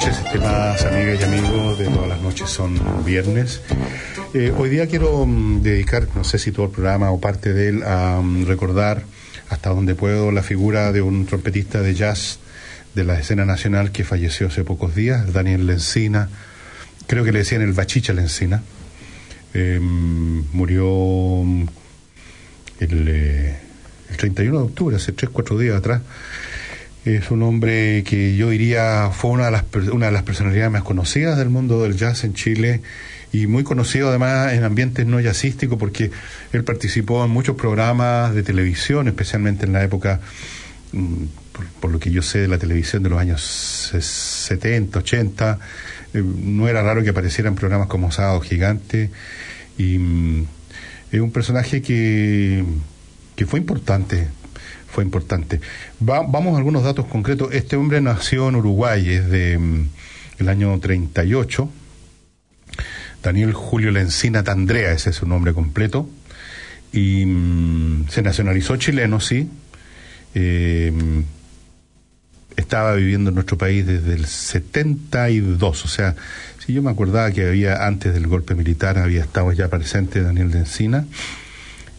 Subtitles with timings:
[0.00, 3.60] Noches, estimadas amigas y amigos de todas las noches son viernes.
[4.32, 7.68] Eh, hoy día quiero mm, dedicar, no sé si todo el programa o parte de
[7.68, 9.02] él, a mm, recordar
[9.50, 12.38] hasta donde puedo la figura de un trompetista de jazz
[12.94, 16.30] de la escena nacional que falleció hace pocos días, Daniel Lencina,
[17.06, 18.62] creo que le decían el Bachicha Lencina.
[19.52, 20.86] Eh, murió
[21.44, 21.66] mm,
[22.78, 26.00] el, el 31 de octubre, hace 3, 4 días atrás.
[27.04, 30.82] Es un hombre que yo diría fue una de las, una de las personalidades más
[30.82, 32.82] conocidas del mundo del jazz en Chile
[33.32, 36.10] y muy conocido además en ambientes no jazzísticos porque
[36.52, 40.20] él participó en muchos programas de televisión, especialmente en la época,
[40.92, 41.24] mm,
[41.80, 45.58] por, lo que yo sé de la televisión de los años 70, 80.
[46.12, 49.10] Eh, no era raro que aparecieran programas como Sábado Gigante
[49.78, 50.46] y mm,
[51.12, 52.62] es un personaje que,
[53.36, 54.28] que fue importante
[54.90, 55.60] fue importante.
[56.06, 57.52] Va, vamos a algunos datos concretos.
[57.52, 59.88] Este hombre nació en Uruguay, es de mm,
[60.38, 61.70] el año 38.
[63.22, 66.08] Daniel Julio Lencina Tandrea, ese es su nombre completo.
[66.92, 69.48] Y mm, se nacionalizó chileno, sí.
[70.34, 70.92] Eh,
[72.56, 76.14] estaba viviendo en nuestro país desde el 72, o sea,
[76.64, 80.50] si yo me acordaba que había antes del golpe militar, había estado ya presente Daniel
[80.50, 81.06] Lencina.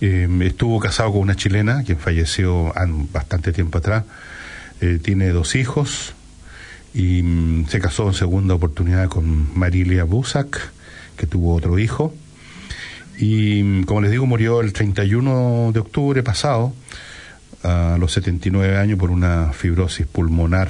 [0.02, 2.74] Eh, estuvo casado con una chilena, quien falleció
[3.14, 4.04] bastante tiempo atrás.
[4.82, 6.16] Eh, tiene dos hijos
[6.96, 10.72] y mm, se casó en segunda oportunidad con Marilia Busak,
[11.18, 12.16] que tuvo otro hijo.
[13.20, 16.74] Y mm, como les digo, murió el 31 de octubre pasado,
[17.62, 20.70] a los 79 años, por una fibrosis pulmonar.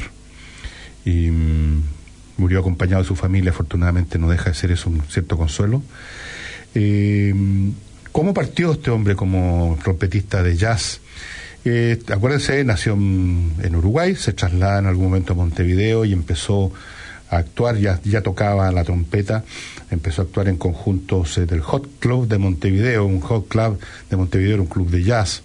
[1.05, 1.83] Y mm,
[2.35, 5.81] murió acompañado de su familia, afortunadamente no deja de ser eso un cierto consuelo.
[6.75, 7.33] Eh,
[8.11, 10.99] ¿Cómo partió este hombre como trompetista de jazz?
[11.63, 16.73] Eh, acuérdense, nació en Uruguay, se traslada en algún momento a Montevideo y empezó
[17.29, 19.45] a actuar, ya, ya tocaba la trompeta,
[19.91, 23.79] empezó a actuar en conjuntos eh, del Hot Club de Montevideo, un Hot Club
[24.09, 25.43] de Montevideo era un club de jazz,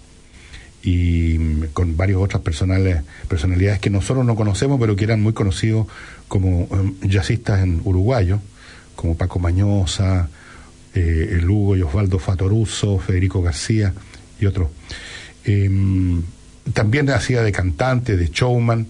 [0.83, 5.31] y mm, con varias otras personales, personalidades que nosotros no conocemos, pero que eran muy
[5.31, 5.87] conocidos
[6.27, 8.39] como um, jazzistas en uruguayo,
[8.97, 10.27] como Paco Mañosa,
[10.97, 13.93] eh, el Hugo y Osvaldo Fatoruso, Federico García
[14.39, 14.69] y otros.
[15.45, 15.69] Eh,
[16.73, 18.87] también hacía de cantante, de showman,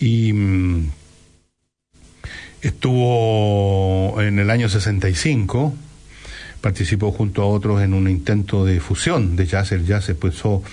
[0.00, 0.90] y mm,
[2.62, 5.72] estuvo en el año 65,
[6.60, 10.64] participó junto a otros en un intento de fusión de jazz, el jazz empezó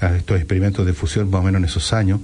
[0.00, 2.20] a estos experimentos de fusión más o menos en esos años,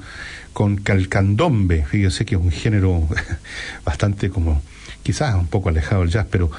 [0.54, 3.06] con calcandombe, fíjense que es un género
[3.84, 4.62] bastante como
[5.06, 6.50] quizás un poco alejado del jazz, pero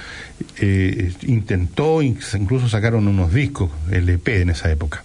[0.62, 5.04] eh, intentó, incluso sacaron unos discos, LP en esa época.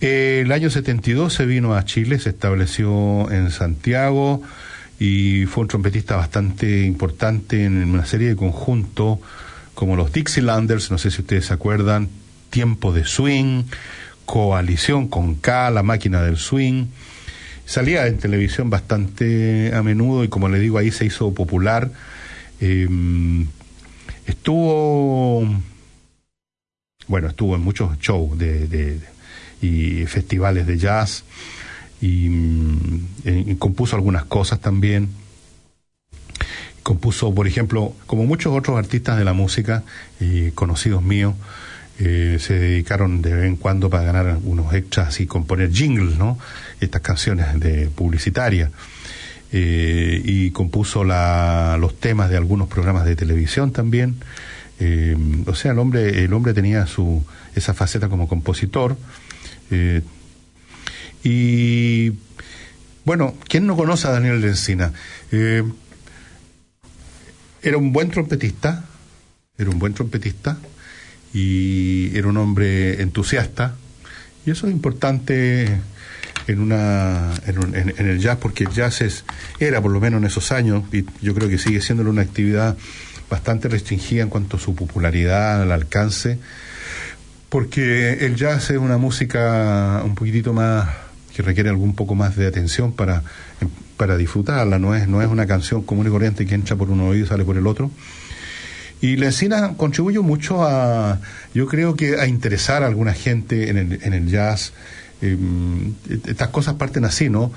[0.00, 4.42] El año 72 se vino a Chile, se estableció en Santiago
[4.98, 9.20] y fue un trompetista bastante importante en una serie de conjuntos
[9.74, 12.08] como los Dixielanders, no sé si ustedes se acuerdan,
[12.50, 13.62] Tiempo de Swing,
[14.24, 16.86] Coalición con K, La Máquina del Swing.
[17.64, 21.92] Salía en televisión bastante a menudo y como le digo ahí se hizo popular
[22.60, 22.88] eh,
[24.26, 25.46] estuvo,
[27.06, 29.00] bueno, estuvo en muchos shows de, de,
[29.60, 31.24] y festivales de jazz
[32.00, 32.28] y,
[33.24, 35.08] y, compuso algunas cosas también.
[36.82, 39.84] Compuso, por ejemplo, como muchos otros artistas de la música
[40.20, 41.34] y conocidos míos,
[41.98, 46.38] eh, se dedicaron de vez en cuando para ganar unos extras y componer jingles, ¿no?
[46.80, 48.70] Estas canciones de publicitarias
[49.56, 54.16] eh, y compuso los temas de algunos programas de televisión también.
[54.80, 55.16] Eh,
[55.46, 57.24] o sea, el hombre, el hombre tenía su,
[57.54, 58.96] esa faceta como compositor.
[59.70, 60.02] Eh,
[61.22, 62.14] y
[63.04, 64.92] bueno, ¿quién no conoce a Daniel Lencina?
[65.30, 65.62] Eh,
[67.62, 68.84] era un buen trompetista,
[69.56, 70.58] era un buen trompetista
[71.32, 73.76] y era un hombre entusiasta.
[74.44, 75.80] Y eso es importante
[76.46, 79.24] en una en, en, en, el jazz porque el jazz es
[79.60, 82.76] era por lo menos en esos años y yo creo que sigue siendo una actividad
[83.30, 86.38] bastante restringida en cuanto a su popularidad, al alcance,
[87.48, 90.88] porque el jazz es una música un poquitito más
[91.34, 93.22] que requiere algún poco más de atención para
[93.96, 97.00] para disfrutarla, no es no es una canción común y corriente que entra por un
[97.00, 97.90] oído y sale por el otro.
[99.00, 101.20] Y la encina contribuyó mucho a,
[101.52, 104.72] yo creo que a interesar a alguna gente en el, en el jazz.
[105.24, 105.94] Em,
[106.26, 107.50] estas cosas parten así, ¿no?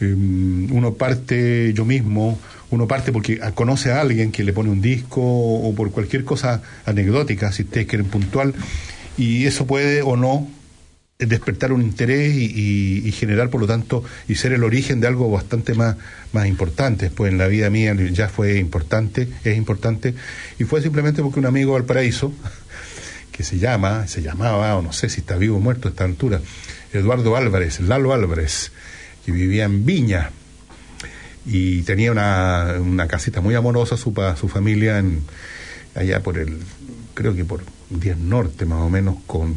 [0.00, 2.38] Em, uno parte yo mismo,
[2.70, 6.62] uno parte porque conoce a alguien que le pone un disco o por cualquier cosa
[6.84, 8.54] anecdótica, si ustedes quieren puntual,
[9.16, 10.48] y eso puede o no
[11.18, 15.74] despertar un interés y, generar, por lo tanto, y ser el origen de algo bastante
[15.74, 15.96] más,
[16.32, 17.10] más importante.
[17.10, 20.14] Pues en la vida mía ya fue importante, es importante,
[20.58, 22.32] y fue simplemente porque un amigo del paraíso,
[23.32, 26.04] que se llama, se llamaba, o no sé si está vivo o muerto a esta
[26.04, 26.40] altura,
[26.92, 28.72] Eduardo Álvarez, Lalo Álvarez,
[29.24, 30.30] que vivía en Viña,
[31.44, 35.22] y tenía una, casita muy amorosa su, su familia en,
[35.94, 36.58] allá por el,
[37.14, 39.54] creo que por 10 Norte más o menos, con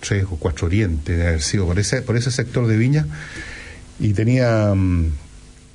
[0.00, 3.06] tres o cuatro oriente de haber sido por ese, por ese sector de Viña,
[3.98, 5.10] y tenía mm,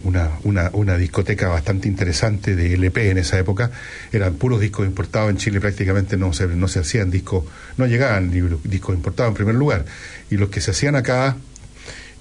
[0.03, 3.71] una, una, una, discoteca bastante interesante de LP en esa época.
[4.11, 7.45] Eran puros discos importados en Chile, prácticamente no se, no se hacían discos,
[7.77, 8.31] no llegaban
[8.63, 9.85] discos importados en primer lugar.
[10.29, 11.37] Y los que se hacían acá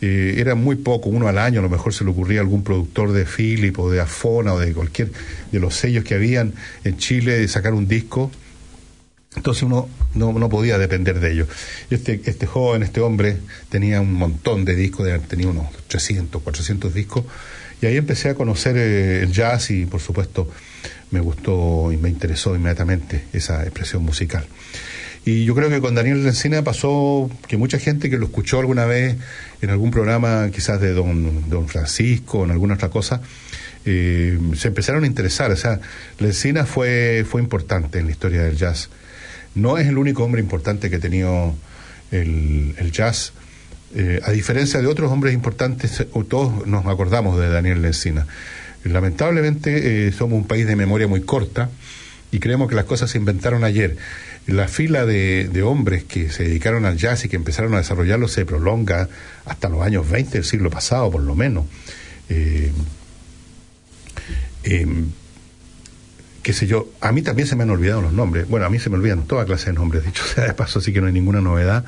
[0.00, 2.64] eh, eran muy pocos, uno al año, a lo mejor se le ocurría a algún
[2.64, 5.10] productor de Philip o de Afona o de cualquier
[5.50, 8.30] de los sellos que habían en Chile de sacar un disco
[9.36, 11.48] entonces uno no, no podía depender de ellos.
[11.90, 13.38] Este, este joven, este hombre,
[13.70, 17.24] tenía un montón de discos, tenía unos 300, 400 discos,
[17.82, 20.48] y ahí empecé a conocer eh, el jazz y por supuesto
[21.10, 24.46] me gustó y me interesó inmediatamente esa expresión musical.
[25.26, 28.86] Y yo creo que con Daniel Lencina pasó que mucha gente que lo escuchó alguna
[28.86, 29.16] vez
[29.60, 33.20] en algún programa, quizás de Don, don Francisco en alguna otra cosa,
[33.84, 35.50] eh, se empezaron a interesar.
[35.50, 35.80] O sea,
[36.18, 38.88] Lencina fue, fue importante en la historia del jazz
[39.54, 41.54] no es el único hombre importante que ha tenido
[42.10, 43.32] el, jazz.
[43.94, 48.26] Eh, a diferencia de otros hombres importantes, todos nos acordamos de Daniel Lencina.
[48.84, 51.68] Lamentablemente eh, somos un país de memoria muy corta
[52.30, 53.96] y creemos que las cosas se inventaron ayer.
[54.46, 58.46] La fila de, hombres que se dedicaron al jazz y que empezaron a desarrollarlo se
[58.46, 59.08] prolonga
[59.44, 61.66] hasta los años 20 del siglo pasado, por lo menos.
[62.28, 62.72] Eh,
[66.42, 68.48] qué sé yo, a mí también se me han olvidado los nombres.
[68.48, 70.92] Bueno, a mí se me olvidan toda clase de nombres, dicho sea de paso, así
[70.92, 71.84] que no hay ninguna novedad.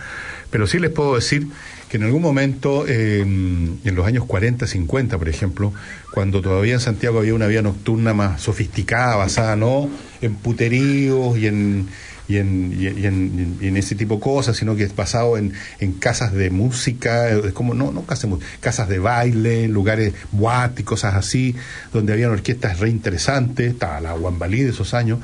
[0.50, 1.48] Pero sí les puedo decir
[1.94, 5.72] que en algún momento, en los años 40, 50, por ejemplo,
[6.10, 9.88] cuando todavía en Santiago había una vía nocturna más sofisticada, basada no
[10.20, 11.88] en puteríos y en
[12.26, 15.92] y en, y, en, en, ese tipo de cosas, sino que es basado en, en
[15.92, 21.14] casas de música, es como, no, no casas, casas de baile, lugares boate y cosas
[21.14, 21.54] así,
[21.92, 25.20] donde habían orquestas re interesantes, estaba la Guambalí de esos años.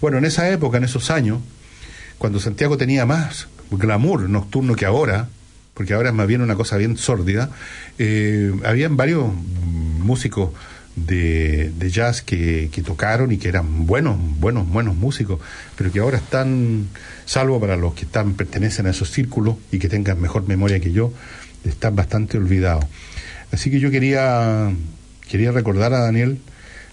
[0.00, 1.40] Bueno, en esa época, en esos años,
[2.18, 5.28] cuando Santiago tenía más glamour nocturno que ahora,
[5.74, 7.50] porque ahora es más bien una cosa bien sórdida,
[7.98, 10.50] eh, habían varios músicos
[10.96, 15.40] de, jazz que, que, tocaron y que eran buenos, buenos, buenos músicos,
[15.76, 16.88] pero que ahora están,
[17.24, 20.92] salvo para los que están, pertenecen a esos círculos y que tengan mejor memoria que
[20.92, 21.12] yo,
[21.64, 22.84] están bastante olvidados.
[23.52, 24.72] Así que yo quería,
[25.28, 26.38] quería recordar a Daniel,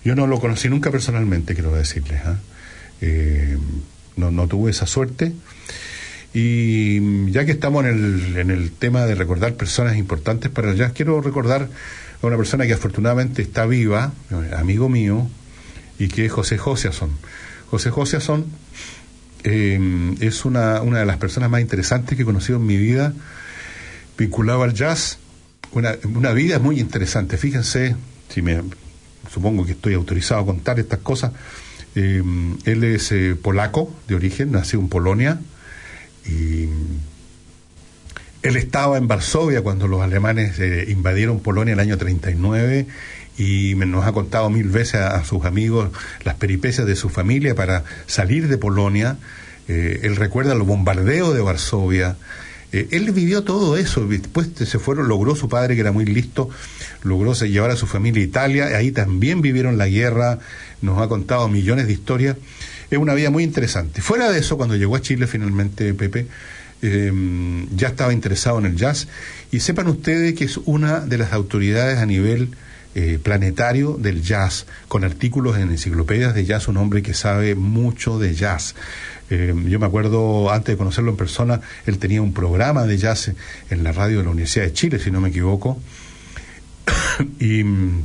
[0.03, 2.37] yo no lo conocí nunca personalmente, quiero decirles, ¿ah?
[3.01, 3.57] eh,
[4.15, 5.33] no, no tuve esa suerte.
[6.33, 10.77] Y ya que estamos en el, en el tema de recordar personas importantes para el
[10.77, 11.69] jazz, quiero recordar
[12.21, 14.13] a una persona que afortunadamente está viva,
[14.55, 15.27] amigo mío,
[15.97, 17.09] y que es José Josiason.
[17.71, 18.45] José Josiason
[19.43, 23.13] eh, es una, una de las personas más interesantes que he conocido en mi vida,
[24.17, 25.17] vinculado al jazz,
[25.71, 27.37] una, una vida muy interesante.
[27.37, 27.95] Fíjense,
[28.29, 28.61] si me
[29.31, 31.31] supongo que estoy autorizado a contar estas cosas,
[31.95, 32.21] eh,
[32.65, 35.39] él es eh, polaco de origen, nació en Polonia
[36.29, 36.69] y
[38.41, 42.87] él estaba en Varsovia cuando los alemanes eh, invadieron Polonia en el año 39
[43.37, 45.89] y nos ha contado mil veces a, sus amigos
[46.23, 49.17] las peripecias de su familia para salir de Polonia.
[49.67, 52.15] Eh, él recuerda los bombardeos de Varsovia.
[52.71, 56.49] Eh, él vivió todo eso, después se fueron, logró su padre que era muy listo,
[57.03, 60.39] logró llevar a su familia a Italia, ahí también vivieron la guerra,
[60.81, 62.37] nos ha contado millones de historias.
[62.89, 64.01] Es una vida muy interesante.
[64.01, 66.27] Fuera de eso, cuando llegó a Chile finalmente, Pepe,
[66.81, 69.09] Em, ya estaba interesado en el jazz
[69.51, 72.55] y sepan ustedes que es una de las autoridades a nivel
[72.95, 78.17] eh, planetario del jazz, con artículos en enciclopedias de jazz, un hombre que sabe mucho
[78.17, 78.75] de jazz.
[79.29, 83.31] Em, yo me acuerdo, antes de conocerlo en persona, él tenía un programa de jazz
[83.69, 85.81] en la radio de la Universidad de Chile, si no me equivoco,
[87.39, 88.03] y mm,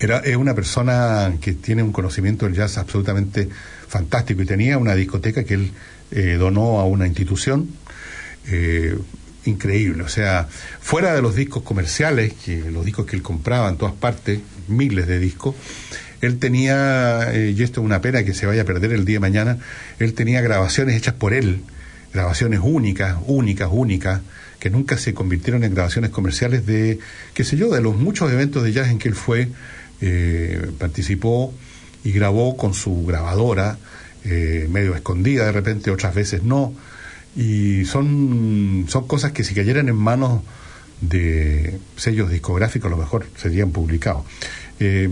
[0.00, 3.48] era, es una persona que tiene un conocimiento del jazz absolutamente
[3.88, 5.72] fantástico y tenía una discoteca que él
[6.10, 7.68] eh, donó a una institución.
[8.46, 8.96] Eh,
[9.44, 10.46] increíble, o sea,
[10.80, 15.06] fuera de los discos comerciales, que los discos que él compraba en todas partes, miles
[15.06, 15.54] de discos,
[16.20, 19.16] él tenía, eh, y esto es una pena que se vaya a perder el día
[19.16, 19.58] de mañana,
[19.98, 21.62] él tenía grabaciones hechas por él,
[22.12, 24.20] grabaciones únicas, únicas, únicas,
[24.58, 26.98] que nunca se convirtieron en grabaciones comerciales de,
[27.34, 29.48] qué sé yo, de los muchos eventos de jazz en que él fue,
[30.00, 31.52] eh, participó
[32.04, 33.78] y grabó con su grabadora,
[34.24, 36.72] eh, medio escondida de repente, otras veces no.
[37.36, 40.42] Y son, son cosas que si cayeran en manos
[41.00, 44.24] de sellos discográficos a lo mejor serían publicados.
[44.80, 45.08] Eh,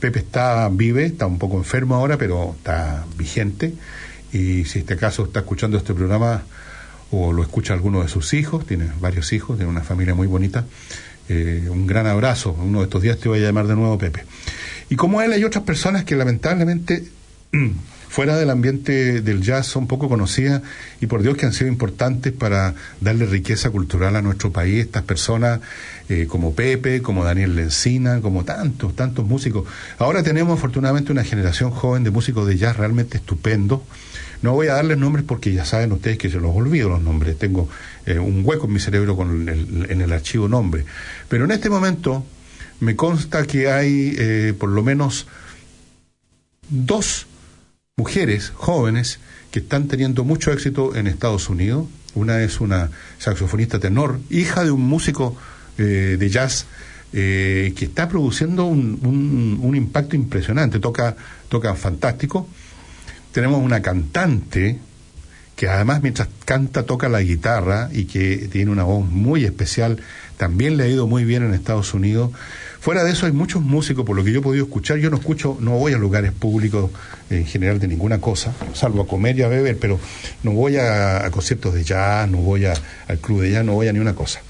[0.00, 3.74] Pepe está vive, está un poco enfermo ahora, pero está vigente.
[4.32, 6.42] Y si este caso está escuchando este programa
[7.10, 10.66] o lo escucha alguno de sus hijos, tiene varios hijos, tiene una familia muy bonita,
[11.28, 12.52] eh, un gran abrazo.
[12.52, 14.24] Uno de estos días te voy a llamar de nuevo Pepe.
[14.90, 17.04] Y como él hay otras personas que lamentablemente
[18.08, 20.62] fuera del ambiente del jazz son poco conocidas
[21.00, 25.02] y por Dios que han sido importantes para darle riqueza cultural a nuestro país, estas
[25.02, 25.60] personas
[26.08, 29.68] eh, como Pepe, como Daniel Lencina, como tantos, tantos músicos.
[29.98, 33.84] Ahora tenemos afortunadamente una generación joven de músicos de jazz realmente estupendo.
[34.42, 37.38] No voy a darles nombres porque ya saben ustedes que yo los olvido los nombres.
[37.38, 37.68] Tengo
[38.06, 40.84] eh, un hueco en mi cerebro con el, en el archivo nombre.
[41.28, 42.24] Pero en este momento
[42.80, 45.26] me consta que hay eh, por lo menos
[46.68, 47.26] dos
[47.96, 49.18] mujeres jóvenes
[49.50, 51.86] que están teniendo mucho éxito en Estados Unidos.
[52.14, 55.36] Una es una saxofonista tenor, hija de un músico
[55.78, 56.66] eh, de jazz
[57.12, 61.16] eh, que está produciendo un, un, impacto impresionante, toca,
[61.48, 62.48] toca fantástico.
[63.32, 64.78] Tenemos una cantante
[65.58, 70.00] que además mientras canta toca la guitarra y que tiene una voz muy especial,
[70.36, 72.30] también le ha ido muy bien en Estados Unidos.
[72.78, 75.16] Fuera de eso hay muchos músicos, por lo que yo he podido escuchar, yo no
[75.16, 76.92] escucho, no voy a lugares públicos
[77.28, 79.98] en general de ninguna cosa, salvo a comer y a beber, pero
[80.44, 82.74] no voy a, conciertos de jazz, no voy a,
[83.08, 84.40] al club de jazz, no voy a ni una cosa.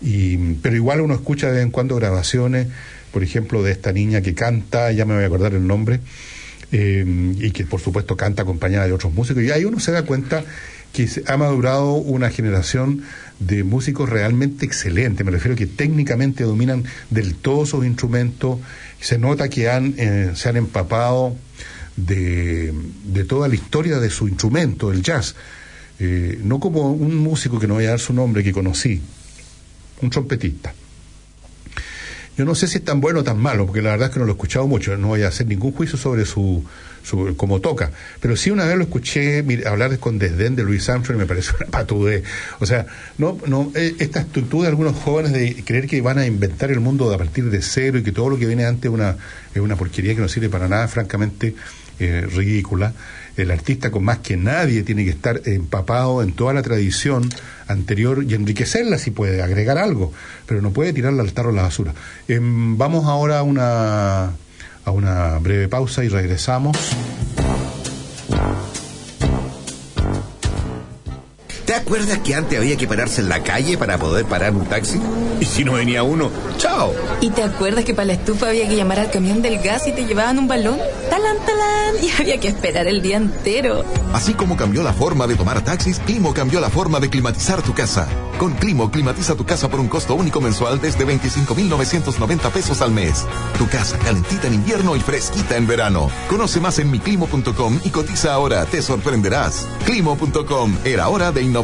[0.00, 2.68] Y, pero igual uno escucha de vez en cuando grabaciones,
[3.12, 6.00] por ejemplo, de esta niña que canta, ya me voy a acordar el nombre,
[6.76, 7.04] eh,
[7.38, 10.44] y que por supuesto canta acompañada de otros músicos, y ahí uno se da cuenta
[10.92, 13.02] que ha madurado una generación
[13.38, 15.24] de músicos realmente excelentes.
[15.24, 18.58] Me refiero a que técnicamente dominan del todo sus instrumentos.
[19.00, 21.36] Se nota que han, eh, se han empapado
[21.96, 25.36] de, de, toda la historia de su instrumento, el jazz.
[26.00, 29.00] Eh, no como un músico que no voy a dar su nombre que conocí,
[30.02, 30.74] un trompetista.
[32.36, 34.18] Yo no sé si es tan bueno o tan malo, porque la verdad es que
[34.18, 36.64] no lo he escuchado mucho, no voy a hacer ningún juicio sobre su,
[37.36, 37.92] como toca.
[38.20, 41.54] Pero sí una vez lo escuché hablar con desdén de Luis Armstrong y me pareció
[41.60, 42.24] una patudez.
[42.58, 42.86] O sea,
[43.18, 46.80] no, no, eh, esta actitud de algunos jóvenes de creer que van a inventar el
[46.80, 49.16] mundo a partir de cero y que todo lo que viene antes una,
[49.54, 51.54] es una porquería que no sirve para nada, francamente
[52.00, 52.92] eh, ridícula.
[53.36, 57.28] El artista con más que nadie tiene que estar empapado en toda la tradición
[57.66, 60.12] anterior y enriquecerla si puede, agregar algo,
[60.46, 61.94] pero no puede tirarla al tarro a la basura.
[62.28, 64.32] Em, vamos ahora a una
[64.84, 66.76] a una breve pausa y regresamos.
[71.74, 75.00] ¿Te acuerdas que antes había que pararse en la calle para poder parar un taxi?
[75.40, 76.94] Y si no venía uno, ¡chao!
[77.20, 79.92] ¿Y te acuerdas que para la estufa había que llamar al camión del gas y
[79.92, 80.78] te llevaban un balón?
[81.10, 81.96] ¡Talán, talán!
[82.00, 83.84] Y había que esperar el día entero.
[84.12, 87.74] Así como cambió la forma de tomar taxis, Climo cambió la forma de climatizar tu
[87.74, 88.06] casa.
[88.38, 93.26] Con Climo, climatiza tu casa por un costo único mensual desde 25,990 pesos al mes.
[93.58, 96.08] Tu casa calentita en invierno y fresquita en verano.
[96.28, 99.66] Conoce más en miclimo.com y cotiza ahora, te sorprenderás.
[99.86, 101.63] Climo.com, era hora de innovar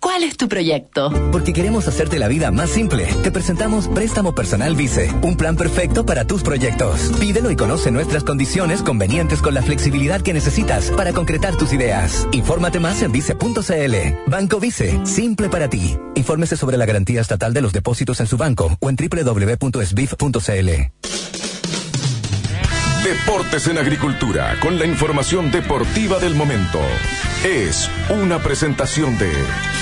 [0.00, 1.10] ¿Cuál es tu proyecto?
[1.32, 3.06] Porque queremos hacerte la vida más simple.
[3.22, 7.12] Te presentamos Préstamo Personal Vice, un plan perfecto para tus proyectos.
[7.18, 12.26] Pídelo y conoce nuestras condiciones convenientes con la flexibilidad que necesitas para concretar tus ideas.
[12.32, 13.94] Infórmate más en vice.cl.
[14.26, 15.96] Banco Vice, simple para ti.
[16.14, 20.70] Infórmese sobre la garantía estatal de los depósitos en su banco o en www.sbif.cl.
[23.04, 26.80] Deportes en Agricultura, con la información deportiva del momento.
[27.44, 29.30] Es una presentación de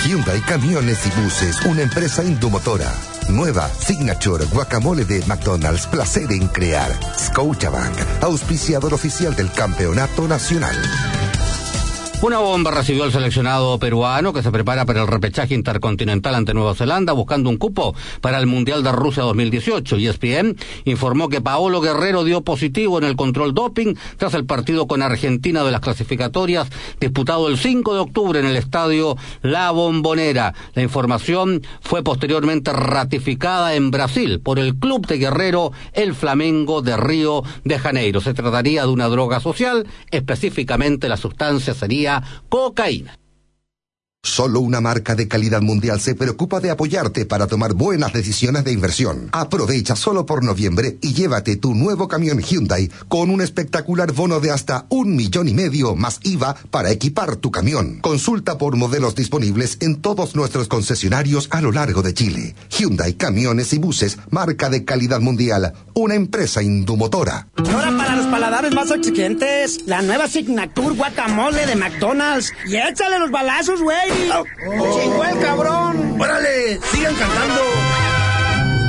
[0.05, 2.93] Hyundai Camiones y Buses, una empresa indomotora.
[3.29, 6.93] Nueva Signature Guacamole de McDonald's, placer en crear.
[7.19, 10.77] Scotiabank, auspiciador oficial del Campeonato Nacional.
[12.25, 16.75] Una bomba recibió el seleccionado peruano que se prepara para el repechaje intercontinental ante Nueva
[16.75, 19.99] Zelanda buscando un cupo para el Mundial de Rusia 2018.
[19.99, 24.87] Y ESPN informó que Paolo Guerrero dio positivo en el control doping tras el partido
[24.87, 30.55] con Argentina de las clasificatorias disputado el 5 de octubre en el estadio La Bombonera.
[30.73, 36.97] La información fue posteriormente ratificada en Brasil por el club de Guerrero, el Flamengo de
[36.97, 38.23] Río de Janeiro.
[38.23, 43.13] Se trataría de una droga social, específicamente la sustancia sería や、公開な。
[44.25, 49.29] Solo una marca de calidad mundial se preocupa de apoyarte para tomar buenas decisiones de inversión.
[49.33, 54.51] Aprovecha solo por noviembre y llévate tu nuevo camión Hyundai con un espectacular bono de
[54.51, 57.99] hasta un millón y medio más IVA para equipar tu camión.
[58.01, 62.55] Consulta por modelos disponibles en todos nuestros concesionarios a lo largo de Chile.
[62.71, 67.49] Hyundai Camiones y Buses, marca de calidad mundial, una empresa indumotora.
[67.57, 72.55] Ahora para los paladares más exigentes, la nueva Signature Guacamole de McDonald's.
[72.67, 74.14] Y échale los balazos, güey.
[74.15, 76.21] ¡Chingó el cabrón!
[76.21, 76.79] ¡Órale!
[76.93, 77.63] ¡Sigan cantando!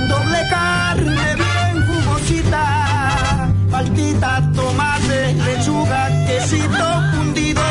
[0.08, 7.62] Doble carne bien jugosita, faltita, tomate, lechuga, quesito fundido.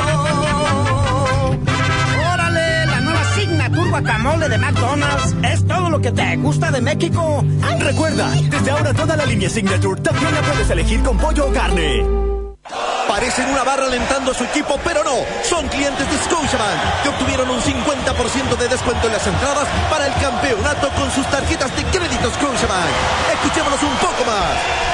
[2.33, 2.87] ¡Órale!
[2.87, 7.45] La nueva Signature Guacamole de McDonald's es todo lo que te gusta de México.
[7.79, 12.34] Recuerda, desde ahora toda la línea Signature también la puedes elegir con pollo o carne.
[13.09, 15.17] Parecen una barra alentando a su equipo, pero no.
[15.43, 20.15] Son clientes de Scotiabank que obtuvieron un 50% de descuento en las entradas para el
[20.15, 22.91] campeonato con sus tarjetas de crédito Scotiabank.
[23.35, 24.94] Escuchémonos un poco más.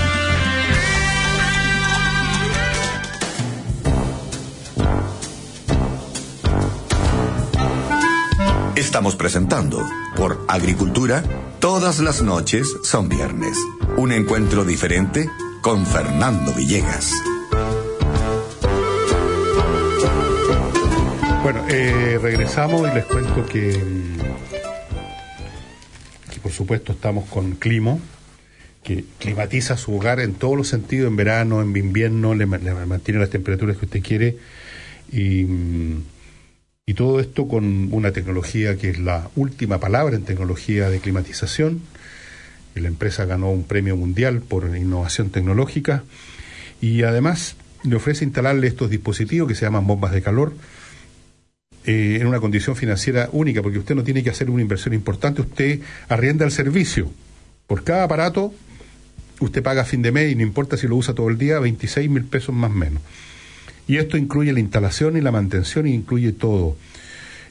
[8.75, 11.23] Estamos presentando por Agricultura,
[11.59, 13.57] todas las noches son viernes.
[13.97, 15.29] Un encuentro diferente
[15.61, 17.11] con Fernando Villegas.
[21.43, 23.71] Bueno, eh, regresamos y les cuento que,
[26.33, 27.99] que por supuesto estamos con Climo,
[28.83, 33.19] que climatiza su hogar en todos los sentidos, en verano, en invierno, le, le mantiene
[33.19, 34.37] las temperaturas que usted quiere
[35.11, 35.45] y
[36.85, 41.81] y todo esto con una tecnología que es la última palabra en tecnología de climatización.
[42.75, 46.03] La empresa ganó un premio mundial por innovación tecnológica
[46.81, 50.53] y además le ofrece instalarle estos dispositivos que se llaman bombas de calor
[51.83, 55.41] eh, en una condición financiera única, porque usted no tiene que hacer una inversión importante,
[55.41, 57.11] usted arrienda el servicio.
[57.67, 58.53] Por cada aparato,
[59.39, 61.59] usted paga a fin de mes y no importa si lo usa todo el día,
[61.59, 63.01] 26 mil pesos más o menos.
[63.87, 66.75] Y esto incluye la instalación y la mantención y incluye todo.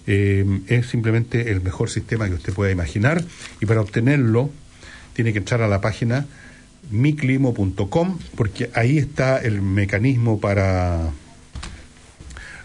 [0.07, 3.23] Eh, es simplemente el mejor sistema que usted pueda imaginar
[3.61, 4.51] y para obtenerlo
[5.12, 6.27] tiene que entrar a la página
[6.90, 11.11] miclimo.com porque ahí está el mecanismo para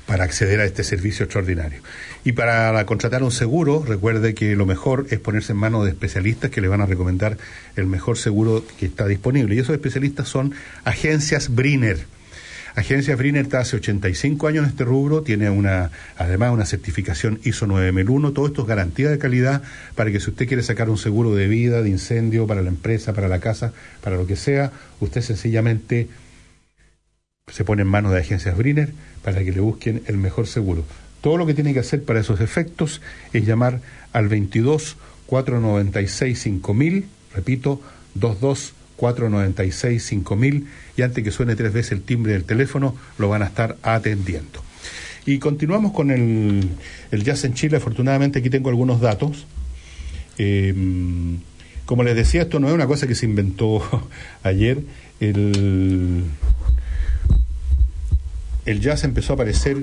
[0.06, 1.82] para acceder a este servicio extraordinario.
[2.23, 6.51] Y para contratar un seguro, recuerde que lo mejor es ponerse en manos de especialistas
[6.51, 7.38] que le van a recomendar
[7.75, 9.56] el mejor seguro que está disponible.
[9.56, 12.06] Y esos especialistas son agencias Briner.
[12.75, 17.67] Agencia Briner está hace 85 años en este rubro, tiene una, además una certificación ISO
[17.67, 19.63] 9001, todo esto es garantía de calidad
[19.95, 23.13] para que si usted quiere sacar un seguro de vida, de incendio, para la empresa,
[23.13, 26.09] para la casa, para lo que sea, usted sencillamente
[27.47, 28.91] se pone en manos de Agencias Briner
[29.23, 30.83] para que le busquen el mejor seguro.
[31.21, 33.79] Todo lo que tiene que hacer para esos efectos es llamar
[34.11, 37.81] al 22 496 5000, repito,
[38.15, 43.41] 22 496 5000 y antes que suene tres veces el timbre del teléfono lo van
[43.41, 44.63] a estar atendiendo.
[45.25, 46.69] Y continuamos con el,
[47.12, 47.77] el jazz en Chile.
[47.77, 49.47] Afortunadamente aquí tengo algunos datos.
[50.38, 51.39] Em,
[51.86, 53.81] como les decía, esto no es una cosa que se inventó
[54.43, 54.84] ayer.
[55.19, 56.25] El,
[58.65, 59.77] el jazz empezó a aparecer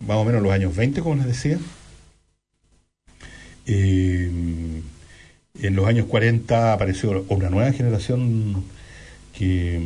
[0.00, 1.58] más o menos en los años 20, como les decía.
[3.66, 4.82] Eh,
[5.60, 8.64] en los años 40 apareció una nueva generación
[9.36, 9.80] que...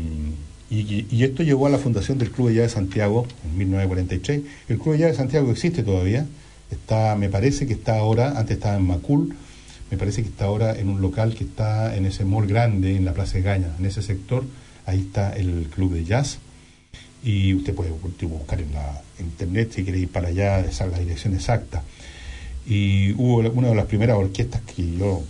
[0.68, 4.40] Y, esto llevó a la fundación del Club de Jazz de Santiago en 1943.
[4.68, 6.26] El Club de Jazz de Santiago existe todavía.
[6.72, 9.36] Está, me parece que está ahora, antes estaba en Macul,
[9.92, 13.04] me parece que está ahora en un local que está en ese mall grande, en
[13.04, 14.44] la Plaza de Gaña, en ese sector.
[14.86, 16.38] Ahí está el Club de Jazz.
[17.22, 20.98] Y usted puede buscar en la internet si quiere ir para allá, esa es la
[20.98, 21.82] dirección exacta.
[22.66, 25.22] y hubo una de las primeras orquestas que yo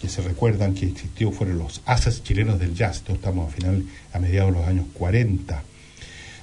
[0.00, 3.84] que se recuerdan que existió fueron los Haces chilenos del jazz, Esto estamos a final
[4.12, 5.62] a mediados de los años 40.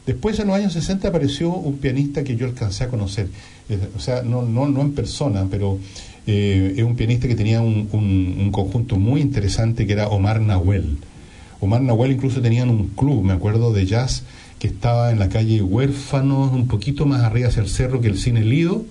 [0.06, 3.30] Después en los años 60 apareció un pianista que yo alcancé a conocer,
[3.70, 5.80] eh, o sea, no, no, no en persona, pero
[6.28, 10.98] eh, es un pianista que tenía un, un, conjunto muy interesante que era Omar Nahuel.
[11.62, 14.24] Omar Nahuel incluso tenían un club, me acuerdo, de jazz
[14.60, 18.18] que estaba en la calle Huérfanos, un poquito más arriba hacia el cerro que el
[18.18, 18.86] Cine Lido,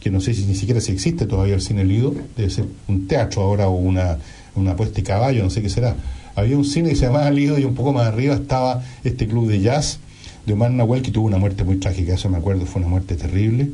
[0.00, 3.06] que no sé si ni siquiera si existe todavía el Cine Lido, debe ser un
[3.06, 4.18] teatro ahora o una,
[4.54, 5.96] una puesta de caballo, no sé qué será.
[6.34, 9.48] Había un cine que se llamaba Lido y un poco más arriba estaba este club
[9.48, 9.98] de jazz
[10.46, 13.16] de Omar Nahuel que tuvo una muerte muy trágica, eso me acuerdo, fue una muerte
[13.16, 13.70] terrible.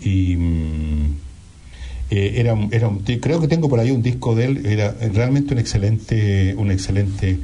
[0.00, 1.14] Y mm,
[2.10, 5.60] eh, era, era creo que tengo por ahí un disco de él, era realmente un
[5.60, 7.38] excelente, un excelente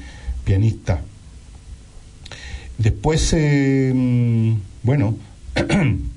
[0.45, 1.03] pianista.
[2.79, 5.17] Después, eh, mm, bueno,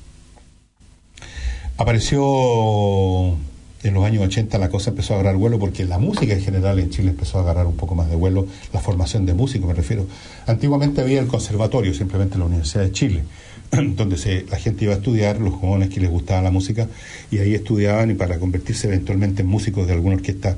[1.79, 3.37] Apareció
[3.83, 6.77] en los años 80 la cosa empezó a agarrar vuelo porque la música en general
[6.77, 9.73] en Chile empezó a agarrar un poco más de vuelo, la formación de músicos me
[9.73, 10.05] refiero.
[10.45, 13.23] Antiguamente había el conservatorio, simplemente la Universidad de Chile,
[13.95, 16.89] donde se, la gente iba a estudiar, los jóvenes que les gustaba la música,
[17.31, 20.57] y ahí estudiaban y para convertirse eventualmente en músicos de alguna orquesta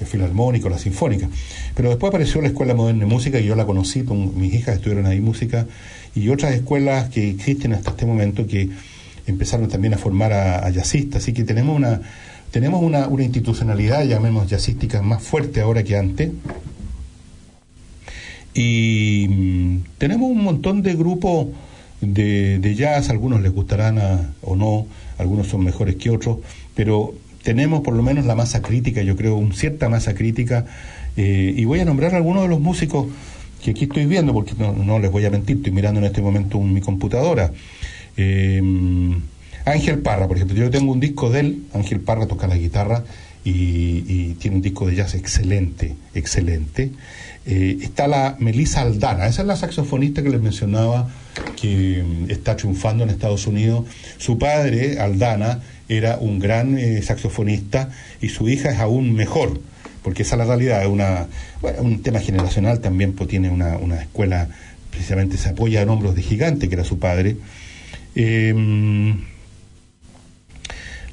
[0.00, 1.30] eh, filarmónica o la sinfónica.
[1.74, 5.06] Pero después apareció la Escuela Moderna de Música y yo la conocí, mis hijas estudiaron
[5.06, 5.66] ahí música,
[6.14, 8.68] y otras escuelas que existen hasta este momento que
[9.30, 12.00] empezaron también a formar a, jazzistas, así que tenemos una
[12.50, 16.30] tenemos una, una institucionalidad, llamemos jazzística, más fuerte ahora que antes.
[18.54, 21.48] Y mm, tenemos un montón de grupos
[22.00, 24.86] de, de jazz, algunos les gustarán o no,
[25.18, 26.38] algunos son mejores que otros,
[26.74, 30.66] pero tenemos por lo menos la masa crítica, yo creo, una cierta masa crítica,
[31.16, 33.06] eh, y voy a nombrar algunos de los músicos
[33.62, 36.22] que aquí estoy viendo, porque no, no les voy a mentir, estoy mirando en este
[36.22, 37.52] momento mi computadora.
[38.18, 38.60] Eh,
[39.64, 43.04] Ángel Parra, por ejemplo, yo tengo un disco de él, Ángel Parra toca la guitarra
[43.44, 46.90] y, tiene un disco de jazz excelente, excelente.
[47.46, 51.08] Eh, está la Melissa Aldana, esa es la saxofonista que les mencionaba
[51.60, 53.86] que mm, está triunfando en Estados Unidos.
[54.18, 59.60] Su padre, Aldana, era un gran eh, saxofonista y su hija es aún mejor,
[60.02, 61.26] porque esa es la realidad, es una,
[61.78, 64.48] un tema generacional también, pues tiene una, una escuela,
[64.90, 67.36] precisamente se apoya en hombros de gigante, que era su padre
[68.14, 69.16] Em,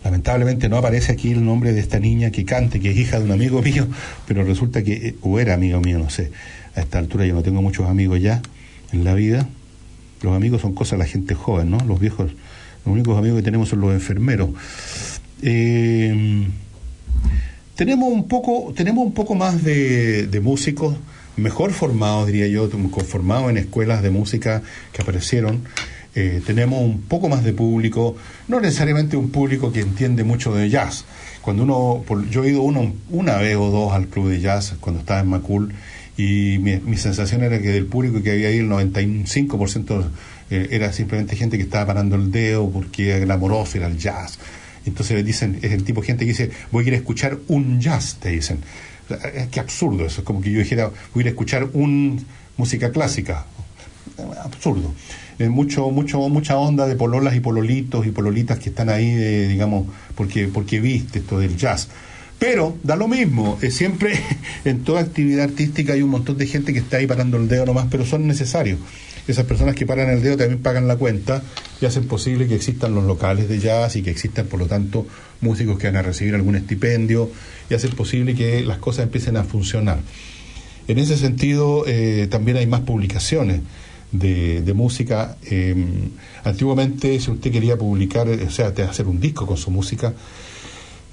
[0.04, 3.26] lamentablemente no aparece aquí el nombre de esta niña que cante, que es hija de
[3.26, 3.88] un amigo mío,
[4.28, 6.32] pero resulta que, eh, o era amigo mío, no sé.
[6.76, 8.42] A esta altura yo no tengo muchos amigos ya
[8.92, 9.48] en la vida.
[10.22, 11.80] Los amigos son cosas de la gente joven, ¿no?
[11.86, 12.32] Los viejos,
[12.86, 14.50] los únicos amigos que tenemos son los enfermeros.
[15.42, 16.48] Em,
[17.76, 20.96] tenemos un poco, tenemos un poco más de, de músicos
[21.38, 22.70] mejor formados, diría yo,
[23.08, 24.62] formados en escuelas de música
[24.94, 25.62] que aparecieron
[26.16, 28.16] eh, tenemos un poco más de público,
[28.48, 31.06] no necesariamente un público que entiende mucho de jazz.
[31.42, 35.02] Cuando uno, yo he ido uno, una vez o dos al club de jazz cuando
[35.02, 35.74] estaba en Macul
[36.18, 40.06] y mi, sensación era que del público que había ahí el 95%
[40.50, 44.40] eh, era simplemente gente que estaba parando el dedo porque era glamoroso, era el jazz.
[44.86, 47.38] Entonces le dicen, es el tipo de gente que dice, voy a ir a escuchar
[47.48, 48.60] un jazz, te dicen.
[49.34, 52.26] Es que absurdo eso, es como que yo dijera, voy a ir a escuchar un
[52.58, 53.46] música clásica.
[54.44, 54.94] Absurdo.
[55.38, 59.14] Eh, mucho, mucho, mucha onda de pololas y pololitos y pololitas que están ahí,
[59.48, 61.90] digamos, porque, porque viste esto del jazz.
[62.40, 64.20] Pero da lo mismo, eh, siempre
[64.66, 67.66] en toda actividad artística hay un montón de gente que está ahí parando el dedo
[67.66, 68.80] nomás, pero son necesarios.
[69.28, 71.42] Esas personas que paran el dedo también pagan la cuenta
[71.82, 75.08] y hacen posible que existan los locales de jazz y que existan, por lo tanto,
[75.42, 77.32] músicos que van a recibir algún estipendio
[77.70, 80.00] y hacen posible que las cosas empiecen a funcionar.
[80.88, 83.62] En ese sentido, eh, también hay más publicaciones
[84.12, 85.38] de, música.
[85.44, 86.12] Em,
[86.44, 90.14] antiguamente, si usted quería publicar, o sea, hacer un disco con su música,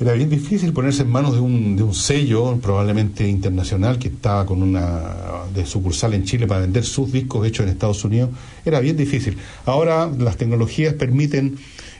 [0.00, 4.44] era bien difícil ponerse en manos de un, de un sello, probablemente internacional, que estaba
[4.44, 8.30] con una de sucursal en Chile para vender sus discos hechos en Estados Unidos.
[8.64, 9.36] Era bien difícil.
[9.64, 11.56] Ahora las tecnologías permiten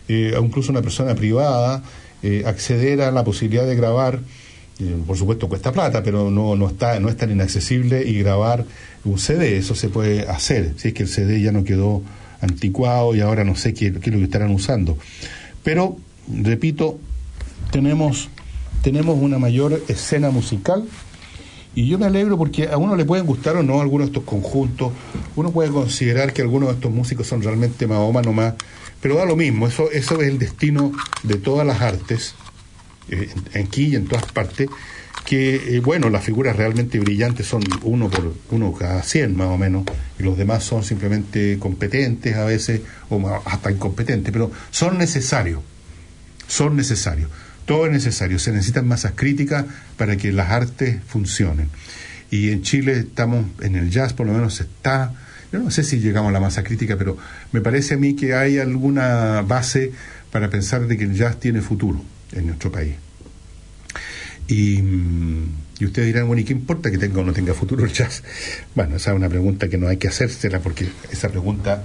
[0.09, 1.83] eh, a incluso una persona privada
[2.25, 4.21] eh, acceder a la posibilidad de grabar
[5.07, 8.65] por supuesto cuesta plata, pero no, no, está, no es tan inaccesible y grabar
[9.05, 12.03] un CD, eso se puede hacer, si es que el CD ya no quedó
[12.41, 14.99] anticuado y ahora no sé qué, es lo que estarán usando.
[15.63, 15.97] Pero,
[16.29, 16.99] repito,
[17.71, 18.29] tenemos,
[18.83, 20.85] tenemos una mayor escena musical.
[21.75, 24.25] Y yo me alegro porque a uno le pueden gustar o no algunos de estos
[24.25, 24.93] conjuntos,
[25.37, 28.55] uno puede considerar que algunos de estos músicos son realmente Mahoma nomás,
[29.01, 32.35] pero da lo mismo, eso, eso es el destino de todas las artes
[33.09, 34.69] eh, aquí y en todas partes,
[35.25, 39.59] que, eh, bueno, las figuras realmente brillantes son uno por uno cada cien más o
[39.59, 39.85] menos,
[40.19, 45.61] y los demás son simplemente competentes a veces, o hasta incompetentes, pero son necesarios.
[46.49, 47.31] son necesarios.
[47.65, 48.39] Todo es necesario.
[48.39, 49.65] Se necesitan masas críticas
[49.97, 51.69] para que las artes funcionen.
[52.31, 55.13] Y en Chile estamos, en el jazz por lo menos está,
[55.53, 57.17] yo no sé si llegamos a la masa crítica, pero
[57.53, 59.93] me parece a mí que hay alguna base
[60.31, 62.95] para pensar de que el jazz tiene futuro en nuestro país.
[64.49, 67.85] Y, mm, y ustedes dirán, bueno, ¿y qué importa que tenga o no tenga futuro
[67.85, 68.23] el jazz?
[68.75, 71.85] Bueno, esa es una pregunta que no hay que hacérsela porque esa pregunta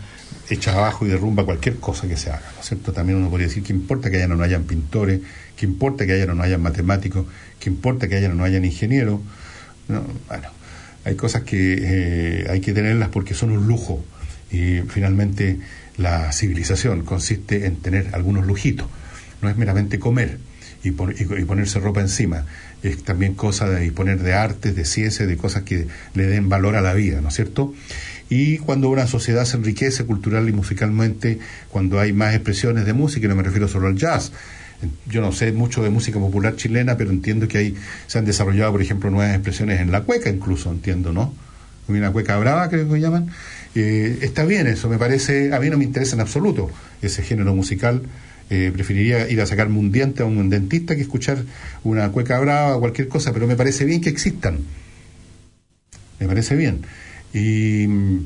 [0.49, 2.93] echa abajo y derrumba cualquier cosa que se haga, ¿no es cierto?
[2.93, 5.21] También uno podría decir, ¿qué importa que haya o no hayan pintores?
[5.55, 7.25] ¿Qué importa que haya o no hayan matemáticos?
[7.59, 9.19] ¿Qué importa que haya o no hayan ingenieros?
[9.87, 10.49] No, bueno,
[11.03, 14.03] hay cosas que eh, hay que tenerlas porque son un lujo
[14.51, 15.57] y finalmente
[15.97, 18.87] la civilización consiste en tener algunos lujitos,
[19.41, 20.37] no es meramente comer
[20.87, 22.45] y, ponerse ropa encima,
[22.83, 26.75] es también cosa de disponer de artes, de ciencia, de cosas que le den valor
[26.75, 27.73] a la vida, ¿no es cierto?
[28.29, 33.25] Y cuando una sociedad se enriquece cultural y musicalmente, cuando hay más expresiones de música,
[33.25, 34.31] y no me refiero solo al jazz,
[35.07, 38.71] yo no sé mucho de música popular chilena, pero entiendo que ahí se han desarrollado,
[38.73, 41.33] por ejemplo, nuevas expresiones en la cueca, incluso, entiendo, ¿no?
[41.87, 43.29] Una cueca brava, creo que llaman.
[43.75, 46.69] Eh, está bien eso, me parece, a mí no me interesa en absoluto
[47.01, 48.03] ese género musical.
[48.49, 51.43] Eh, preferiría ir a sacarme un diente a un dentista que escuchar
[51.83, 54.59] una cueca brava o cualquier cosa, pero me parece bien que existan.
[56.19, 56.81] Me parece bien.
[57.33, 58.19] Y mm,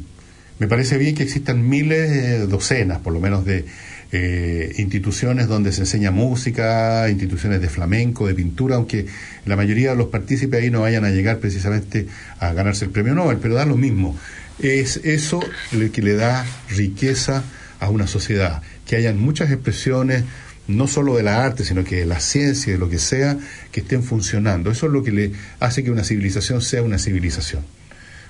[0.59, 3.65] me parece bien que existan miles, docenas por lo menos, de
[4.11, 9.05] eh, instituciones donde se enseña música, instituciones de flamenco, de pintura, aunque
[9.45, 12.07] la mayoría de los partícipes ahí no vayan a llegar precisamente
[12.39, 14.17] a ganarse el premio Nobel, pero da lo mismo.
[14.59, 15.39] Es eso
[15.71, 17.43] lo que le da riqueza
[17.79, 20.23] a una sociedad, que hayan muchas expresiones,
[20.67, 23.37] no solo de la arte, sino que de la ciencia, de lo que sea,
[23.71, 24.71] que estén funcionando.
[24.71, 27.63] Eso es lo que le hace que una civilización sea una civilización.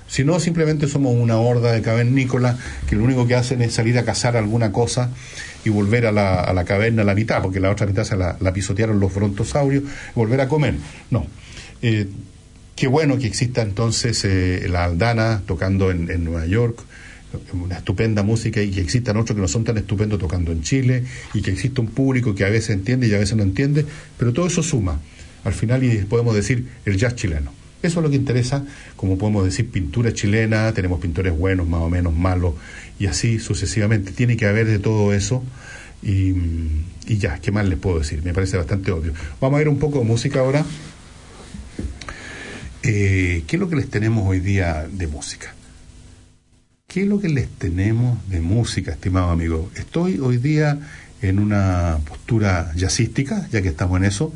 [0.08, 3.98] Si no, simplemente somos una horda de cavernícolas que lo único que hacen es salir
[3.98, 5.10] a cazar alguna cosa
[5.64, 8.16] y volver a la, a la caverna a la mitad, porque la otra mitad se
[8.16, 10.74] la, pisotearon los brontosaurios, y volver a comer.
[11.10, 11.26] No.
[11.80, 12.08] Eh,
[12.76, 16.80] qué bueno que exista entonces eh, la Aldana tocando en, en, Nueva York,
[17.52, 21.04] una estupenda música, y que existan otros que no son tan estupendos tocando en Chile,
[21.34, 23.84] y que exista un público que a veces entiende y a veces no entiende,
[24.18, 25.00] pero todo eso suma.
[25.44, 27.52] Al final y podemos decir el jazz chileno.
[27.82, 28.64] Eso es lo que interesa,
[28.96, 32.54] como podemos decir, pintura chilena, tenemos pintores buenos, más o menos malos,
[32.98, 34.12] y así sucesivamente.
[34.12, 35.42] Tiene que haber de todo eso.
[36.00, 36.34] Y,
[37.06, 38.22] ya, ¿qué más les puedo decir?
[38.22, 39.12] Me parece bastante obvio.
[39.40, 40.64] Vamos a ver un poco de música ahora.
[42.84, 45.54] Eh, ¿Qué es lo que les tenemos hoy día de música?
[46.92, 49.70] ¿Qué es lo que les tenemos de música, estimado amigo?
[49.76, 50.78] Estoy hoy día
[51.22, 54.34] en una postura jazzística, ya que estamos en eso.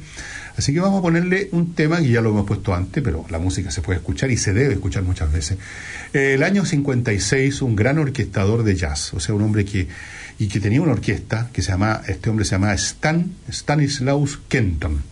[0.57, 3.39] Así que vamos a ponerle un tema que ya lo hemos puesto antes, pero la
[3.39, 5.59] música se puede escuchar y se debe escuchar muchas veces.
[6.15, 9.89] el año 56, un gran orquestador de jazz, o sea, un hombre que
[10.39, 15.03] y que tenía una orquesta que se llama, este hombre se llama Stan Stanislaus Kenton.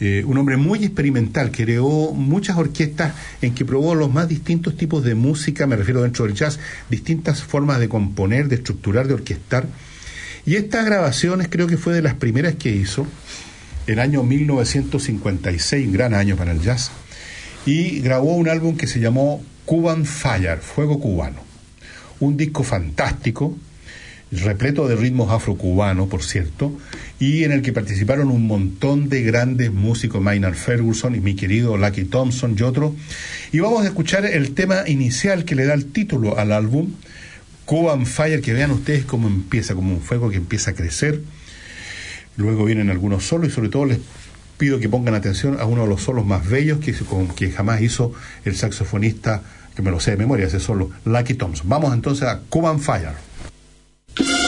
[0.00, 5.02] Eh, un hombre muy experimental, creó muchas orquestas en que probó los más distintos tipos
[5.02, 9.66] de música, me refiero dentro del jazz, distintas formas de componer, de estructurar, de orquestar.
[10.46, 13.06] Y estas grabaciones creo que fue de las primeras que hizo
[13.88, 16.92] el año 1956, gran año para el jazz,
[17.66, 21.40] y grabó un álbum que se llamó Cuban Fire, Fuego Cubano.
[22.20, 23.56] Un disco fantástico,
[24.30, 26.72] repleto de ritmos afrocubanos, por cierto,
[27.18, 31.76] y en el que participaron un montón de grandes músicos, Maynard Ferguson y mi querido
[31.76, 32.92] Lucky Thompson y otros.
[33.52, 36.90] Y vamos a escuchar el tema inicial que le da el título al álbum,
[37.64, 41.20] Cuban Fire, que vean ustedes cómo empieza, como un fuego que empieza a crecer
[42.38, 43.98] Luego vienen algunos solos y sobre todo les
[44.58, 46.94] pido que pongan atención a uno de los solos más bellos que,
[47.34, 48.12] que jamás hizo
[48.44, 49.42] el saxofonista,
[49.74, 51.68] que me lo sé de memoria, ese solo, Lucky Thompson.
[51.68, 53.27] Vamos entonces a Cuban Fire.
[54.20, 54.47] you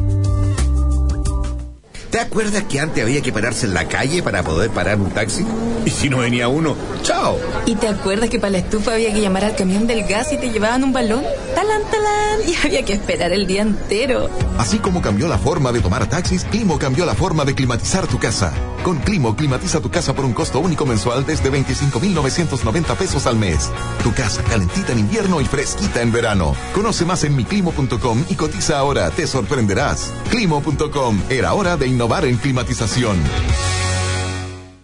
[2.21, 5.43] ¿Te acuerdas que antes había que pararse en la calle para poder parar un taxi?
[5.85, 7.39] Y si no venía uno, ¡chao!
[7.65, 10.37] ¿Y te acuerdas que para la estufa había que llamar al camión del gas y
[10.37, 11.23] te llevaban un balón?
[11.55, 12.47] ¡Talán, talán!
[12.47, 14.29] Y había que esperar el día entero.
[14.59, 18.19] Así como cambió la forma de tomar taxis, Climo cambió la forma de climatizar tu
[18.19, 18.53] casa.
[18.83, 23.71] Con Climo, climatiza tu casa por un costo único mensual desde 25,990 pesos al mes.
[24.03, 26.55] Tu casa calentita en invierno y fresquita en verano.
[26.73, 30.11] Conoce más en miclimo.com y cotiza ahora, te sorprenderás.
[30.31, 33.17] Climo.com, era hora de innovar en climatización.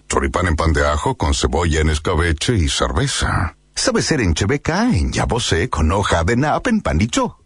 [0.08, 3.58] Choripán en pan de ajo con cebolla en escabeche y cerveza.
[3.76, 7.38] Sabe ser en chebeca, en yabosé con hoja de nap en panicho.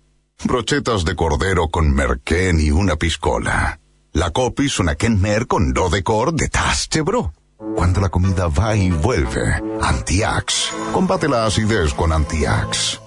[0.43, 3.80] Brochetas de cordero con merquén y una piscola.
[4.13, 7.31] La copis una kenmer con do de cor de taste bro.
[7.75, 10.69] Cuando la comida va y vuelve, Antiax.
[10.91, 12.99] Combate la acidez con Antiax.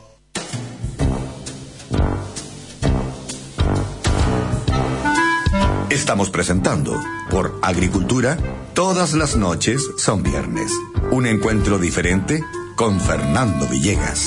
[5.90, 6.98] Estamos presentando
[7.30, 8.38] por Agricultura,
[8.72, 10.72] todas las noches son viernes.
[11.10, 12.42] Un encuentro diferente
[12.76, 14.24] con Fernando Villegas.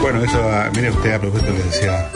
[0.00, 2.10] Bueno, eso, ah, mire usted a propósito que decía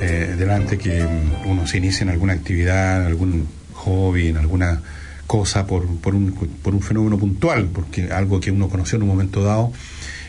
[0.00, 1.04] eh, delante que
[1.44, 4.82] uno se inicia en alguna actividad, en algún hobby, en alguna
[5.26, 6.32] cosa por, por, un,
[6.62, 9.72] por un fenómeno puntual, porque algo que uno conoció en un momento dado.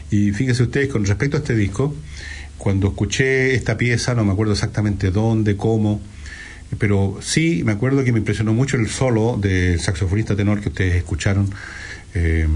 [0.10, 1.94] Y fíjese ustedes, con respecto a este disco,
[2.58, 6.02] cuando escuché esta pieza, no me acuerdo exactamente dónde, cómo,
[6.80, 10.96] pero sí me acuerdo que me impresionó mucho el solo del saxofonista tenor que ustedes
[10.96, 11.50] escucharon.
[12.14, 12.48] eh,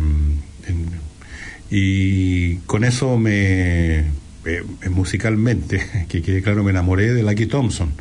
[1.74, 4.04] y con eso me,
[4.46, 7.94] eh, musicalmente, que quede claro, me enamoré de Lucky Thompson.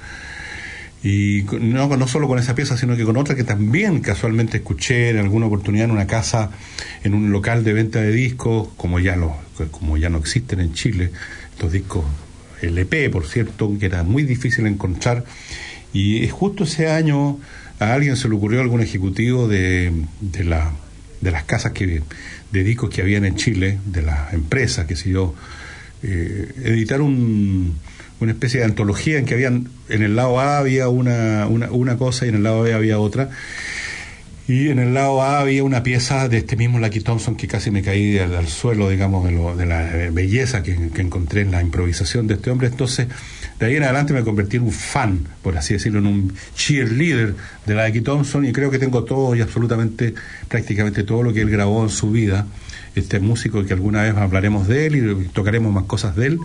[1.03, 5.09] Y no, no solo con esa pieza, sino que con otra que también casualmente escuché
[5.09, 6.51] en alguna oportunidad en una casa,
[7.05, 9.35] en un local de venta de discos, como ya, lo,
[9.71, 11.11] como ya no existen en Chile,
[11.53, 12.05] estos discos
[12.61, 15.25] LP, por cierto, que era muy difícil encontrar.
[15.93, 17.39] Y justo ese año
[17.79, 20.73] a alguien se le ocurrió, algún ejecutivo de, de, la,
[21.23, 22.03] de las casas que,
[22.53, 25.35] de discos que habían en Chile, de las empresas, que sé yo,
[26.03, 27.77] eh, editar un,
[28.21, 32.27] una especie de antología en que habían en el lado A había una, una, cosa
[32.27, 33.31] y en el lado B había otra
[34.49, 37.71] y en el lado A había una pieza de este mismo Lucky Thompson que casi
[37.71, 39.83] me caí al, suelo, digamos, de, lo- de la
[40.13, 42.67] belleza que, que encontré en la improvisación de este hombre.
[42.67, 43.07] Entonces,
[43.61, 47.37] de ahí en adelante me convertí en un fan, por así decirlo, en un cheerleader
[47.65, 50.15] de Lucky Thompson y creo que tengo todo y absolutamente,
[50.49, 52.45] prácticamente todo lo que él grabó en su vida.
[53.01, 56.39] Este músico que alguna vez hablaremos de él y tocaremos más cosas de él.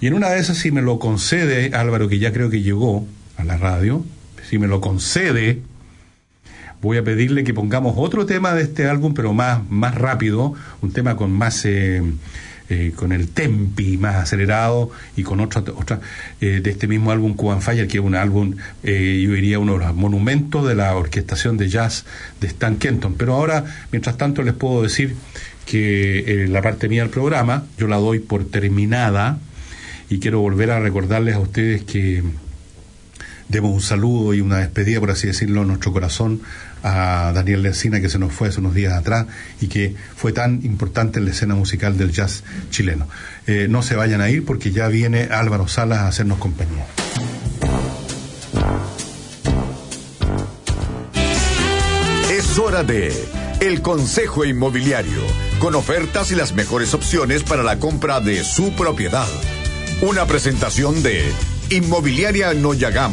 [0.00, 3.06] Y en una de esas, si me lo concede Álvaro, que ya creo que llegó
[3.36, 4.04] a la radio,
[4.48, 5.60] si me lo concede,
[6.80, 10.92] voy a pedirle que pongamos otro tema de este álbum, pero más, más rápido, un
[10.92, 12.02] tema con más eh,
[12.70, 16.00] eh, con el tempi más acelerado y con otra otra
[16.40, 19.78] eh, de este mismo álbum Cuban Fire, que es un álbum, eh, yo diría, uno
[19.78, 22.04] de los monumentos de la orquestación de jazz
[22.42, 23.14] de Stan Kenton.
[23.14, 25.16] Pero ahora, mientras tanto, les puedo decir
[25.64, 29.38] que la parte mía del programa yo la doy por terminada
[30.10, 32.22] y quiero volver a recordarles a ustedes que
[33.48, 36.42] demos un saludo y una despedida, por así decirlo, en nuestro corazón
[36.82, 39.26] a Daniel Lencina, que se nos fue hace unos días atrás
[39.60, 43.08] y que fue tan importante en la escena musical del jazz chileno.
[43.46, 46.86] Eh, no se vayan a ir porque ya viene Álvaro Salas a hacernos compañía.
[52.30, 53.12] Es hora de
[53.60, 55.22] El Consejo Inmobiliario,
[55.58, 59.26] con ofertas y las mejores opciones para la compra de su propiedad.
[60.02, 61.24] Una presentación de
[61.70, 63.12] Inmobiliaria Noyagam,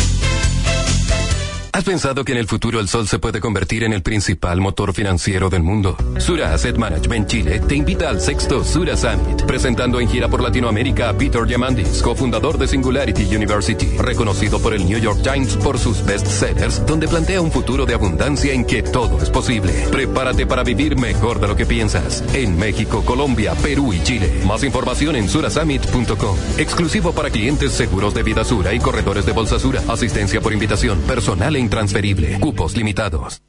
[1.73, 4.93] ¿Has pensado que en el futuro el sol se puede convertir en el principal motor
[4.93, 5.95] financiero del mundo?
[6.17, 11.07] Sura Asset Management Chile te invita al sexto Sura Summit, presentando en gira por Latinoamérica
[11.07, 16.05] a Peter Diamandis, cofundador de Singularity University, reconocido por el New York Times por sus
[16.05, 19.71] bestsellers, donde plantea un futuro de abundancia en que todo es posible.
[19.91, 24.41] Prepárate para vivir mejor de lo que piensas en México, Colombia, Perú y Chile.
[24.45, 26.37] Más información en surasummit.com.
[26.57, 29.81] Exclusivo para clientes seguros de vida Sura y corredores de bolsa Sura.
[29.87, 32.39] Asistencia por invitación personal e intransferible.
[32.39, 33.41] Cupos limitados.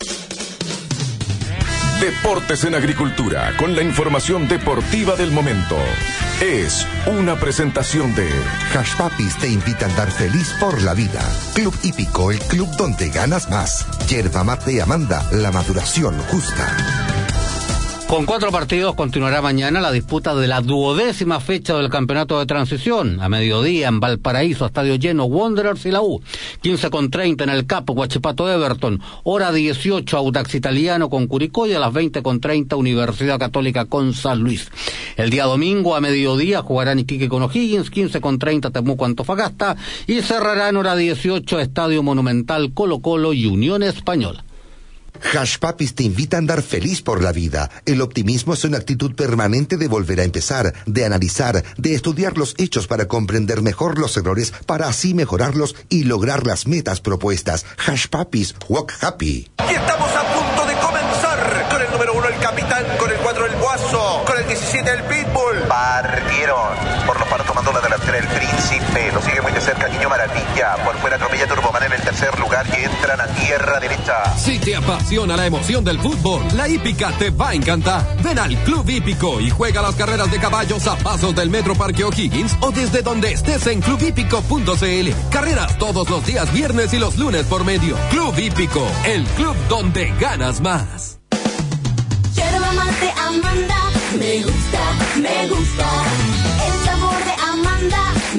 [2.00, 5.76] Deportes en Agricultura, con la información deportiva del momento.
[6.40, 8.28] Es una presentación de
[8.74, 11.22] Hash Papis te invita a andar feliz por la vida.
[11.54, 13.86] Club Hípico, el club donde ganas más.
[14.08, 17.21] Yerba mate y Amanda, la maduración justa.
[18.12, 23.18] Con cuatro partidos continuará mañana la disputa de la duodécima fecha del campeonato de transición.
[23.22, 26.20] A mediodía en Valparaíso, estadio lleno, Wanderers y la U.
[26.60, 29.00] 15 con 30 en el Capo, Guachipato Everton.
[29.24, 34.12] Hora 18, Audax Italiano con Curicó y a las 20 con 30, Universidad Católica con
[34.12, 34.70] San Luis.
[35.16, 40.20] El día domingo a mediodía jugarán Iquique con O'Higgins, 15 con 30 Temuco Antofagasta y
[40.20, 44.44] cerrarán hora 18 Estadio Monumental Colo Colo y Unión Española.
[45.22, 47.70] Hash Papis te invita a andar feliz por la vida.
[47.86, 52.54] El optimismo es una actitud permanente de volver a empezar, de analizar, de estudiar los
[52.58, 57.64] hechos para comprender mejor los errores, para así mejorarlos y lograr las metas propuestas.
[57.86, 59.50] Hash Papis, walk happy.
[59.70, 63.46] Y estamos a punto de comenzar con el número uno el capitán, con el cuatro
[63.46, 65.62] el guaso, con el 17 el pitbull.
[65.68, 66.76] Partieron.
[67.06, 69.12] Por los palos tomando la delantera el príncipe.
[69.12, 70.76] Lo sigue muy de cerca Niño Maravilla.
[70.84, 74.36] Por fuera atropella Turboman en el tercer lugar y entran a tierra derecha.
[74.36, 78.16] Si te apasiona la emoción del fútbol, la hípica te va a encantar.
[78.22, 82.04] Ven al Club Hípico y juega las carreras de caballos a pasos del Metro Parque
[82.04, 85.30] O'Higgins o desde donde estés en clubhípico.cl.
[85.30, 87.96] Carreras todos los días viernes y los lunes por medio.
[88.10, 91.20] Club Hípico, el club donde ganas más.
[92.34, 94.80] Yerba mate Amanda, me gusta,
[95.16, 96.41] me gusta.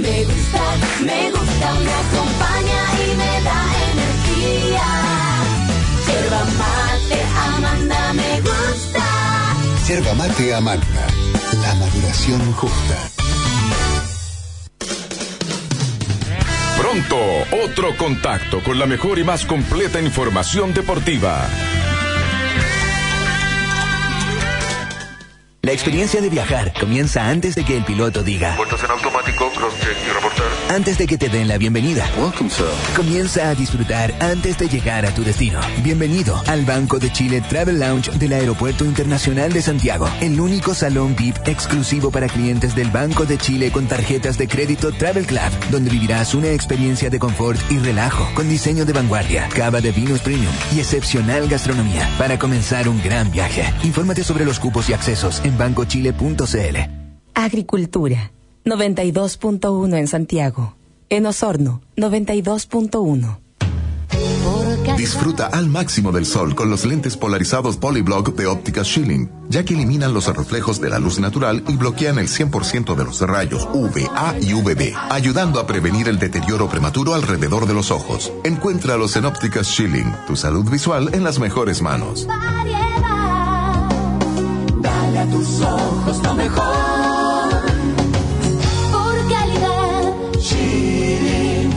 [0.04, 0.62] Me gusta,
[1.06, 1.68] me gusta.
[1.86, 3.60] Me acompaña y me da
[3.92, 4.88] energía.
[6.08, 9.06] Yerba mate Amanda, me gusta.
[9.88, 11.06] Yerba mate Amanda,
[11.62, 12.98] la maduración justa.
[16.78, 17.18] Pronto,
[17.64, 21.48] otro contacto con la mejor y más completa información deportiva.
[25.66, 28.58] La experiencia de viajar comienza antes de que el piloto diga.
[28.58, 30.46] Puertas en automático, cross-check y reportar.
[30.70, 32.06] Antes de que te den la bienvenida.
[32.18, 32.66] Welcome, sir.
[32.98, 35.62] Comienza a disfrutar antes de llegar a tu destino.
[35.82, 40.10] Bienvenido al Banco de Chile Travel Lounge del Aeropuerto Internacional de Santiago.
[40.20, 44.92] El único salón VIP exclusivo para clientes del Banco de Chile con tarjetas de crédito
[44.92, 49.80] Travel Club, donde vivirás una experiencia de confort y relajo con diseño de vanguardia, cava
[49.80, 53.64] de vinos premium y excepcional gastronomía para comenzar un gran viaje.
[53.84, 56.78] Infórmate sobre los cupos y accesos en bancochile.cl.
[57.34, 58.32] Agricultura
[58.66, 60.76] 92.1 en Santiago.
[61.10, 63.38] En Osorno 92.1.
[64.98, 69.74] Disfruta al máximo del sol con los lentes polarizados Polyblock de óptica Schilling, ya que
[69.74, 74.36] eliminan los reflejos de la luz natural y bloquean el 100% de los rayos UVA
[74.42, 78.32] y UVB, ayudando a prevenir el deterioro prematuro alrededor de los ojos.
[78.44, 82.28] Encuéntralos en ópticas Schilling, tu salud visual en las mejores manos.
[85.34, 87.50] Tus ojos lo mejor.
[88.92, 91.70] Por calidad, Chile.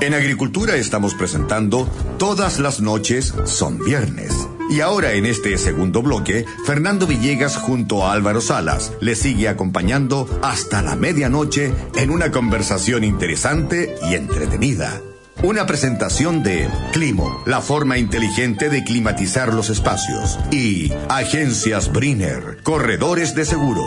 [0.00, 1.88] En Agricultura estamos presentando
[2.18, 4.32] Todas las noches son viernes
[4.68, 10.28] Y ahora en este segundo bloque, Fernando Villegas junto a Álvaro Salas le sigue acompañando
[10.42, 15.00] hasta la medianoche en una conversación interesante y entretenida.
[15.44, 20.38] Una presentación de Climo, la forma inteligente de climatizar los espacios.
[20.50, 23.82] Y Agencias Briner, corredores de seguro.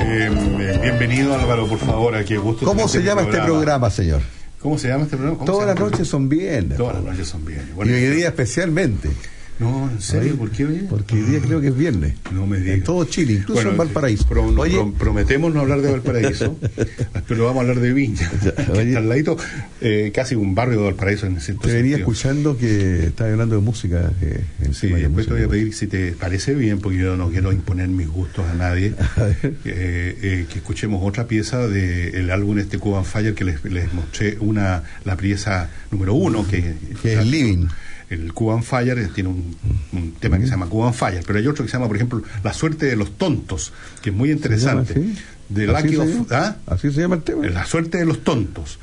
[0.00, 2.64] Eh, bienvenido Álvaro, por favor, aquí gusto.
[2.64, 4.22] ¿Cómo se llama este programa, señor?
[4.62, 5.40] ¿Cómo se llama este programa?
[5.40, 6.78] ¿Cómo Todas las noches son viernes.
[6.78, 7.68] Todas las noches son viernes.
[7.76, 9.10] y hoy día especialmente.
[9.58, 10.32] No, ¿en serio?
[10.32, 10.86] Oye, ¿Por qué hoy?
[10.88, 12.14] Porque hoy día creo que es viernes.
[12.30, 12.74] No me digas.
[12.76, 14.26] En todo Chile, incluso Bueno, en Valparaíso.
[14.28, 16.58] pro- no, Oye, pro- prometemos no hablar de Valparaíso,
[17.28, 18.30] pero vamos a hablar de Viña.
[18.30, 19.38] que está al ladito,
[19.80, 23.62] eh, casi un barrio de Valparaíso en cierto te venía escuchando que estás hablando de
[23.62, 24.10] música.
[24.20, 27.30] eh, Sí, de después te voy a pedir si te parece bien, porque yo no
[27.30, 28.92] quiero imponer mis gustos a nadie,
[29.42, 34.36] eh, eh, que escuchemos otra pieza del álbum este Cuban Fire que les, les mostré
[34.40, 37.66] una la pieza número uno, que, Que es Living.
[38.08, 39.56] El Cuban Fire eh, tiene un,
[39.92, 42.22] un tema que se llama Cuban Fire, pero hay otro que se llama, por ejemplo,
[42.44, 44.92] La suerte de los tontos, que es muy interesante.
[44.94, 46.32] ¿Así Lucky se of-?
[46.32, 46.56] ¿ah?
[46.66, 47.46] Así se llama el tema.
[47.48, 48.78] La suerte de los tontos.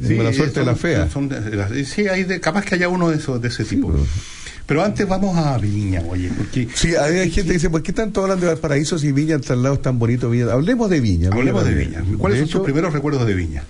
[0.00, 1.08] La suerte son- de la fea.
[1.10, 3.64] son de- de las- sí, hay de- capaz que haya uno de esos de ese
[3.64, 3.94] tipo.
[4.66, 8.10] Pero antes vamos a Viña, oye, porque Sí, hay gente que dice, ¿por qué están
[8.10, 10.28] todos hablando de Valparaíso si Viña al lado es tan bonito?
[10.28, 10.52] Viña?
[10.52, 11.28] Hablemos de Viña.
[11.32, 12.00] hablemos de Viña.
[12.00, 12.18] Viña.
[12.18, 13.62] ¿Cuáles De son tus primeros recuerdos de Viña?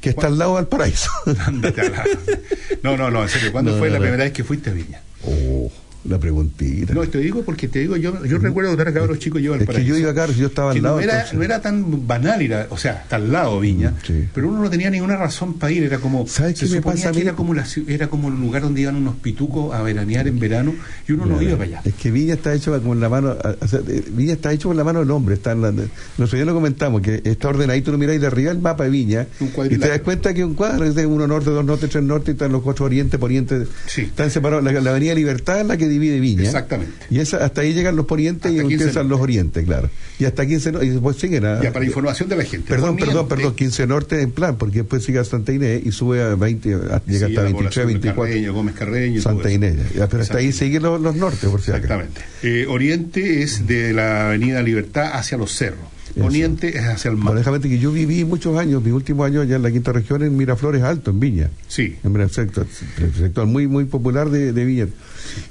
[0.00, 1.10] Que está al lado de Valparaíso.
[2.82, 3.50] No, no, no, en serio.
[3.52, 4.02] ¿Cuándo No, fue no, la no.
[4.04, 5.00] primera vez que fuiste a Viña?
[5.24, 5.70] Oh,
[6.04, 6.94] la preguntita.
[6.94, 9.62] No, te digo porque te digo, yo, yo recuerdo cuando era cabros chicos, yo al
[9.62, 10.96] es que yo iba acá, yo estaba que al lado.
[10.96, 13.94] no, era, no era tan banal ir a- o sea, está al lado Viña,
[14.34, 17.10] pero uno no tenía ninguna razón para ir, era como, ¿Sabes se qué me pasa
[17.12, 20.38] que era como, la era como el lugar donde iban unos pitucos a veranear en
[20.38, 20.74] verano
[21.08, 21.80] y uno no iba para allá.
[21.84, 23.80] Es que Viña está hecho con la mano, o sea,
[24.12, 25.34] Viña está hecho con la mano del hombre.
[25.34, 28.58] Está en la, nosotros ya lo comentamos, que está ordenadito, tú miráis de arriba el
[28.60, 31.64] mapa de Viña y te das cuenta que un cuadro es de uno norte, dos
[31.64, 34.64] norte, tres norte, y están los cuatro oriente, poniente, están separados.
[34.64, 36.42] La, la avenida Libertad es la que divide Viña.
[36.44, 36.92] Exactamente.
[37.10, 39.90] Y esa, hasta ahí llegan los ponientes y Hasta 15 empiezan los orientes, claro.
[40.18, 41.62] Y hasta 15 no- y después siguen a...
[41.62, 42.68] Ya, para información de la gente.
[42.68, 45.92] Perdón, Poniente, perdón, perdón, 15 norte en plan, porque después sigue a Santa Inés y
[45.92, 48.24] sube a 20, a- sí, llega hasta la 23, población de 24.
[48.24, 49.50] Carreño, Gómez Carreño Santa.
[49.50, 51.70] Inés, ya, pero hasta ahí siguen los, los nortes, por si.
[51.70, 52.20] Exactamente.
[52.42, 55.80] Eh, oriente es de la Avenida Libertad hacia los cerros.
[56.18, 57.34] Poniente es hacia el mar.
[57.36, 60.36] Decirte que yo viví muchos años, mis últimos años allá en la quinta región, en
[60.36, 61.50] Miraflores Alto, en Viña.
[61.68, 61.96] Sí.
[62.02, 62.66] En el sector,
[63.00, 64.88] el sector muy, muy popular de, de Viña.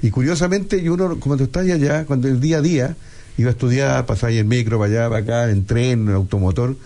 [0.02, 2.96] Y curiosamente, yo uno, cuando estás allá, cuando el día a día,
[3.36, 6.76] iba a estudiar, pasaba ahí en micro, para allá, para acá, en tren, en automotor,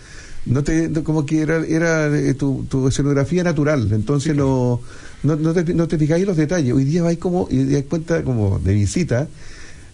[0.47, 4.81] no te, no- como que era, era eh, tu, tu escenografía natural, entonces no,
[5.23, 6.75] no, no te, no te fijáis en los detalles.
[6.75, 9.29] Hoy día vais como, y te das cuenta como de visita,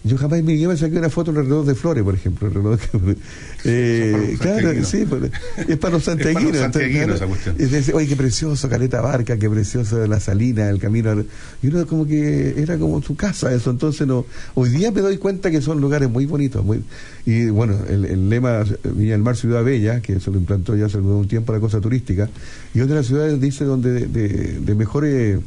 [0.03, 2.15] yo jamás en mi vida me saqué una foto en el reloj de flores, por
[2.15, 2.47] ejemplo.
[2.47, 3.17] El reloj que-
[3.65, 5.31] eh, claro, sí, pues,
[5.67, 6.45] es para los Es santiaguinos.
[6.45, 7.55] entonces, santiaguinos claro, esa cuestión.
[7.59, 11.09] y dice, oye, qué precioso, Caleta Barca, qué precioso la Salina, el camino.
[11.11, 11.25] al-".
[11.61, 13.71] Y uno como que era como su casa eso.
[13.71, 14.25] Entonces, no
[14.55, 16.63] hoy día me doy cuenta que son lugares muy bonitos.
[16.63, 16.81] Muy,
[17.25, 20.85] y bueno, el, el lema Viña del Mar, Ciudad Bella, que se lo implantó ya
[20.85, 22.29] hace algún tiempo la cosa turística,
[22.73, 25.39] y otra de las ciudades dice donde de, de mejores,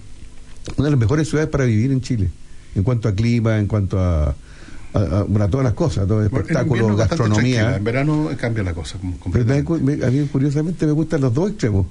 [0.76, 2.28] una de las mejores ciudades para vivir en Chile,
[2.74, 4.24] en cuanto a clima, en cuanto a,
[4.94, 7.60] a, a- bueno, a todas las cosas, todo espectáculo, gastronomía.
[7.76, 8.98] En verano cambia la cosa.
[9.32, 9.44] Pero
[9.80, 11.86] me- a mí curiosamente me gustan los dos extremos.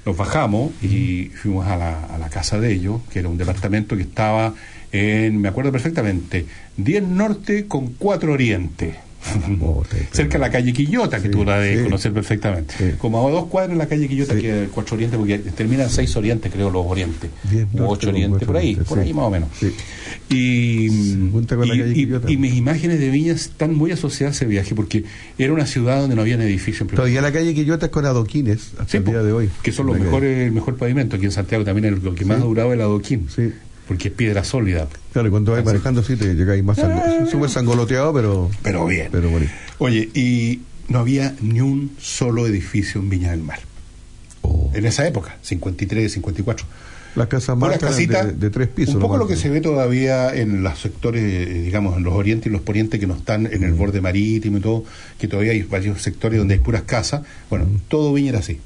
[0.06, 3.96] nos bajamos y fuimos a la, a la casa de ellos, que era un departamento
[3.98, 4.54] que estaba
[4.92, 6.46] en, me acuerdo perfectamente,
[6.78, 8.96] 10 norte con 4 oriente.
[10.12, 11.84] Cerca de la calle Quillota, que tú la debes sí.
[11.84, 12.96] conocer perfectamente.
[12.98, 15.90] Como a dos cuadras en la calle Quillota, que es el 4 oriente, porque terminan
[15.90, 17.30] 6 orientes, creo, los orientes.
[17.50, 19.04] Diez O norte 8 con orientes, cuatro por ahí, oriente, por sí.
[19.04, 19.50] ahí más o menos.
[19.60, 19.74] Sí.
[20.30, 20.90] Y,
[22.38, 25.04] mis imágenes de Viña están muy asociadas a ese viaje, porque
[25.38, 26.90] era una ciudad donde no había edificios.
[26.90, 29.50] Todavía la calle Quillota es con adoquines hasta el día de hoy.
[29.62, 30.06] que son los calle.
[30.06, 31.18] mejores, el mejor pavimento.
[31.18, 33.28] Aquí en Santiago también es lo que más ha durado el adoquín.
[33.92, 34.88] Porque es piedra sólida.
[35.12, 38.50] Claro, y cuando vais manejando sí te llegáis más sang- súper sangoloteado, pero...
[38.64, 39.10] Pero bien.
[39.12, 39.30] Pero.
[39.80, 43.60] Oye, y no había ni un solo edificio en Viña del Mar.
[44.44, 44.72] Oh.
[44.74, 46.66] En esa época, 53, 54.
[47.18, 48.96] Las casas más eran casitas, de, de tres pisos.
[48.96, 52.48] Un poco lo que se ve todavía en los sectores, eh, digamos, en los orientes
[52.48, 53.64] y los ponientes que no están en Mm.
[53.66, 54.86] el borde marítimo y todo,
[55.20, 57.24] que todavía hay varios sectores donde hay puras casas.
[57.50, 57.80] Bueno, Mm.
[57.90, 58.62] todo Viña era así.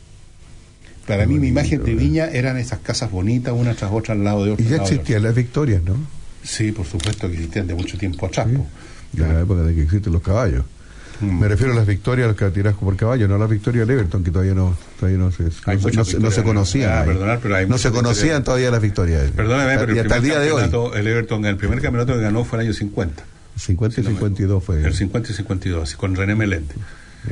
[1.08, 4.44] Para mí, mi imagen de Viña eran esas casas bonitas, una tras otra al lado
[4.46, 4.66] de otra.
[4.66, 5.96] Y ya al existían las victorias, ¿no?
[6.44, 8.48] Sí, por supuesto que existían de mucho tiempo atrás.
[8.48, 8.66] po.
[9.14, 10.66] De la época de que existen los caballos.
[11.22, 11.40] Mm.
[11.40, 14.24] Me refiero a las victorias, los catirascos por caballo, no a las victorias de Everton,
[14.24, 15.50] que todavía no, todavía no se, no,
[16.04, 16.92] se- no no conocían.
[16.92, 19.32] Ah, perdonar, pero hay no se conocían todavía las victorias.
[19.32, 20.62] Perdóname, pero y el hasta el día de hoy.
[20.64, 23.24] campeonato, el Everton, el primer campeonato que ganó fue el año 50.
[23.58, 24.84] 50 y 52 fue.
[24.84, 26.76] El 50 y 52, así, con René Meléndez.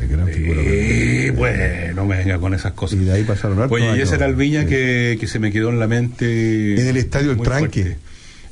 [0.10, 0.62] Gran figura.
[0.64, 1.64] Eh, bueno,
[1.96, 3.00] no me venga con esas cosas.
[3.00, 5.52] Y de ahí pasaron hartos Oye, y ese era el Viña que, que se me
[5.52, 6.80] quedó en la mente.
[6.82, 7.82] En el estadio El Tranque.
[7.84, 7.98] fuerte.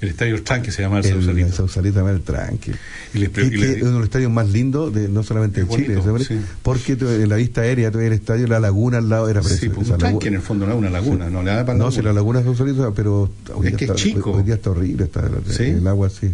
[0.02, 1.48] El estadio El Tranque se llama el, El, Sausalito.
[1.48, 2.72] el Sausalito también, el tranque.
[3.14, 5.22] Y le- Que- y que le- es uno de los estadios más lindos, de, no
[5.22, 6.40] solamente de Es Chile, bonito, sí.
[6.64, 9.76] porque en la vista aérea, ves el estadio, la laguna al lado era Sí, preciosa.
[9.76, 11.78] pues esa un tranque en el fondo, no es una laguna, no le da para
[11.78, 12.10] la No, si laguna.
[12.10, 14.32] la laguna es Sausalito, pero hoy Es que está, es chico.
[14.32, 15.64] Hoy, hoy día está horrible, está, ¿Sí?
[15.66, 16.32] el agua así.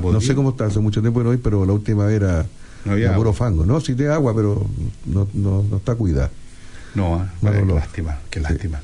[0.00, 2.46] No sé cómo está, hace mucho tiempo no voy, pero la última vez era,
[2.84, 3.66] No había puro fango.
[3.66, 4.66] No, sí tiene agua, pero
[5.06, 6.30] no, no, no está cuidada.
[6.94, 8.80] No, ah, Mal qué lástima, qué lástima.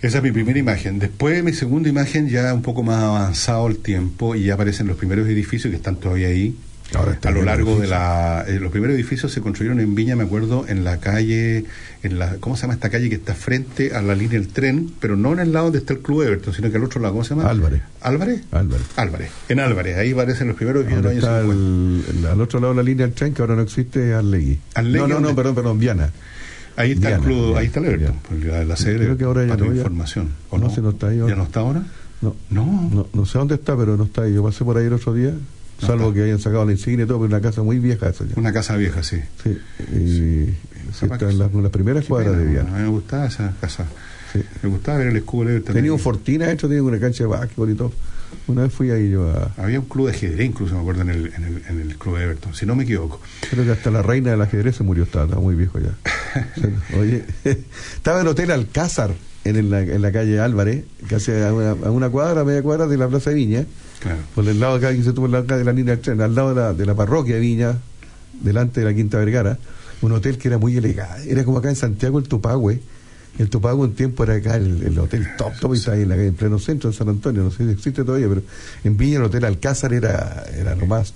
[0.00, 0.98] Esa es mi primera imagen.
[0.98, 4.96] Después mi segunda imagen, ya un poco más avanzado el tiempo, y ya aparecen los
[4.96, 6.56] primeros edificios que están todavía ahí.
[6.94, 8.44] Ahora a lo largo de la...
[8.48, 11.66] eh, los primeros edificios se construyeron en Viña, me acuerdo, en la calle...
[12.02, 14.90] en la ¿Cómo se llama esta calle que está frente a la línea del tren?
[14.98, 17.12] Pero no en el lado donde está el Club Everton, sino que al otro lado,
[17.12, 17.50] ¿cómo se llama?
[17.50, 17.82] Álvarez.
[18.00, 18.40] ¿Álvarez?
[18.52, 18.86] Álvarez.
[18.96, 19.30] Álvarez.
[19.50, 22.10] En Álvarez, ahí aparecen los primeros edificios de los años está 50.
[22.10, 24.14] el, el- al otro lado de la línea del tren, que ahora no existe, es
[24.16, 24.58] Arlegui.
[24.74, 26.10] Arlegui, no, no, no, perdón, perdón, Viana.
[26.76, 28.14] Ahí está el club, Diana, ahí está el Everton,
[28.46, 30.30] la, la sede Creo que ahora ya no, ya- información.
[30.48, 30.74] ¿o no, no?
[30.74, 31.36] si no está ahí ¿Ya ahora.
[31.36, 31.82] no está ahora?
[32.22, 32.34] No.
[32.50, 32.90] No.
[32.92, 33.08] no.
[33.12, 34.32] no sé dónde está, pero no está ahí.
[34.34, 35.32] Yo pasé por ahí el otro día,
[35.78, 38.34] salvo que hayan sacado la insignia y todo, pero una casa muy vieja esa ya.
[38.36, 39.18] Una casa vieja, sí.
[39.42, 39.58] Sí,
[39.92, 40.56] y
[40.92, 42.70] sí, está en las, primeras cuadras pena, de Viana.
[42.70, 43.86] bueno, Me gustaba esa casa.
[44.62, 45.74] Me gustaba ver el escudo Everton.
[45.74, 47.92] Tenía un fortina hecho, tenía una cancha de básquetbol y todo.
[48.46, 49.52] Una vez fui ahí yo a...
[49.56, 52.18] Había un club de ajedrez, incluso me acuerdo, en el, en el, en el club
[52.18, 53.20] de Everton, si no me equivoco.
[53.50, 55.94] Creo que hasta la reina del ajedrez se murió, estaba, estaba muy viejo ya.
[56.98, 57.24] Oye,
[57.94, 59.14] estaba en el Hotel Alcázar,
[59.44, 62.96] en, la, en la calle Álvarez, casi a una, a una cuadra, media cuadra de
[62.96, 63.64] la Plaza de Viña.
[64.00, 64.18] Claro.
[64.34, 66.20] Por el lado acá, que se tuvo el lado acá de la línea del tren,
[66.20, 67.78] al lado de la, de la parroquia de Viña,
[68.40, 69.58] delante de la Quinta Vergara,
[70.02, 72.80] un hotel que era muy elegante, era como acá en Santiago el Tupagüe.
[73.38, 76.16] El Tupagüe un tiempo era acá el, el hotel top, top, y ahí en, la,
[76.16, 78.42] en pleno centro de San Antonio, no sé si existe todavía, pero
[78.82, 81.14] en Viña el Hotel Alcázar era, era lo más,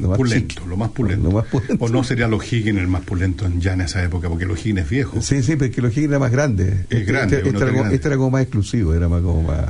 [0.00, 1.28] lo más Pulento, lo más pulento.
[1.28, 1.82] Lo más pulento.
[1.82, 4.58] O no sería los Higgins el más pulento en, ya en esa época, porque los
[4.60, 5.22] Higgins es viejo.
[5.22, 6.84] Sí, sí, pero es que los Higgins era más grande.
[6.90, 7.94] Es grande, Este, un este hotel era, como, grande.
[7.96, 9.66] este era como más exclusivo, era más como más,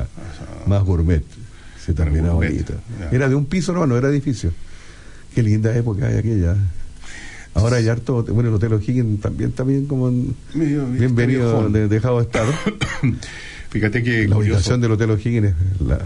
[0.66, 1.22] más gourmet.
[1.84, 3.08] Se terminaba ya.
[3.10, 4.52] Era de un piso, no, no era edificio.
[5.34, 6.56] Qué linda época hay aquella.
[7.54, 11.52] Ahora hay harto, bueno, el Hotel O'Higgins también, también como en- Medio- bien está venido,
[11.52, 11.72] viejón.
[11.72, 12.46] de- dejado de estar.
[13.70, 15.54] Fíjate que La ubicación del Hotel O'Higgins es
[15.86, 15.98] la,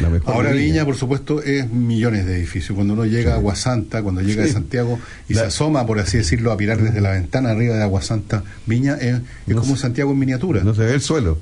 [0.00, 0.34] la mejor.
[0.34, 2.74] Ahora Viña, por supuesto, es millones de edificios.
[2.74, 4.48] Cuando uno llega a Aguasanta, cuando llega Sí.
[4.48, 4.98] de Santiago
[5.28, 8.42] y La- se asoma, por así decirlo, a mirar desde la ventana arriba de Aguasanta,
[8.66, 10.62] Viña es, es como Santiago en miniatura.
[10.64, 11.38] No se ve el suelo.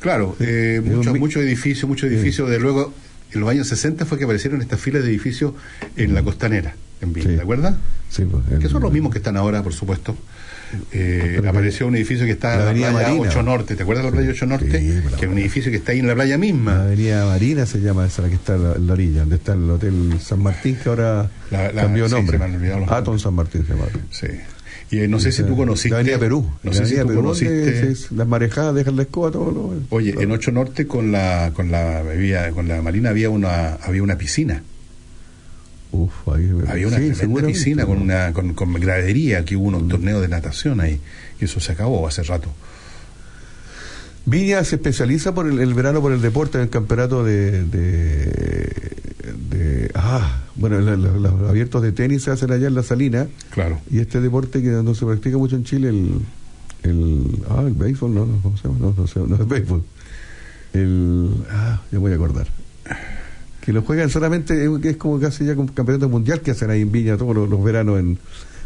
[0.00, 2.48] Claro, eh, muchos muchos edificios, muchos edificios.
[2.50, 2.92] De luego,
[3.32, 5.52] en los años 60 fue que aparecieron estas filas de edificios
[5.96, 7.76] en la costanera, en Viña, ¿te acuerdas?
[8.10, 10.16] Sí, pues, el- Que son los mismos que están ahora, por supuesto.
[10.92, 13.28] Eh, apareció un edificio que está la en la playa Marina.
[13.30, 13.76] 8 Norte.
[13.76, 14.68] ¿Te acuerdas de la playa 8 Norte?
[14.68, 16.82] que es un edificio que está ahí en la playa La misma.
[16.82, 19.52] avenida Marina se llama esa, la que está en la, en la orilla, donde está
[19.54, 22.38] el Hotel San Martín, que ahora La- la- cambió sí, nombre.
[22.88, 23.86] Aton San Martín se llama.
[24.10, 24.26] Sí.
[24.90, 25.90] Y eh, no sé si tú conociste.
[25.90, 26.46] La Avenida Perú.
[26.62, 27.94] No sé si tú Perú, conociste.
[28.14, 29.74] las marejadas dejan la escoba, todo lo.
[29.90, 34.02] Oye, en 8 Norte con la con la había- con la Marina había una había
[34.02, 34.62] una piscina.
[35.92, 37.42] Uf, ahí, Había una sí, tremenda.
[37.42, 37.46] Mm.
[37.46, 41.00] piscina con una con, con gradería, que hubo unos torneos de natación ahí.
[41.40, 42.48] Y eso se acabó hace rato.
[44.26, 48.92] Viña se especializa por el, el verano por el deporte en el campeonato de, de,
[49.50, 53.26] de- ah bueno los abiertos de tenis se hacen allá en la Salina.
[53.50, 53.78] Claro.
[53.90, 56.20] y este deporte que no se practica mucho en Chile el
[56.82, 59.82] el ah el béisbol no no cómo se llama no no sé, no es béisbol.
[60.74, 62.48] El ah ya voy a acordar.
[63.60, 66.92] Que lo juegan solamente es, como casi ya como campeonato mundial que hacen ahí en
[66.92, 68.18] Viña todos los, los veranos en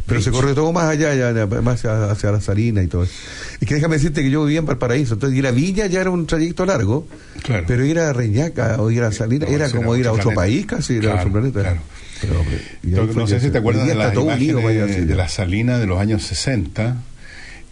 [0.06, 3.12] pero se corre todo más allá, ya, más hacia, hacia la Salina y todo eso.
[3.60, 6.10] Y que déjame decirte que yo vivía en Valparaíso, entonces ir a Viña ya era
[6.10, 7.06] un trayecto largo,
[7.42, 7.64] Claro.
[7.66, 10.24] pero ir a Reñaca o ir a Salina No, era como era ir a otro
[10.32, 10.40] planeta.
[10.40, 11.60] país casi, era Claro, otro planeta.
[11.60, 11.80] claro.
[12.20, 12.44] Pero,
[12.82, 16.22] Entonces, no sé si te acuerdas de las imágenes de la Salina de los años
[16.22, 16.96] 60.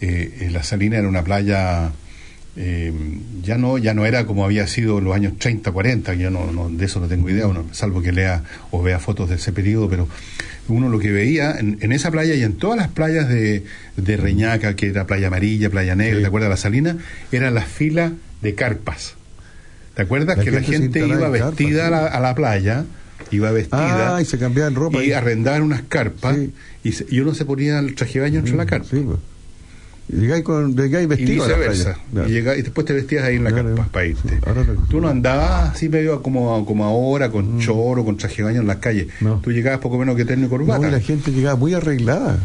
[0.00, 1.90] Eh, eh, la Salina era una playa
[2.60, 2.92] eh,
[3.44, 6.30] ya no ya no era como había sido en los años 30, 40, que yo
[6.30, 8.42] no, no- de eso no tengo idea, uno, salvo que lea
[8.72, 10.08] o vea fotos de ese periodo, pero
[10.66, 13.64] uno lo que veía en, en esa playa y en todas las playas de,
[13.96, 16.50] de Reñaca, que era playa amarilla, playa negra, ¿te acuerdas?
[16.50, 16.96] La Salina,
[17.32, 19.14] eran las filas de carpas.
[19.94, 21.90] ¿Te acuerdas La que la gente iba carpas, vestida a, sí.
[21.92, 22.84] la, a la playa?
[23.30, 25.02] Iba vestida Ah, y se cambiaban ropa.
[25.02, 26.36] y arrendaban unas carpas
[26.84, 28.86] y, se- y uno se ponía el traje de baño entre la carpa.
[28.90, 29.18] Sí, pues.
[30.10, 31.98] Y llegáis con llegáis Y vestido la viceversa.
[32.26, 33.74] Y, y después te vestías ahí en la Claro.
[33.74, 34.38] carpa para irte.
[34.46, 38.42] Ahora no- Tú no andabas así medio como, como ahora, con choro, con traje de
[38.44, 39.08] baño en las calles.
[39.42, 40.80] Tú llegabas poco menos que terno y corbata.
[40.82, 42.38] No, y la gente llegaba muy arreglada.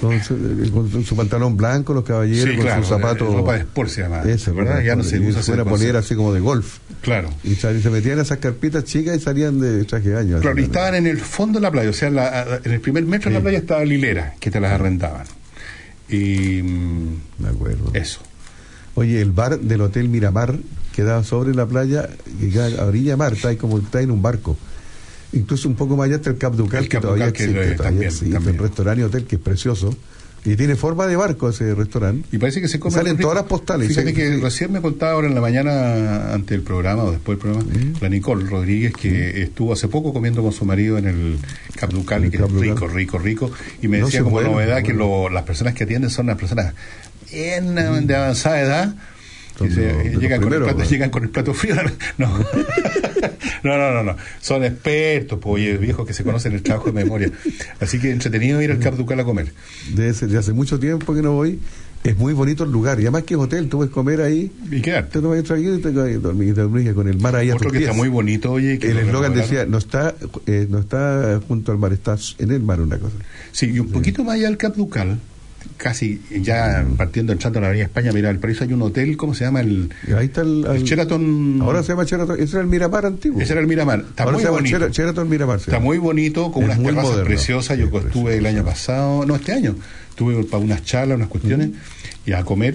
[0.00, 3.34] Con su, eh, con su pantalón blanco, los caballeros, Sí, con claro, sus zapatos.
[3.34, 4.82] ropa de sport se llama, Eso, ¿verdad?
[4.82, 6.78] Ya no se Y usa Una polera así como de golf.
[7.02, 7.28] Claro.
[7.44, 10.40] Y sal- se metían esas carpitas chicas y salían de traje de baño.
[10.40, 12.80] Claro, y estaban en el fondo de la playa, o sea, en, la- en el
[12.80, 15.26] primer metro de la playa estaba la hilera, que te las arrendaban.
[16.10, 16.62] Y.
[17.38, 17.90] Me acuerdo.
[17.94, 18.20] Eso.
[18.94, 20.58] Oye, el bar del Hotel Miramar
[20.94, 22.08] quedaba sobre la playa,
[22.40, 24.56] que queda a orilla de mar, está ahí como está en un barco.
[25.32, 27.60] Incluso un poco más allá está el Cap Ducal, El que todavía Ducal, que existe.
[27.70, 28.54] lo- todavía también, existe, también.
[28.56, 29.94] el restaurante y hotel que es precioso.
[30.44, 32.26] Y tiene forma de barco ese restaurante.
[32.32, 33.88] Y parece que se come Salen todas las postales.
[33.88, 34.40] Fíjate Sí, que sí.
[34.40, 37.92] recién me contaba ahora en la mañana, ante el programa o después del programa, Mm.
[38.00, 41.38] la Nicole Rodríguez, que estuvo hace poco comiendo con su marido en el
[41.76, 43.50] Cap Ducal, y que es rico, rico, rico.
[43.82, 46.38] Y me No decía como puede, novedad que lo- las personas que atienden son las
[46.38, 46.72] personas
[47.30, 48.94] bien eh, de avanzada edad.
[49.58, 51.74] Se- llegan, con el plato, llegan con el plato frío.
[52.18, 52.28] No.
[53.62, 54.16] no, no, no, no.
[54.40, 57.30] Son expertos, pues, oye, viejos que se conocen el trabajo de memoria.
[57.80, 59.52] Así que entretenido ir al Cap Ducal a comer.
[59.94, 61.58] De, ese- de hace mucho tiempo que no voy.
[62.02, 62.98] Es muy bonito el lugar.
[62.98, 64.50] Y además que es hotel, tú puedes comer ahí.
[64.70, 65.12] Y quedarte.
[65.12, 66.18] Te tomas un traguito y te te
[66.62, 68.78] dormís con el mar ahí a tus que está muy bonito, oye.
[68.78, 70.14] que El lo eslogan decía, no está,
[70.46, 73.16] eh, no está junto al mar, está en el mar una cosa.
[73.52, 75.18] Sí, y un poquito más allá del Cap Ducal,
[75.76, 79.34] casi ya partiendo entrando a la Avenida España, mira, el paraíso hay un hotel, ¿cómo
[79.34, 79.60] se llama?
[79.60, 81.60] El, ahí está el, el el- Sheraton.
[81.62, 82.40] Ahora se llama Sheraton.
[82.40, 83.40] Ese era el Miramar antiguo.
[83.40, 84.00] Ese era el Miramar.
[84.00, 84.78] Está Ahora muy se llama bonito.
[84.78, 85.58] Shera- Sheraton Miramar.
[85.58, 87.24] Está muy bonito, con Es unas terrazas moderno.
[87.24, 87.78] preciosas.
[87.78, 89.74] Yo estuve el año pasado, no, este año,
[90.10, 91.70] estuve para unas charlas, unas cuestiones,
[92.26, 92.74] y a comer.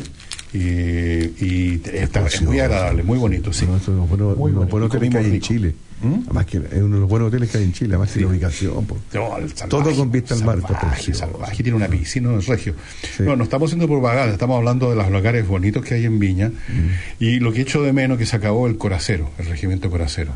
[0.55, 3.65] Y, y está, es muy agradable, muy bonito, sí.
[3.65, 4.65] No, es Muy unos bueno.
[4.67, 5.75] buenos Y hoteles que hay en Chile.
[6.01, 6.13] ¿Mm?
[6.25, 8.27] Además que es uno de los buenos hoteles que hay en Chile, además que la
[8.27, 8.85] ubicación.
[8.85, 8.97] po.
[9.13, 10.61] No, el salvaje, Todo con vista al mar.
[10.61, 12.73] Salvaje, salvaje, tiene una piscina, no es regio.
[13.19, 16.49] No, no estamos haciendo propaganda, estamos hablando de los lugares bonitos que hay en Viña.
[16.49, 17.23] Mm.
[17.23, 20.31] Y lo que echo de menos que se acabó el Coracero, el regimiento Coracero.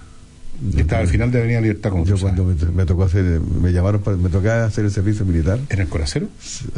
[0.75, 4.01] Está al final de Avenida Libertad, como Yo cuando me, me tocó hacer, me llamaron,
[4.01, 5.59] para, me tocaba hacer el servicio militar.
[5.69, 6.27] ¿En el Coracero?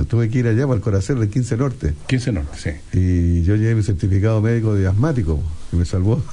[0.07, 1.93] Tuve que ir allá para el Coracero del 15 Norte.
[2.07, 2.97] 15 Norte, sí.
[2.97, 6.23] Y yo llevé mi certificado médico de asmático, que me salvó.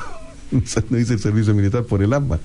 [0.90, 2.38] no hice el servicio militar por el asma.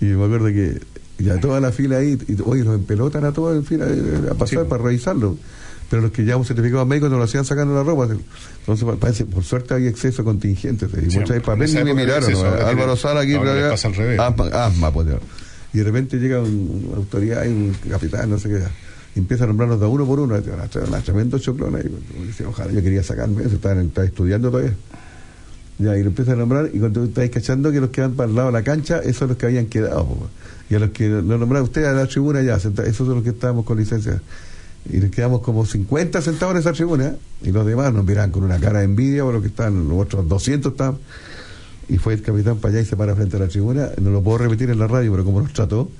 [0.00, 0.80] Y me acuerdo que
[1.18, 4.34] ya toda la fila ahí, y, oye, los empelotan a todos en fila eh, a
[4.34, 5.36] pasar para revisarlo.
[5.90, 8.04] Pero los que llevamos certificado médico no lo hacían sacando la ropa.
[8.60, 10.88] Entonces, pa- parece, por suerte había exceso de contingentes.
[10.88, 12.30] Y muchas veces ni me miraron.
[12.68, 13.32] Álvaro Sala aquí.
[13.42, 14.20] bla, pasa al revés.
[14.20, 15.08] Asma, asma, pues.
[15.72, 18.60] Y de repente llega un- una autoridad, un capitán, no sé qué,
[19.16, 20.34] y empieza a nombrarnos de uno por uno.
[20.36, 21.82] Una, una tremendo choclón ahí.
[22.12, 24.74] Como decía, ojalá yo quería sacarme eso, estaba, estaba estudiando todavía.
[25.78, 28.28] Ya, y lo empiezan a nombrar, y cuando estáis cachando que los que van para
[28.28, 30.06] el lado de la cancha, esos son los que habían quedado.
[30.06, 30.28] po.
[30.68, 33.30] Y a los que lo nombraron usted a la tribuna ya, esos son los que
[33.30, 34.20] estábamos con licencia.
[34.92, 38.44] Y nos quedamos como 50 sentados en esa tribuna, y los demás nos miraban con
[38.44, 40.98] una cara de envidia por lo que estaban, los otros 200 estaban.
[41.88, 44.22] Y fue el capitán para allá y se para frente a la tribuna, no lo
[44.22, 45.90] puedo repetir en la radio, pero como nos trató.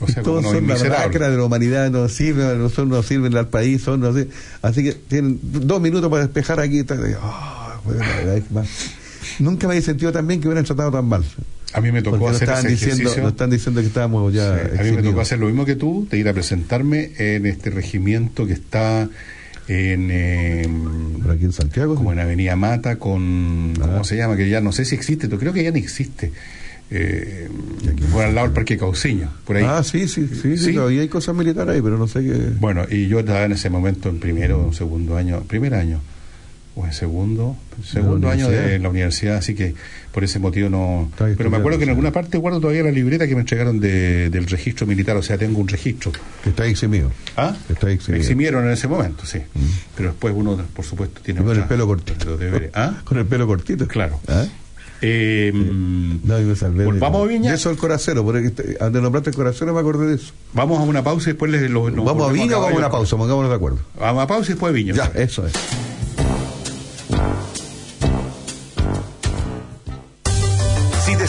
[0.00, 0.74] O sea, y todos son la
[1.06, 4.28] lacra de la humanidad, no sirven, no, son, no sirven al país, son, no sé.
[4.60, 6.80] Así que tienen dos minutos para despejar aquí.
[6.80, 6.98] y tal.
[6.98, 7.14] Y,
[7.84, 8.68] bueno, la verdad es que más-
[9.38, 11.24] Nunca me he sentido tan bien que hubieran tratado tan mal.
[11.74, 13.22] A mí me tocó hacer ese diciendo, ejercicio.
[13.22, 14.56] nos están diciendo que estábamos ya.
[14.72, 17.46] Sí, a mí me tocó hacer lo mismo que tú, de ir a presentarme en
[17.46, 19.08] este regimiento que está
[19.68, 20.08] en...
[20.10, 20.68] eh,
[21.22, 21.94] ¿Por aquí en Santiago?
[21.94, 23.74] como en Avenida Mata con...
[23.80, 23.86] Ah.
[23.86, 24.36] ¿Cómo se llama?
[24.36, 26.32] Que ya no sé si existe, creo que ya no existe.
[26.94, 27.48] Eh,
[28.12, 29.64] por al lado del Parque Cauciño, por ahí.
[29.66, 30.74] Ah, sí, sí, sí, sí, Sí.
[30.74, 32.34] todavía hay cosas militares ahí, pero no sé qué.
[32.60, 36.02] Bueno, y yo estaba en ese momento en primero o segundo año, primer año,
[36.74, 39.74] o en segundo, segundo año de la universidad, así que
[40.12, 41.10] por ese motivo no...
[41.18, 44.28] Pero me acuerdo que en alguna parte guardo todavía la libreta que me entregaron de-
[44.30, 46.12] del registro militar, o sea, tengo un registro.
[46.44, 47.10] Que está eximido.
[47.36, 47.56] ¿Ah?
[47.66, 48.18] Que está Me eximido.
[48.18, 48.22] Mm.
[48.22, 49.38] eximieron en ese momento, sí.
[49.96, 52.36] Pero después uno, por supuesto, tiene con el pelo cortito.
[52.36, 52.70] los.
[52.74, 53.00] ¿Ah?
[53.04, 53.86] Con el pelo cortito.
[53.88, 54.20] Claro.
[54.28, 54.44] ¿Ah?
[55.04, 57.50] Eh, No, yo me de- ¿Volvamos a Viña?
[57.50, 60.32] De eso el coracero, porque este- donde nombraste el coracero me acordé de eso.
[60.52, 62.78] Vamos a una pausa y después les lo, nos ¿Vamos a Viña o vamos a
[62.78, 63.16] una pausa?
[63.16, 63.78] Pongámonos de acuerdo.
[63.98, 64.94] Vamos a pausa y después a Viña.
[64.94, 65.52] Ya, eso es.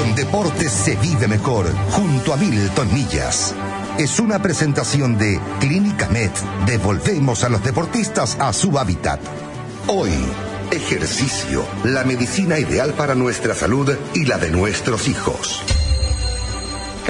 [0.00, 3.54] Con deportes se vive mejor, junto a Milton Millas.
[3.98, 6.30] Es una presentación de Clínica Med.
[6.64, 9.20] Devolvemos a los deportistas a su hábitat.
[9.88, 10.12] Hoy,
[10.70, 15.62] ejercicio, la medicina ideal para nuestra salud y la de nuestros hijos.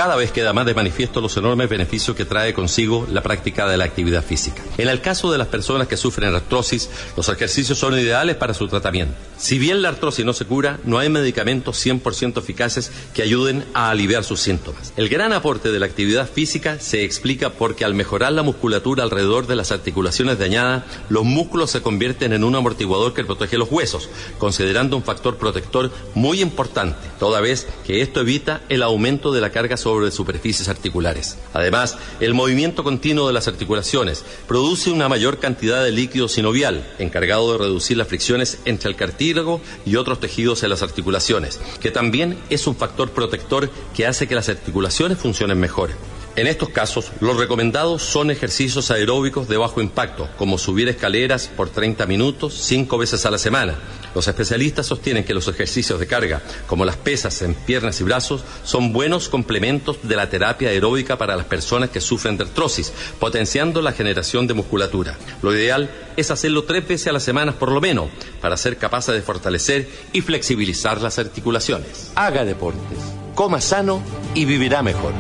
[0.01, 3.77] Cada vez queda más de manifiesto los enormes beneficios que trae consigo la práctica de
[3.77, 4.63] la actividad física.
[4.79, 6.89] En el caso de las personas que sufren artrosis,
[7.19, 9.15] los ejercicios son ideales para su tratamiento.
[9.37, 13.91] Si bien la artrosis no se cura, no hay medicamentos 100% eficaces que ayuden a
[13.91, 14.95] aliviar sus síntomas.
[14.97, 19.47] El gran aporte de la actividad física se explica porque al mejorar la musculatura alrededor
[19.49, 24.09] de las articulaciones dañadas, los músculos se convierten en un amortiguador que protege los huesos,
[24.39, 29.51] considerando un factor protector muy importante, toda vez que esto evita el aumento de la
[29.51, 31.37] carga sobre superficies articulares.
[31.53, 37.53] Además, el movimiento continuo de las articulaciones produce una mayor cantidad de líquido sinovial, encargado
[37.53, 42.39] de reducir las fricciones entre el cartílago y otros tejidos en las articulaciones, que también
[42.51, 45.91] es un factor protector que hace que las articulaciones funcionen mejor.
[46.37, 51.71] En estos casos, los recomendados son ejercicios aeróbicos de bajo impacto, como subir escaleras por
[51.71, 53.77] 30 minutos cinco veces a la semana.
[54.15, 58.45] Los especialistas sostienen que los ejercicios de carga, como las pesas en piernas y brazos,
[58.65, 63.83] son buenos complementos de la terapia aeróbica para las personas que sufren de artrosis, potenciando
[63.83, 65.17] la generación de musculatura.
[65.43, 69.15] Lo ideal es hacerlo tres veces a la semana por lo menos, para ser capaces
[69.15, 72.13] de fortalecer y flexibilizar las articulaciones.
[72.15, 72.99] Haga deportes,
[73.35, 74.03] coma sano
[74.35, 75.13] y vivirá mejor.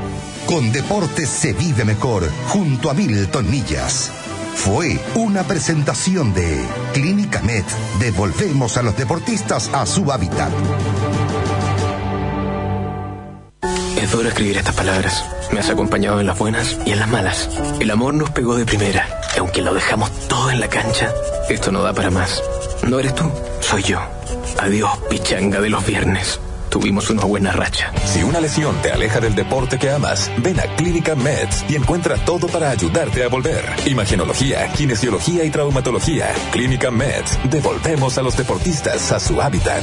[0.46, 4.10] Con deportes se vive mejor, junto a Milton Millas.
[4.54, 7.64] Fue una presentación de Clínica Med.
[7.98, 10.50] Devolvemos a los deportistas a su hábitat.
[13.96, 15.24] Es duro escribir estas palabras.
[15.52, 17.48] Me has acompañado en las buenas y en las malas.
[17.80, 19.06] El amor nos pegó de primera.
[19.34, 21.12] Y aunque lo dejamos todo en la cancha,
[21.48, 22.42] esto no da para más.
[22.86, 23.30] No eres tú,
[23.60, 24.00] soy yo.
[24.58, 26.40] Adiós, pichanga de los viernes.
[26.70, 27.92] Tuvimos una buena racha.
[28.04, 32.16] Si una lesión te aleja del deporte que amas, ven a Clínica Meds y encuentra
[32.24, 33.64] todo para ayudarte a volver.
[33.86, 36.32] Imagenología, kinesiología y traumatología.
[36.52, 37.38] Clínica Meds.
[37.50, 39.82] Devolvemos a los deportistas a su hábitat.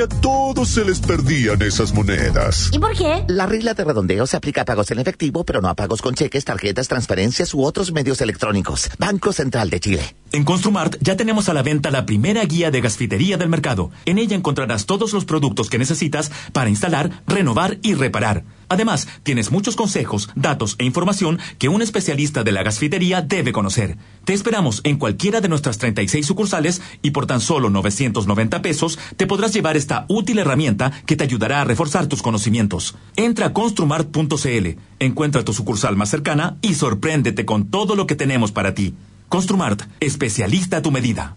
[0.00, 2.70] a todos se les perdían esas monedas.
[2.72, 3.24] ¿Y por qué?
[3.28, 6.14] La regla de redondeo se aplica a pagos en efectivo, pero no a pagos con
[6.14, 8.90] cheques, tarjetas, transferencias u otros medios electrónicos.
[8.98, 10.16] Banco Central de Chile.
[10.32, 13.90] En Construmart ya tenemos a la venta la primera guía de gasfitería del mercado.
[14.04, 18.44] En ella encontrarás todos los productos que necesitas para instalar, renovar y reparar.
[18.68, 23.96] Además, tienes muchos consejos, datos e información que un especialista de la gasfitería debe conocer.
[24.24, 29.26] Te esperamos en cualquiera de nuestras 36 sucursales y por tan solo 990 pesos te
[29.26, 32.96] podrás llevar esta útil herramienta que te ayudará a reforzar tus conocimientos.
[33.16, 38.52] Entra a construmart.cl, encuentra tu sucursal más cercana y sorpréndete con todo lo que tenemos
[38.52, 38.94] para ti.
[39.28, 41.36] Construmart, especialista a tu medida.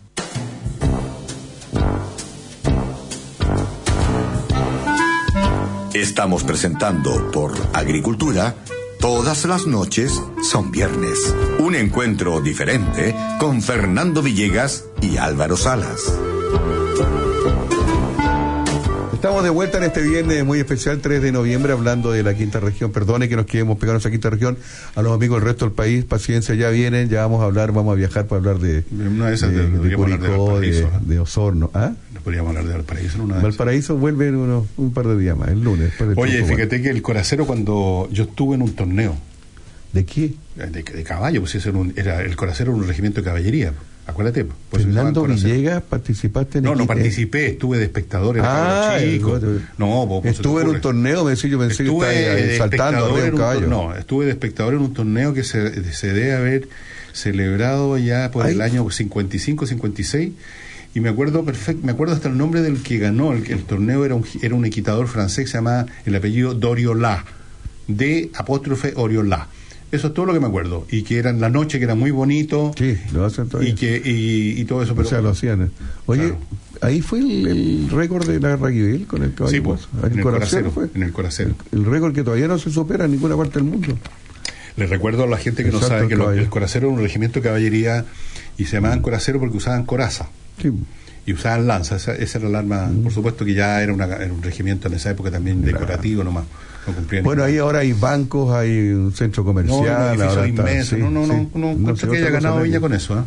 [5.93, 8.55] Estamos presentando por Agricultura.
[9.01, 11.35] Todas las noches son viernes.
[11.59, 16.17] Un encuentro diferente con Fernando Villegas y Álvaro Salas.
[19.21, 22.59] Estamos de vuelta en este viernes muy especial, 3 de noviembre, hablando de la quinta
[22.59, 22.91] región.
[22.91, 24.57] Perdone que nos quedemos pegados a esa quinta región.
[24.95, 27.91] A los amigos del resto del país, paciencia, ya vienen, ya vamos a hablar, vamos
[27.91, 31.69] a viajar para hablar de, Una de esas de, de- Curicó, de, Osorno.
[31.75, 31.91] ¿Ah?
[32.15, 33.49] No podríamos hablar de Valparaíso en una de esas.
[33.51, 35.93] Valparaíso vuelve en unos, un par de días más, el lunes.
[36.15, 39.15] Oye, fíjate que el Coracero cuando yo estuve en un torneo.
[39.93, 40.33] ¿De qué?
[40.55, 43.71] De, de caballo, pues era, un- era- el Coracero era un regimiento de caballería.
[44.11, 44.45] Acuérdate.
[44.69, 45.23] Pues Fernando.
[45.25, 49.35] Villegas, participaste en No, no equipo- participé, estuve de espectador, Ah, era cabro chico.
[49.37, 52.57] el- No, Estuve en un torneo, me decía, yo pensé Estuve que estaba de eh,
[52.57, 53.61] saltando espectador arriba en un un caballo.
[53.61, 56.67] tor- No, estuve de espectador en un torneo que se, se debe haber
[57.13, 60.31] celebrado ya por el año 55-56
[60.93, 64.03] y me acuerdo perfecto, me acuerdo hasta el nombre del que ganó el, el torneo
[64.05, 67.25] era un era un equitador francés que se llamaba el apellido Doriolá,
[67.87, 69.47] de apóstrofe Oriolá.
[69.91, 71.95] Eso es todo lo que me acuerdo y que era en la noche que era
[71.95, 73.71] muy bonito Sí, lo hacen todavía.
[73.71, 75.69] y que y, y todo eso, pero o sea, lo hacían.
[76.05, 76.33] Oye,
[76.81, 79.53] ahí fue el, el récord de la Raquel con el caballo.
[79.55, 80.87] Sí, pues, en el Coracero Coracero, fue.
[80.95, 81.55] en el Coracero.
[81.73, 83.97] El récord que todavía no se supera en ninguna parte del mundo.
[84.77, 87.01] Les recuerdo a la gente que El no sabe que lo- el Coracero era un
[87.03, 88.05] regimiento de caballería
[88.57, 90.29] y se llamaban Coracero porque usaban coraza.
[90.61, 90.71] Sí.
[91.25, 94.31] Y usaban lanza, esa, esa era el arma, por supuesto que ya era, una- era
[94.33, 96.45] un regimiento en esa época también decorativo nomás,
[96.87, 99.83] no Bueno, ahí ahora hay bancos, hay un centro comercial.
[100.17, 101.47] no, ahora está- inmensos, sí, no, no, sí.
[101.55, 103.23] no, no, que haya ganado Viña con eso, ¿eh?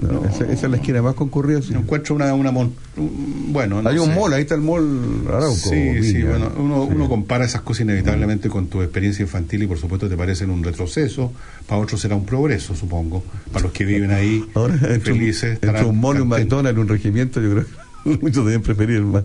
[0.00, 1.60] No, esa, esa es la esquina más concurrida.
[1.60, 1.74] sí.
[1.74, 4.14] No encuentro una, una mon- un- bueno, no hay un sé.
[4.14, 5.54] mall, ahí está el mall Arauco.
[5.54, 6.30] Sí, sí, Viña.
[6.30, 10.16] bueno, uno, uno compara esas cosas inevitablemente con tu experiencia infantil y por supuesto te
[10.16, 11.32] parecen un retroceso,
[11.66, 15.58] para otros será un progreso, supongo, para los que viven ahí Ahora, entre un, felices.
[15.60, 16.28] entre un mall y un.
[16.28, 17.70] McDonald's, un regimiento, yo creo que
[18.20, 19.24] muchos deben preferir más.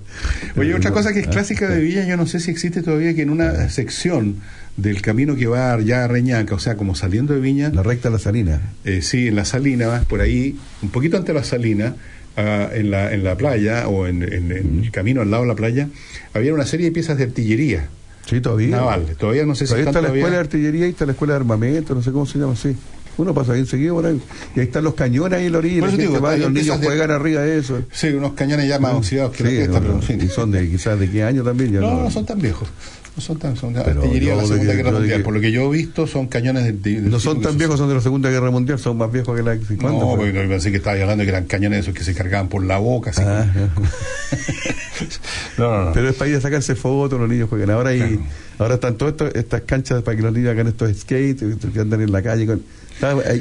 [0.57, 3.13] Oye, otra cosa que es Ah, clásica de Villa, yo no sé si existe todavía,
[3.15, 4.37] que en una sección
[4.77, 8.09] del camino que va ya a Reñaca, o sea, como saliendo de Viña, La recta
[8.09, 8.61] de la salina.
[8.83, 11.95] eh, sí, en la salina, vas por ahí, un poquito antes de la salina,
[12.37, 15.47] ah, en, la, en la playa o en, en- en el camino al lado de
[15.49, 15.87] la playa,
[16.33, 17.87] había una serie de piezas de artillería
[18.29, 18.75] Sí, todavía.
[18.77, 19.05] naval.
[19.17, 21.11] Todavía no sé si Todavía están está la todavía- escuela de artillería y está la
[21.13, 22.75] escuela de armamento, no sé cómo se llama así.
[23.17, 24.21] Uno pasa bien seguido por ahí.
[24.55, 26.51] Y ahí están los cañones ahí en la orilla, y Por eso digo, va los
[26.51, 27.81] niños de- juegan arriba de eso.
[27.91, 29.99] Sí, unos cañones ya más oxidados que Sí, cresta, no, pero no.
[29.99, 30.21] en fin.
[30.21, 31.71] Y son de quizás de qué año también.
[31.73, 32.67] Ya No, no, no son tan viejos.
[33.15, 35.17] No son tan, son de Pero artillería de la de Segunda que- Guerra de Mundial.
[35.19, 37.77] que- Por lo que yo he visto, son cañones de, de- No son tan viejos,
[37.79, 39.55] son de la Segunda Guerra Mundial, son más viejos que la...
[39.79, 40.31] ¿Cuándo No, fue?
[40.31, 42.77] porque pensé que estaba hablando de que eran cañones esos que se cargaban por la
[42.77, 43.11] boca.
[43.11, 43.87] Así Ah, como-
[45.57, 45.93] no, no, no.
[45.93, 47.69] Pero es para ir a sacarse fotos, los niños juegan.
[47.69, 48.19] Ahora hay,
[48.59, 52.11] ahora están todas estas- canchas para que los niños hagan estos skates, que andan en
[52.11, 52.45] la calle.
[52.45, 52.61] Con,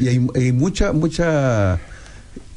[0.01, 1.81] y hay, hay mucha, mucha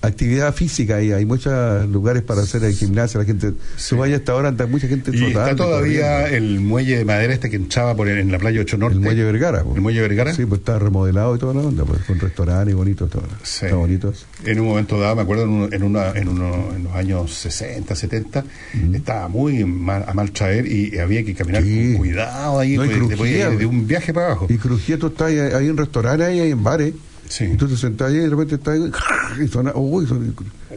[0.02, 3.20] actividad física y hay muchos lugares para hacer el gimnasio.
[3.20, 3.54] La gente,
[3.90, 6.38] tú vayas hasta ahora, anda mucha gente Y está todavía corriendo.
[6.56, 8.96] el muelle de madera este que entraba por el- en la playa 8 Norte.
[8.96, 9.64] el muelle Vergara.
[9.64, 9.76] pues.
[9.76, 10.34] El muelle Vergara.
[10.34, 13.24] Sí, pues está remodelado y toda la onda, pues, con restaurantes bonitos, todo.
[13.44, 13.66] Sí.
[13.66, 14.14] Está bonito.
[14.46, 17.34] En un momento dado, me acuerdo, en, un- en, una, en, uno- en los años
[17.34, 18.46] 60, 70,
[18.94, 22.98] estaba muy mal- a mal traer y había que caminar con cuidado ahí, No, pues,
[22.98, 24.48] crujía, de un viaje para abajo.
[24.50, 26.94] Y crujía, tú estás ahí, hay en restaurantes, ahí, hay en bares.
[27.42, 28.92] Y tú te sentás ahí y de repente estás ahí,
[29.44, 30.26] y suena, uy, suena-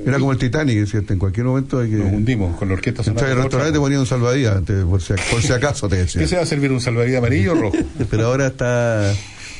[0.04, 1.12] era como el Titanic, ¿cierto?
[1.12, 1.96] En cualquier momento hay que...
[1.96, 3.26] Nos hundimos con la orquesta sonora.
[3.30, 6.22] al restaurante te ponían un salvavidas, por, si, por si acaso te decía.
[6.22, 6.72] ¿Qué se va a servir?
[6.72, 7.76] ¿Un salvavidas amarillo o rojo?
[8.10, 9.12] Pero ahora está...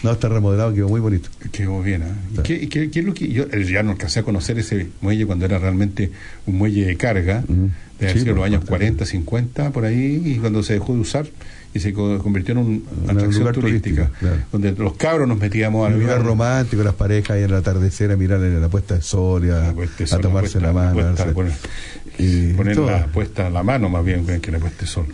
[0.03, 1.29] No, está remodelado, quedó muy bonito.
[1.53, 2.17] Quedó bien, ¿ah?
[2.39, 4.59] ¿Y qué, y qué- qué es lo que yo eh, ya no alcancé a conocer
[4.59, 6.11] ese muelle cuando era realmente
[6.47, 8.67] un muelle de carga, de Sí, en los por años supuesto.
[8.69, 11.27] 40, 50, por ahí, y cuando se dejó de usar
[11.73, 14.37] y se co- convirtió en un- una atracción lugar turística, claro.
[14.51, 18.11] donde los cabros nos metíamos a Un lugar romántico, las parejas ahí en el atardecer
[18.11, 20.99] a mirar en la puesta de sol y a, a tomarse la mano.
[21.01, 21.53] a darse- poner,
[22.19, 25.07] y poner la puesta a la mano más bien que la puesta de sol.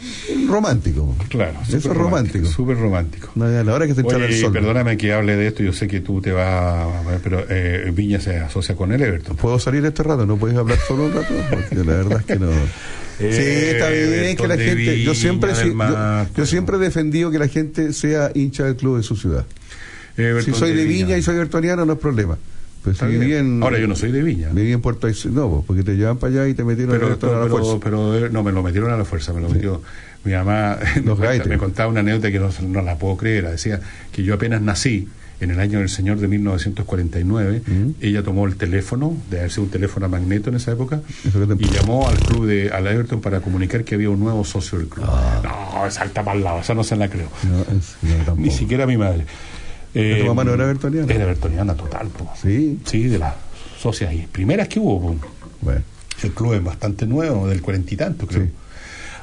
[0.48, 1.14] Romántico.
[1.28, 2.46] Claro, Eso es romántico.
[2.46, 3.28] Súper romántico.
[3.34, 4.52] No, a la hora que se Oye, el sol.
[4.52, 7.92] perdóname que hable de esto, yo sé que tú te vas, a ver, pero eh,
[7.94, 9.36] Viña se asocia con el Everton.
[9.36, 10.24] ¿Puedo salir este rato?
[10.26, 11.34] ¿No puedes hablar solo un rato?
[11.50, 12.48] Porque la verdad es que no.
[13.18, 15.02] Sí, está bien que la gente.
[15.02, 15.52] Yo siempre,
[16.34, 19.44] yo, siempre he defendido que la gente sea hincha del club de su ciudad.
[20.16, 21.06] Everton si soy de Viña.
[21.06, 22.38] Viña y soy bertoniano, no es problema.
[22.82, 24.51] Pues si en, Ahora yo no soy de Viña.
[24.52, 27.06] Viví en Puerto Aysén, no, pues, porque te llevan para allá y te metieron Pero,
[27.06, 27.80] a la pero, fuerza.
[27.82, 29.82] pero, eh, no, me lo metieron a la fuerza, me lo metió
[30.22, 30.78] mi mamá.
[31.05, 31.48] me, gaites.
[31.48, 33.51] me contaba una anécdota que no, no la puedo creer.
[33.51, 33.80] Decía
[34.12, 35.09] que yo apenas nací,
[35.40, 37.62] en el año del Señor de 1949,
[38.00, 41.00] ella tomó el teléfono, de haber sido un teléfono a magneto en esa época,
[41.58, 44.88] y llamó al club de al Everton para comunicar que había un nuevo socio del
[44.88, 45.06] club.
[45.06, 47.28] No, salta para el lado, esa no se la creo.
[48.36, 49.26] Ni siquiera mi madre.
[49.94, 51.12] Eh, ¿Tu mamá no era evertoniana?
[51.12, 52.30] Era evertoniana total, po.
[52.40, 52.80] Sí.
[52.84, 53.34] Sí, de las
[53.80, 55.00] socias y primeras que hubo.
[55.00, 55.26] po.
[55.62, 55.80] Bueno.
[56.22, 58.48] El club es bastante nuevo, del cuarenta y tanto, creo.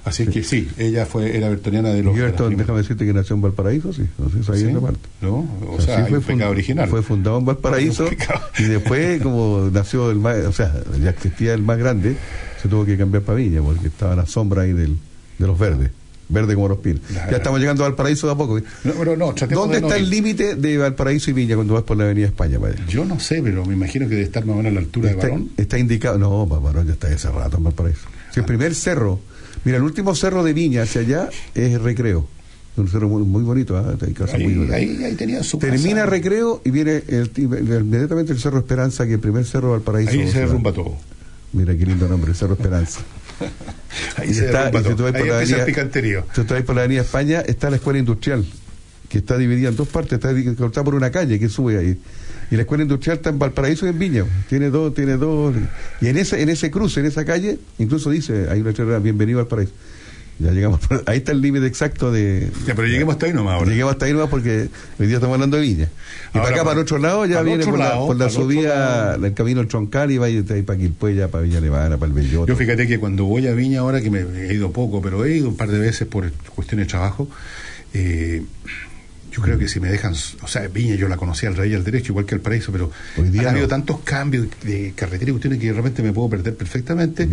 [0.06, 2.16] Así que sí, ella fue era bertoniana de los.
[2.16, 2.58] De primeras.
[2.58, 4.04] déjame decirte que nació en Valparaíso, sí.
[4.18, 5.00] No sé si Sí, esa parte.
[5.22, 5.48] ¿no?
[5.70, 6.90] O sea, un fue original.
[6.90, 8.08] Fue fundado en Valparaíso
[8.60, 12.18] y después, como nació el más, o sea, ya existía el más grande,
[12.62, 14.98] se tuvo que cambiar para Viña porque estaba la sombra ahí del,
[15.40, 15.90] de los verdes.
[16.30, 17.02] Verde como los pinos.
[17.30, 18.60] Ya estamos llegando a Valparaíso de a poco.
[18.84, 21.84] No, pero no, ¿Dónde de no está el límite de Valparaíso y Viña cuando vas
[21.84, 22.60] por la Avenida España?
[22.60, 22.80] padre?
[22.88, 25.10] Yo no sé, pero me imagino que debe estar más o menos a la altura
[25.10, 25.50] de Está, Barón.
[25.58, 26.18] está indicado.
[26.18, 28.08] No, Barón ya está hace rato en Valparaíso.
[28.34, 29.20] Si el primer cerro,
[29.65, 32.27] mira, el último cerro de Viña hacia allá es Recreo.
[32.76, 33.95] Un cerro muy, muy bonito, ¿ah?
[34.02, 34.76] Hay casas muy Ahí, bonitas.
[34.77, 36.06] ahí, ahí tenía su Termina casa.
[36.07, 40.10] Recreo y viene el- inmediatamente el Cerro Esperanza, que el primer cerro de Valparaíso.
[40.11, 40.98] Ahí se o sea, derrumba todo.
[41.53, 43.02] Mira qué lindo nombre, Cerro Esperanza.
[44.18, 45.06] Ahí Y se está- derrumba si todo.
[45.07, 46.26] Ahí por la empieza el picanterío.
[46.34, 48.44] Si tú vas por la Avenida España, está la escuela industrial,
[49.07, 51.99] que está dividida en dos partes, está cortada por una calle que sube ahí.
[52.54, 54.26] Y la escuela industrial está en Valparaíso y en Viña.
[54.48, 55.56] Tiene dos, tiene dos.
[56.02, 59.40] Y en ese, en ese cruce, en esa calle, incluso dice, hay una letrera, bienvenido
[59.40, 59.72] al paraíso.
[60.38, 62.52] Ya llegamos, ahí está el límite exacto de.
[62.68, 63.72] Ya, pero lleguemos hasta ahí nomás ahora.
[63.72, 64.70] Lleguemos hasta ahí nomás porque
[65.00, 65.90] hoy día estamos hablando de Viña.
[66.32, 69.34] Y Ahora, para acá, para el otro lado, ya viene por, la, por subida, el
[69.34, 72.14] camino al Troncal y va ahí ahí para Quilpué, ya para Villa Nevada, para el
[72.14, 72.46] Belloto.
[72.46, 75.38] Yo fíjate que cuando voy a Viña ahora, que me he ido poco, pero he
[75.38, 77.28] ido un par de veces por cuestiones de trabajo,
[77.96, 78.44] eh,
[79.35, 81.73] yo creo que si me dejan, o sea, Viña yo la conocía al rey y
[81.76, 82.91] al derecho, igual que el paraíso, pero
[83.39, 87.27] han habido tantos cambios de carretera y cuestiones que de repente me puedo perder perfectamente.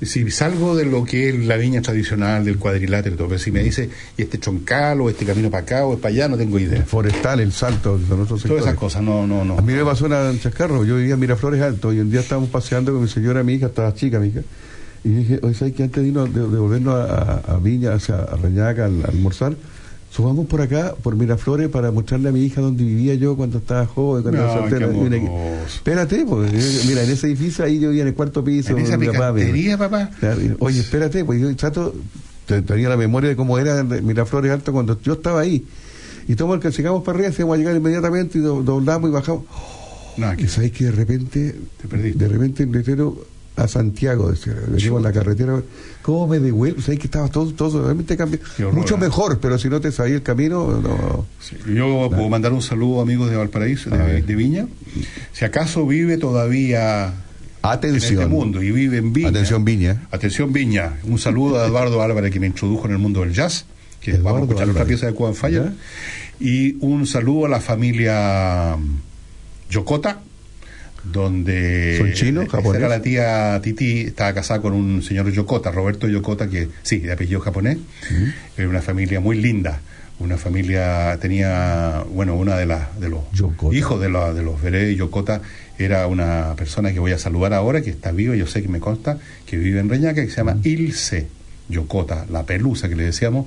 [0.00, 3.50] Si salgo de lo que es la viña tradicional, del cuadrilátero, y todo, pero si
[3.52, 6.36] me dice, y este choncal, o este camino para acá, o es para allá, no
[6.38, 6.82] tengo idea.
[6.84, 8.00] Forestal, el salto,
[8.48, 9.58] Todas esas cosas, no, no, no.
[9.58, 10.84] A mí me pasó una- un chascarro.
[10.84, 13.66] Yo vivía en Miraflores Alto y un día estábamos paseando con mi señora, mi hija,
[13.66, 14.40] estaba chica, mi hija.
[15.04, 17.04] Y dije, oye, ¿sabes que antes de, irnos, de, de volvernos a,
[17.50, 19.54] a- a Viña, o sea, a Reñaca, al, a almorzar,
[20.14, 23.86] subamos por acá, por Miraflores, para mostrarle a mi hija dónde vivía yo cuando estaba
[23.86, 24.86] joven, cuando Ay, soltera.
[24.88, 25.16] mira,
[25.66, 28.76] espérate, pues, eh, mira, en ese edificio ahí yo vivía en el cuarto piso.
[28.76, 29.32] En esa mi papá,
[29.78, 30.10] papá.
[30.58, 31.94] Oye, espérate, pues yo trato,
[32.46, 35.64] te- tenía la memoria de cómo era Miraflores Alto cuando yo estaba ahí.
[36.28, 39.12] Y tomo el que llegamos para arriba, íbamos a llegar inmediatamente y do- doblamos y
[39.14, 39.44] bajamos.
[40.38, 41.54] y sabéis que de repente,
[42.14, 43.24] de repente el letrero
[43.56, 45.62] a Santiago, decía, venimos en la carretera,
[46.00, 46.80] ¿cómo me devuelvo?
[46.80, 48.44] Sabéis que estaba todo, todo realmente cambiado.
[48.72, 48.98] Mucho ¿eh?
[48.98, 51.26] mejor, pero si no te sabía el camino, no.
[51.72, 54.66] Yo puedo mandar un saludo amigos de Valparaíso, de, de Viña.
[55.32, 57.12] Si acaso vive todavía
[57.62, 58.12] Atención.
[58.14, 59.28] en este mundo y vive en Viña.
[59.28, 60.06] Atención, Viña.
[60.10, 60.98] Atención Viña.
[61.04, 63.66] Un saludo a Eduardo Álvarez que me introdujo en el mundo del jazz,
[64.00, 65.72] que vamos a escuchar otra pieza de Cuban Fire.
[66.40, 68.76] Y un saludo a la familia
[69.70, 70.20] Yokota,
[71.04, 72.78] donde ¿Son chinos, esa japoneses?
[72.80, 77.12] era la tía Titi, estaba casada con un señor Yokota, Roberto Yokota, que sí, de
[77.12, 77.78] apellido japonés.
[78.56, 79.80] Era una familia muy linda.
[80.18, 83.20] Una familia tenía, bueno, una de las de los
[83.74, 85.40] hijos de, la- de los Veré Yokota
[85.78, 88.78] era una persona que voy a saludar ahora, que está viva, yo sé que me
[88.78, 91.26] consta, que vive en Reñaca, que se llama Ilse
[91.68, 93.46] Yokota, la pelusa que le decíamos,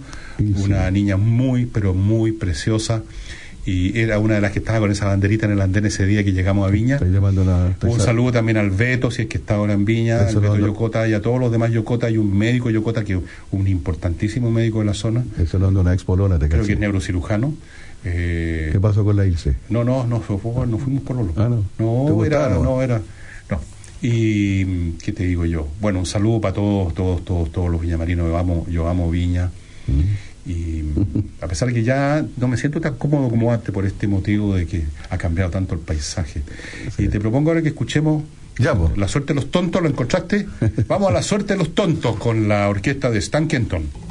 [0.57, 3.03] una niña muy, pero muy preciosa.
[3.65, 6.23] Y era una de las que estaba con esa banderita en el andén ese día
[6.23, 6.99] que llegamos a Viña.
[7.81, 10.67] Un saludo también al Beto, si es que está ahora en Viña, Estoy al Beto.
[10.67, 12.05] Yokota y a todos los demás Yokota.
[12.07, 13.19] Hay un médico Yokota, que
[13.51, 16.79] un importantísimo médico de la zona, Eso no es una expolona, te creo que es
[16.79, 17.53] neurocirujano.
[18.07, 19.55] Eh, ¿Qué pasó con la Ilse?
[19.69, 21.63] no, no, no, no fuimos por lo Ah, no.
[21.75, 22.81] ¿Te No, era, no?
[22.83, 23.01] era,
[23.49, 23.59] no.
[24.03, 25.67] Y, mm, ¿qué te digo yo?
[25.81, 28.27] Bueno, un saludo para todos, todos, todos, todos los viñamarinos.
[28.27, 29.49] Yo amo, yo amo Viña.
[30.45, 30.83] Y
[31.41, 34.55] a pesar de que ya no me siento tan cómodo como antes por este motivo
[34.55, 36.43] de que ha cambiado tanto el paisaje.
[36.97, 38.23] Y te propongo ahora que escuchemos
[38.95, 40.47] La suerte de los tontos, ¿lo encontraste?
[40.87, 44.04] Vamos a la suerte de los tontos con la orquesta de Stan Kenton.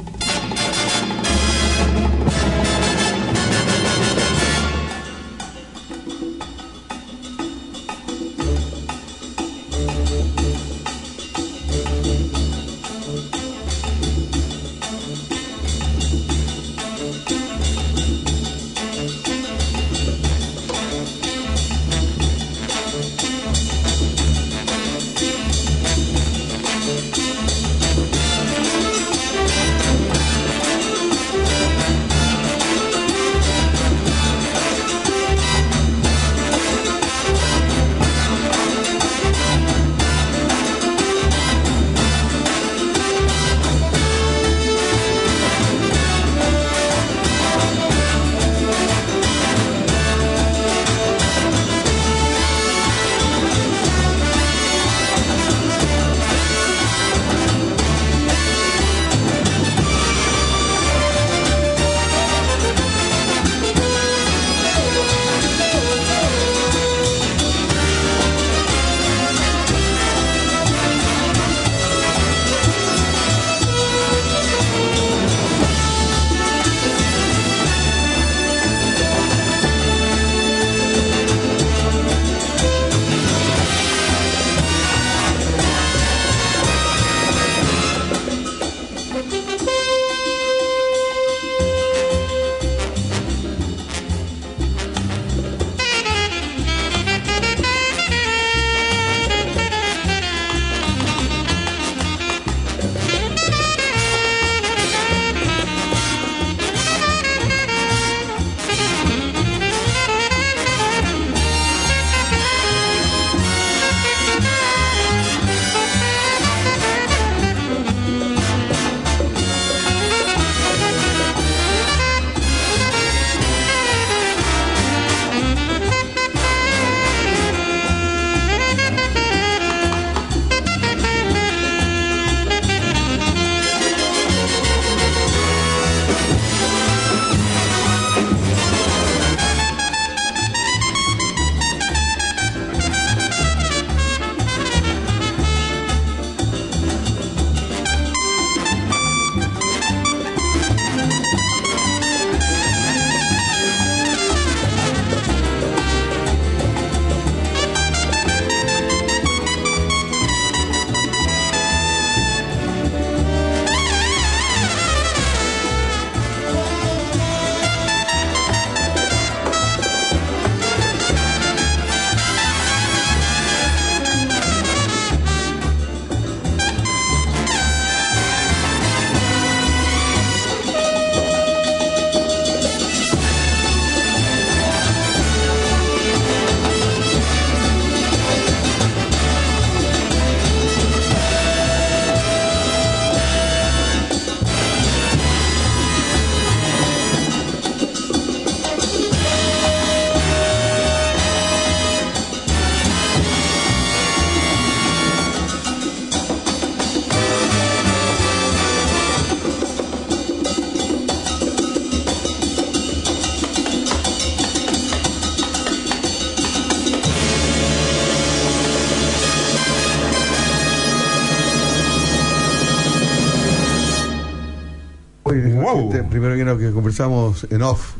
[226.57, 227.93] Que que conversamos en off.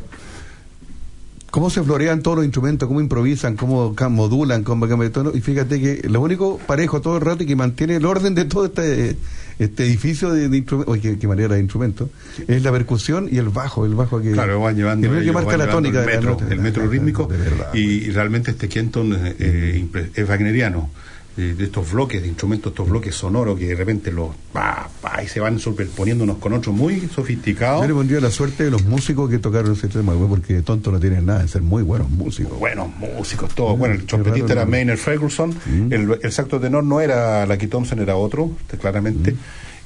[1.52, 2.86] ¿Cómo se florean todos los instrumentos?
[2.86, 3.56] ¿Cómo improvisan?
[3.56, 4.64] ¿Cómo modulan?
[4.64, 5.32] ¿Cómo cambian de tono?
[5.34, 8.44] Y fíjate que lo único parejo todo el rato y que mantiene el orden de
[8.44, 9.16] todo este,
[9.58, 12.10] este edificio de, de instrumentos, qué, qué manera de instrumentos,
[12.50, 15.32] es la percusión y el bajo, el bajo que, Claro, van llevando, que el que
[15.32, 16.54] marca la tónica el de la metro, nota.
[16.54, 17.74] el metro rítmico De verdad.
[17.74, 20.90] y, y realmente este Kenton eh, eh, es wagneriano
[21.36, 25.28] de estos bloques de instrumentos, estos bloques sonoros que de repente los pa, pa, y
[25.28, 27.82] se van superponiendo unos con otros muy sofisticados.
[27.82, 31.00] Yo le pondría la suerte de los músicos que tocaron ese tema, porque tonto no
[31.00, 32.58] tienen nada de ser muy buenos músicos.
[32.58, 33.78] buenos músicos, todos.
[33.78, 34.66] Bueno, el trompetista era.
[34.66, 35.54] Maynard Ferguson,
[35.90, 39.36] el, el saxo tenor no era Lucky Thompson, era otro, este, claramente.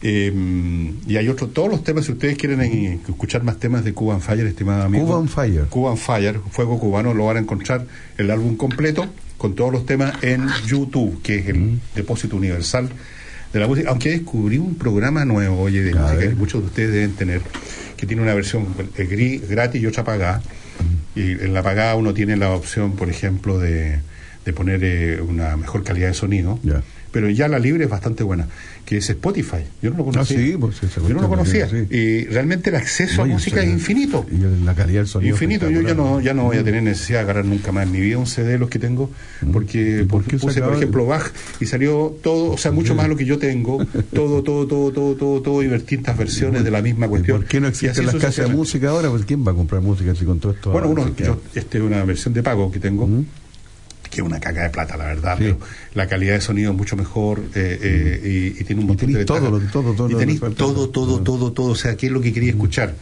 [0.01, 3.93] Eh, y hay otros, todos los temas, si ustedes quieren eh, escuchar más temas de
[3.93, 5.05] Cuban Fire, estimada amigo.
[5.05, 5.65] Cuban Fire.
[5.65, 7.85] Cuban Fire, Fuego Cubano, lo van a encontrar
[8.17, 9.07] el álbum completo
[9.39, 12.89] con todos los temas en YouTube, que es el depósito universal
[13.51, 13.89] de la música.
[13.89, 17.41] Aunque descubrí un programa nuevo, oye, de música que muchos de ustedes deben tener,
[17.97, 18.67] que tiene una versión
[18.97, 20.43] eh, gri- gratis y otra pagada.
[21.15, 23.99] Y en la pagada uno tiene la opción, por ejemplo, de,
[24.45, 26.59] de poner eh, una mejor calidad de sonido.
[27.11, 28.47] Pero ya la libre es bastante buena,
[28.89, 29.57] que es Spotify.
[29.83, 30.35] Yo no lo conocía.
[30.35, 31.69] Ah, sí, pues, Yo no lo conocía.
[31.69, 31.85] sí.
[31.95, 34.25] Y realmente el acceso No, a música es infinito.
[34.31, 35.35] Y el- la calidad del sonido.
[35.35, 37.91] Infinito, yo ya no, ya no voy a tener necesidad de agarrar nunca más en
[37.91, 39.11] mi vida un CD de los que tengo,
[39.53, 43.07] porque por qué se puse, por ejemplo, Bach y salió todo, o sea, mucho más
[43.07, 43.77] lo que yo tengo,
[44.11, 47.41] todo, todo, todo, todo, todo, todo, y distintas versiones de la misma cuestión.
[47.41, 49.11] ¿Por qué no existen las casas de música ahora?
[49.11, 50.71] Pues ¿quién va a comprar música si con todo esto?
[50.71, 53.07] Bueno, uno, yo, este es una versión de pago que tengo,
[54.09, 55.57] que es una caca de plata, la verdad, pero
[55.93, 59.23] la calidad de sonido es mucho mejor eh, eh, y, y tiene un montón de
[59.25, 60.55] todo lo- todo, todo y tenés falta.
[60.57, 62.93] todo, todo, todo, todo, o sea, qué es lo que quería escuchar.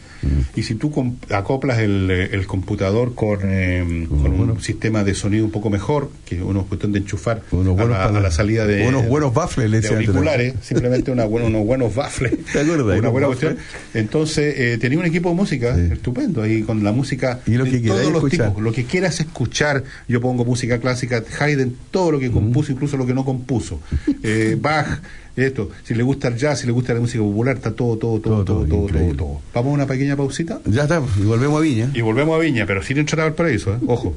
[0.56, 0.92] Y si tú
[1.30, 6.42] acoplas el, el computador con, eh, con un sistema de sonido un poco mejor, que
[6.42, 7.70] uno es cuestión de enchufar a, la,
[8.04, 11.64] a para- la salida de unos buenos baffles, le de auriculares, simplemente una buena, unos
[11.64, 12.98] buenos baffles, ¿Te acuerdas?
[12.98, 13.54] una Unos buena baffles.
[13.54, 13.56] cuestión.
[13.94, 17.78] Entonces, eh, tenía un equipo de música estupendo ahí con la música Y lo que
[17.78, 18.48] de todos los escuchar.
[18.48, 19.84] tipos, lo que quieras escuchar.
[20.08, 23.80] Yo pongo música clásica, Haydn, todo lo que compuso, incluso lo que no compuso.
[24.22, 25.00] Eh, Bach,
[25.36, 25.70] esto.
[25.84, 28.44] Si le gusta el jazz, si le gusta la música popular, está todo, todo, todo,
[28.44, 29.40] todo, todo, todo, todo.
[29.54, 30.60] Vamos a una pequeña pausita.
[30.64, 31.90] Ya está, y volvemos a Viña.
[31.94, 33.78] Y volvemos a Viña, pero sin entrar al paraíso, ¿eh?
[33.86, 34.14] Ojo.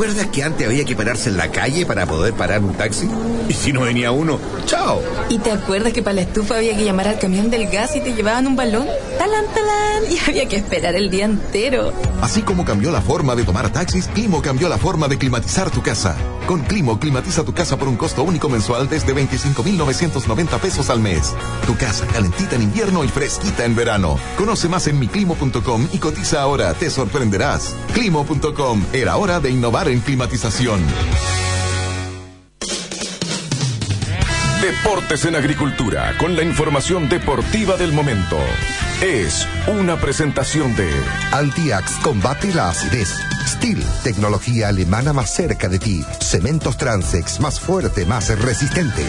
[0.00, 3.06] ¿Te acuerdas que antes había que pararse en la calle para poder parar un taxi?
[3.50, 5.02] Y si no venía uno, ¡chao!
[5.28, 8.00] ¿Y te acuerdas que para la estufa había que llamar al camión del gas y
[8.00, 8.86] te llevaban un balón?
[9.18, 10.04] ¡Talán, talán!
[10.10, 11.92] Y había que esperar el día entero.
[12.22, 15.82] Así como cambió la forma de tomar taxis, Climo cambió la forma de climatizar tu
[15.82, 16.16] casa.
[16.46, 21.34] Con Climo, climatiza tu casa por un costo único mensual desde 25,990 pesos al mes.
[21.66, 24.18] Tu casa calentita en invierno y fresquita en verano.
[24.36, 27.74] Conoce más en miclimo.com y cotiza ahora, te sorprenderás.
[27.94, 30.80] Climo.com, era hora de innovar en climatización.
[34.60, 38.36] Deportes en Agricultura, con la información deportiva del momento.
[39.02, 40.90] Es una presentación de
[41.32, 43.16] Antiax combate la acidez.
[43.46, 46.04] Steel, tecnología alemana más cerca de ti.
[46.20, 49.02] Cementos Transex, más fuerte, más resistente.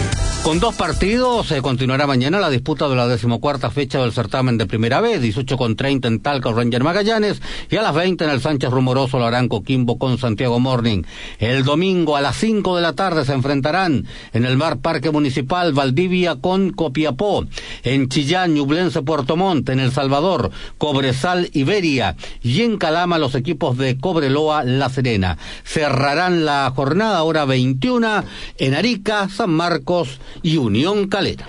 [0.43, 4.65] Con dos partidos se continuará mañana la disputa de la decimocuarta fecha del certamen de
[4.65, 8.41] primera vez, 18 con 30 en Talca Ranger Magallanes y a las 20 en el
[8.41, 11.03] Sánchez Rumoroso lo harán Coquimbo con Santiago Morning.
[11.37, 15.73] El domingo a las 5 de la tarde se enfrentarán en el Mar Parque Municipal
[15.73, 17.45] Valdivia con Copiapó,
[17.83, 23.77] en Chillán, Ñublense, Puerto Montt, en El Salvador, Cobresal, Iberia y en Calama los equipos
[23.77, 25.37] de Cobreloa, La Serena.
[25.63, 28.23] Cerrarán la jornada hora 21
[28.57, 31.45] en Arica, San Marcos y Unión Calera.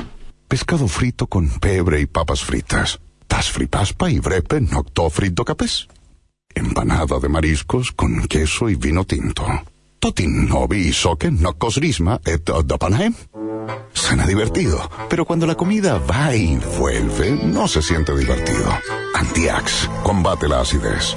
[0.52, 3.00] pescado frito con pebre y papas fritas.
[3.26, 5.88] Tas fripaspa y brepe nocto frito capes.
[6.54, 9.46] Empanada de mariscos con queso y vino tinto.
[9.98, 13.14] Totin novi soque nocos risma et dapanaem.
[13.92, 18.68] Suena divertido, pero cuando la comida va y vuelve, no se siente divertido.
[19.14, 21.16] Antiax, combate la acidez.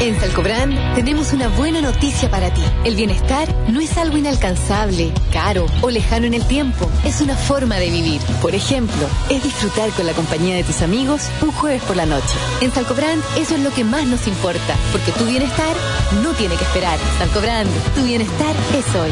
[0.02, 2.60] En Salcobrand tenemos una buena noticia para ti.
[2.84, 6.90] El bienestar no es algo inalcanzable, caro o lejano en el tiempo.
[7.04, 8.20] Es una forma de vivir.
[8.40, 12.34] Por ejemplo, es disfrutar con la compañía de tus amigos un jueves por la noche.
[12.60, 15.76] En Salcobrand eso es lo que más nos importa, porque tu bienestar
[16.24, 16.98] no tiene que esperar.
[17.20, 19.10] Salcobrand, tu bienestar es hoy.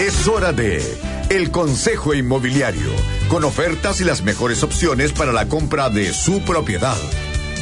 [0.00, 2.90] Es hora de El Consejo Inmobiliario,
[3.28, 6.98] con ofertas y las mejores opciones para la compra de su propiedad.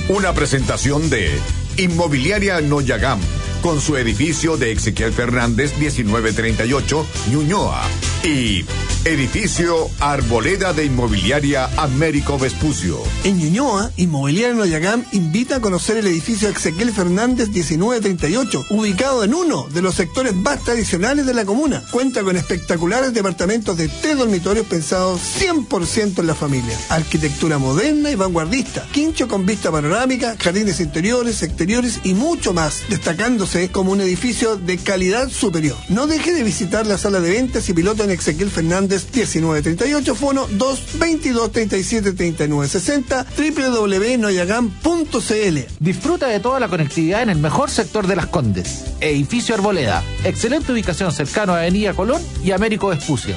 [0.09, 1.31] Una presentación de
[1.77, 3.21] Inmobiliaria Noyagam,
[3.63, 7.83] con su edificio de Ezequiel Fernández 1938, Ñuñoa,
[8.25, 8.65] y
[9.06, 12.98] Edificio Arboleda de Inmobiliaria Américo Vespucio.
[13.24, 19.66] En Ñuñoa, Inmobiliaria Noyagam invita a conocer el edificio Ezequiel Fernández 1938, ubicado en uno
[19.72, 21.82] de los sectores más tradicionales de la comuna.
[21.90, 26.78] Cuenta con espectaculares departamentos de tres dormitorios pensados 100% en la familia.
[26.90, 33.70] Arquitectura moderna y vanguardista, quincho con vista panorámica, jardines interiores, exteriores y mucho más, destacándose
[33.70, 35.78] como un edificio de calidad superior.
[35.89, 40.47] No deje de visitar la sala de ventas y piloto en Ezequiel Fernández 1938, fono
[40.47, 45.59] 222 37 39 60, www.noyagam.cl.
[45.79, 48.85] Disfruta de toda la conectividad en el mejor sector de Las Condes.
[49.01, 50.05] Edificio Arboleda.
[50.25, 53.35] Excelente ubicación cercano a Avenida Colón y Américo Vespucio.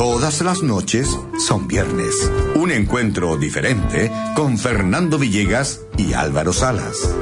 [0.00, 2.32] Todas las noches son viernes.
[2.54, 7.14] Un encuentro diferente con Fernando Villegas y Álvaro Salas.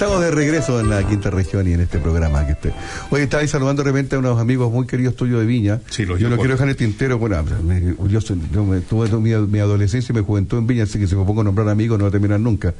[0.00, 2.46] Estamos de regreso en la quinta región y en este programa.
[2.46, 2.72] Que este...
[3.10, 5.80] Hoy estaba saludando de repente a unos amigos muy queridos tuyos de Viña.
[5.90, 7.18] Sí, los yo no quiero dejar en el tintero.
[7.18, 10.84] Bueno, me- yo, soy- yo me- tuve mi, mi adolescencia y mi juventud en Viña,
[10.84, 12.72] así que si me pongo a nombrar amigos no va a terminar nunca.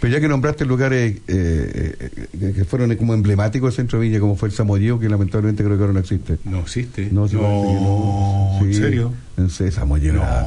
[0.00, 2.10] Pero ya que nombraste lugares eh,
[2.40, 5.62] eh, que fueron como emblemáticos del centro de Viña, como fue el Samoyeo, que lamentablemente
[5.62, 6.38] creo que ahora no existe.
[6.44, 7.08] No existe.
[7.12, 8.66] No, No, no.
[8.66, 9.12] ¿en serio?
[9.36, 10.14] En Samoyeo.
[10.14, 10.44] era-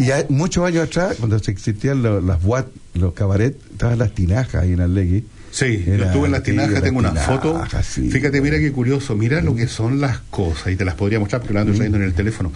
[0.00, 4.12] Y hay muchos años atrás, cuando se existían lo- las boat, los cabaret, estaban las
[4.12, 5.24] tinajas ahí en Allegui.
[5.52, 7.62] Sí, yo Era estuve en la tinaja, tengo una foto.
[7.82, 8.10] sí.
[8.10, 11.42] Fíjate, mira qué curioso, mira lo que son las cosas, y te las podría mostrar
[11.42, 12.50] porque las ando trayendo en el teléfono.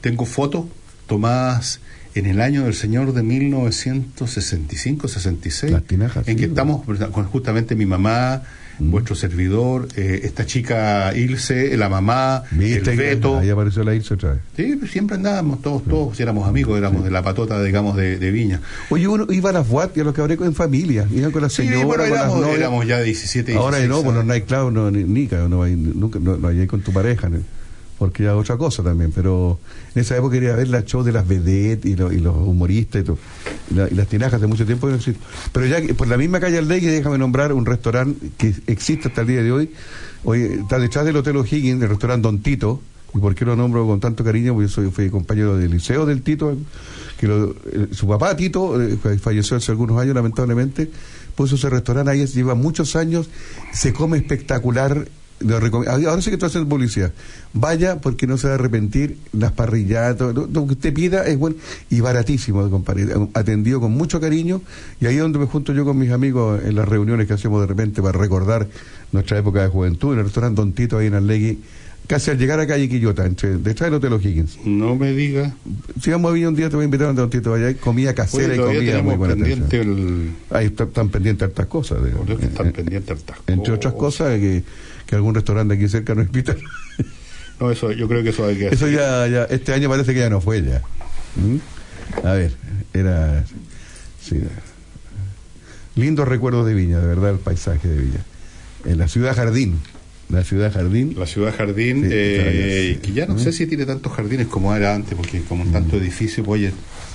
[0.00, 0.66] Tengo fotos
[1.06, 1.80] tomadas
[2.14, 7.24] en el año del señor de 1965, 66, Las tinajas, en sí, que estamos con
[7.24, 8.42] justamente mi mamá,
[8.78, 13.38] vuestro servidor, eh, esta chica Ilse, la mamá, ¿Viste el Beto.
[13.38, 14.40] Ahí apareció la Ilse otra vez.
[14.56, 18.30] Sí, siempre andábamos todos, todos, si éramos amigos, éramos de la patota, digamos, de, de
[18.30, 18.60] Viña.
[18.90, 21.48] Oye, uno iba a las boat y a los cabarets en familia, iban con la
[21.48, 24.90] señora, bueno, con las éramos, éramos ya 17, 16 Ahora no, por los nightclubs no,
[24.90, 27.38] ni, ni, no, no, no hay con tu pareja, ¿no?
[28.02, 29.60] Porque es otra cosa también, pero
[29.94, 33.02] en esa época quería ver la show de las vedettes y, lo- y los humoristas
[33.02, 33.18] y, todo,
[33.70, 34.98] y, la- y las tinajas de mucho tiempo que no.
[35.52, 39.26] Pero ya por la misma calle Aldegue, déjame nombrar un restaurante que existe hasta el
[39.28, 39.70] día de hoy,
[40.24, 42.80] Oye, está detrás del Hotel O'Higgins, el restaurante Don Tito,
[43.14, 44.52] ¿y por qué lo nombro con tanto cariño?
[44.54, 46.56] Porque yo soy, fui compañero del liceo del Tito,
[47.18, 47.54] que lo-
[47.92, 50.90] su papá Tito eh, fa- falleció hace algunos años lamentablemente,
[51.36, 53.28] puso ese restaurante ahí, lleva muchos años,
[53.72, 55.06] se come espectacular.
[55.50, 57.12] Ahora sí que estoy haciendo publicidad.
[57.52, 61.26] Vaya porque no se va a arrepentir, las parrilladas, todo, lo, lo que usted pida
[61.26, 61.56] es bueno
[61.90, 63.06] y baratísimo, compadre.
[63.34, 64.60] Atendido con mucho cariño
[65.00, 67.60] y ahí es donde me junto yo con mis amigos en las reuniones que hacemos
[67.60, 68.68] de repente para recordar
[69.12, 71.58] nuestra época de juventud en el restaurante Don Tito ahí en Arlegui,
[72.06, 74.58] casi al llegar a calle Quillota, entre, detrás del Hotel O'Higgins.
[74.64, 75.54] No me diga.
[76.00, 78.14] Si vamos a Villa un día te voy a invitar a Don Tito allá, comida
[78.14, 79.34] casera Oye, y comida muy buena.
[79.34, 80.30] pendiente el...
[80.50, 81.98] Ahí está- están pendientes hartas cosas.
[82.02, 82.10] de-
[82.46, 84.62] están eh, pendientes hartas entre otras cosas que,
[85.12, 86.56] que algún restaurante aquí cerca nos invita.
[87.60, 88.96] No, eso, yo creo que eso hay que Eso hacer.
[88.98, 90.82] ya, ya, este año parece que ya no fue ya.
[91.36, 92.26] ¿Mm?
[92.26, 92.52] A ver,
[92.92, 93.44] era.
[94.20, 94.40] Sí.
[95.94, 98.24] Lindos recuerdos de Viña, de verdad, el paisaje de Viña.
[98.86, 99.78] En la ciudad jardín.
[100.28, 101.14] La ciudad jardín.
[101.16, 103.38] La ciudad jardín, Sí, eh, que ya no ¿Mm?
[103.38, 106.72] sé si tiene tantos jardines como era antes, porque como tanto edificio, pues, oye,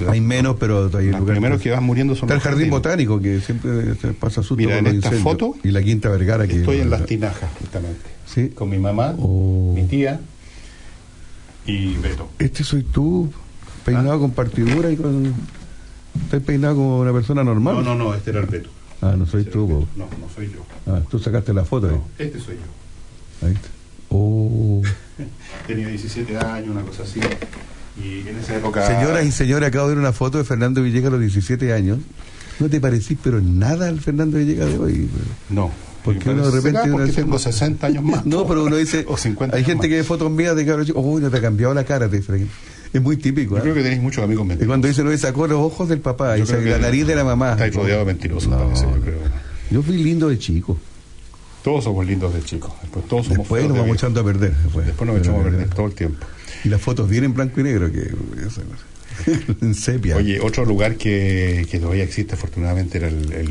[0.10, 2.72] Hay menos, pero hay los primeros que van muriendo son Está el jardín jardines.
[2.72, 5.24] botánico que siempre pasa susto Mira, en esta incendios.
[5.24, 6.57] foto Y la Quinta Vergara que.
[6.57, 8.02] Estoy en las tinajas, justamente.
[8.26, 8.49] Sí.
[8.49, 9.74] Con mi mamá, Oh.
[9.76, 10.19] mi tía
[11.65, 12.30] y Beto.
[12.40, 13.32] Este soy tú,
[13.86, 14.19] peinado ¿Ah?
[14.19, 15.34] con partidura y con.
[16.24, 17.76] Estás peinado como una persona normal.
[17.76, 18.69] No, no, no, este era el Beto.
[19.02, 19.88] Ah, no soy tú, po.
[19.95, 20.65] No, no soy yo.
[20.91, 21.88] Ah, tú sacaste la foto.
[21.90, 22.26] ahí.
[22.26, 23.48] Este soy yo.
[23.48, 23.68] Ahí está.
[24.10, 24.82] Oh.
[25.68, 27.19] Tenía 17 años, una cosa así.
[28.03, 28.86] Y en esa época.
[28.86, 31.99] Señoras y señores, acabo de ver una foto de Fernando Villegas a los 17 años.
[32.60, 35.10] No te parecís, pero nada al Fernando Villegas de hoy.
[35.49, 35.72] No.
[36.03, 36.69] Porque uno de repente.
[36.80, 38.26] ¿Será uno porque dice- tengo 60 años más.
[38.26, 39.06] No, pero uno dice.
[39.07, 39.88] O 50 hay gente más.
[39.90, 41.03] que ve fotos mías de cabros chicos.
[41.06, 42.19] Uy, no te ha cambiado la cara, te.
[42.94, 43.56] Es muy típico.
[43.56, 43.61] Yo ¿ah?
[43.61, 44.68] creo que tenéis muchos amigos Y mentirosos.
[44.69, 47.52] cuando dice, no, sacó los ojos del papá Yo y la nariz de la mamá.
[47.52, 49.18] Estáis rodeados de mentirosos, parece, yo creo.
[49.69, 50.78] Yo fui lindo de chico.
[51.64, 52.72] Todos somos lindos de chicos.
[52.82, 54.56] Después todos somos Después nos de vamos echando a perder.
[54.56, 56.26] Después, Después nos echamos a perder todo el tiempo.
[56.64, 58.12] Y las fotos vienen en blanco y negro, que
[58.46, 58.62] eso,
[59.62, 60.16] en sepia.
[60.18, 63.50] Oye, otro lugar que, que todavía existe afortunadamente era el, el,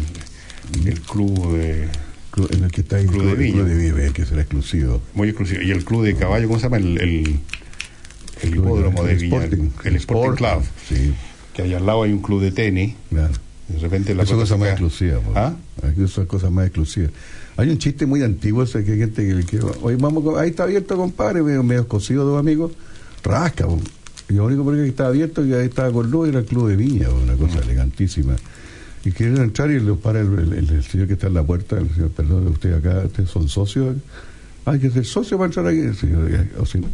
[0.87, 1.89] el club de,
[2.53, 3.55] en el que está ahí, Club de el Viña.
[3.55, 5.01] Club de Vive, que será exclusivo.
[5.15, 5.63] muy exclusivo.
[5.63, 6.77] Y el club de caballo, ¿cómo se llama?
[6.79, 7.41] El, el,
[8.43, 9.23] el hipódromo de el.
[9.25, 9.71] Sporting.
[9.85, 10.63] el Sporting Club.
[10.89, 11.15] Sí,
[11.55, 12.95] Que ahí al lado hay un club de tenis.
[13.11, 13.33] claro.
[13.69, 15.21] De repente la Eso es cosa cosa más exclusiva.
[15.35, 15.57] ¿Ah?
[15.83, 17.11] Aquí son cosas más exclusivas.
[17.57, 19.61] Hay un chiste muy antiguo, ese que hay gente que.
[19.83, 22.71] Oye, vamos, ahí está abierto, compadre, medio, medio cosido dos amigos.
[23.27, 23.81] Rasca, po.
[24.29, 26.77] Y lo único porque estaba abierto y ahí estaba con luz era el Club de
[26.77, 28.35] Viña, po, una cosa elegantísima.
[29.05, 31.45] Y quieren entrar y los para el, el- el- el señor que está en la
[31.45, 33.97] puerta, el señor, perdón, usted acá, ustedes son socios.
[34.65, 35.81] Hay que ser socio para entrar aquí.
[36.59, 36.89] O si no,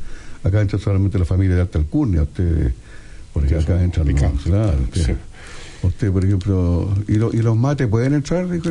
[0.44, 2.72] acá entra solamente la familia de alta alcurnia, usted,
[3.32, 5.12] porque acá entran los, claro, usted, Sí.
[5.86, 8.46] usted, por ejemplo, ¿y, lo- ¿y los mates pueden entrar?
[8.50, 8.68] Dijo.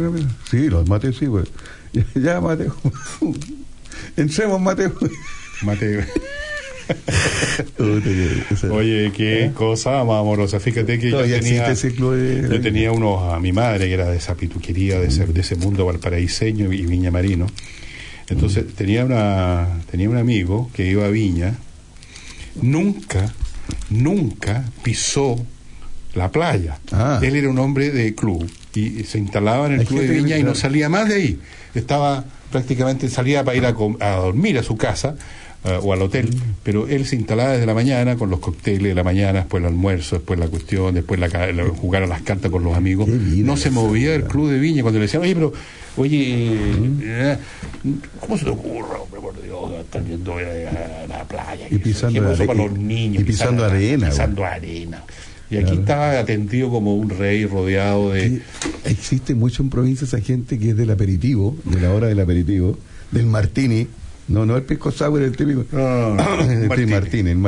[0.51, 1.47] Sí, los mates sí, pues.
[2.13, 2.67] Ya, mate.
[4.17, 4.91] Entremos, mate.
[5.63, 6.05] Mate.
[8.71, 10.59] Oye, qué cosa más amorosa.
[10.59, 14.09] Fíjate que yo tenía, ese club de- yo tenía unos a mi madre que era
[14.09, 17.47] de esa pituquería, de ese, de ese mundo valparaíseño y Viña Marino.
[18.29, 21.55] Entonces tenía una tenía un amigo que iba a Viña,
[22.61, 23.33] nunca,
[23.89, 25.43] nunca pisó
[26.13, 26.77] la playa.
[26.91, 27.19] Ah.
[27.21, 30.13] Él era un hombre de club y se instalaba en el Hay club de que-
[30.13, 31.39] Viña y no salía más de ahí.
[31.75, 33.69] Estaba prácticamente salía para ir a,
[34.01, 35.15] a dormir a su casa
[35.63, 36.29] eh, o al hotel,
[36.63, 39.67] pero él se instalaba desde la mañana con los cócteles de la mañana, después el
[39.67, 43.07] almuerzo, después la cuestión, después la, la- jugar a las cartas con los amigos.
[43.07, 45.53] No se movía del club de Viña cuando le decían, oye, pero,
[45.97, 46.47] oye,
[47.03, 47.37] eh,
[48.19, 51.67] ¿cómo se te ocurre, hombre, por Dios, estar yendo eh, a la playa?
[51.69, 53.21] Y pisando ¿Qué pasó are- para los niños?
[53.21, 55.03] y pisando arena, Pisando arena.
[55.51, 55.79] Y aquí Claro.
[55.81, 58.41] estaba atendido como un rey rodeado de...
[58.85, 62.77] Existe mucho en provincia esa gente que es del aperitivo, de la hora del aperitivo,
[63.11, 63.85] del martini.
[64.27, 65.65] No, no el pisco sour, el típico.
[65.73, 66.75] No, no, no, el claro,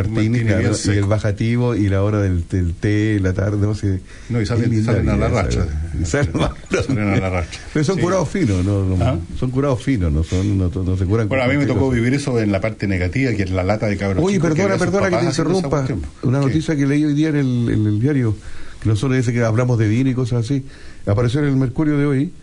[0.10, 4.02] bien y el bajativo y la hora del, del té, la tarde, no sé.
[4.30, 5.66] No, y salen- salen a la racha.
[6.04, 7.60] Salen a- la racha.
[7.72, 8.02] Pero son Sí.
[8.02, 9.18] curados finos, no, ¿Ah?
[9.40, 11.30] son curados finos, no son, no, no se curan.
[11.30, 13.86] Bueno, a mí me tocó vivir eso en la parte negativa, que es la lata
[13.88, 15.86] de cabros Oye, perdona, perdona que te interrumpa.
[16.24, 16.46] Una ¿Qué?
[16.48, 18.36] noticia que leí hoy día en el, en el diario,
[18.82, 20.66] que nosotros dice que hablamos de vino y cosas así.
[21.06, 22.34] Apareció en el Mercurio de hoy.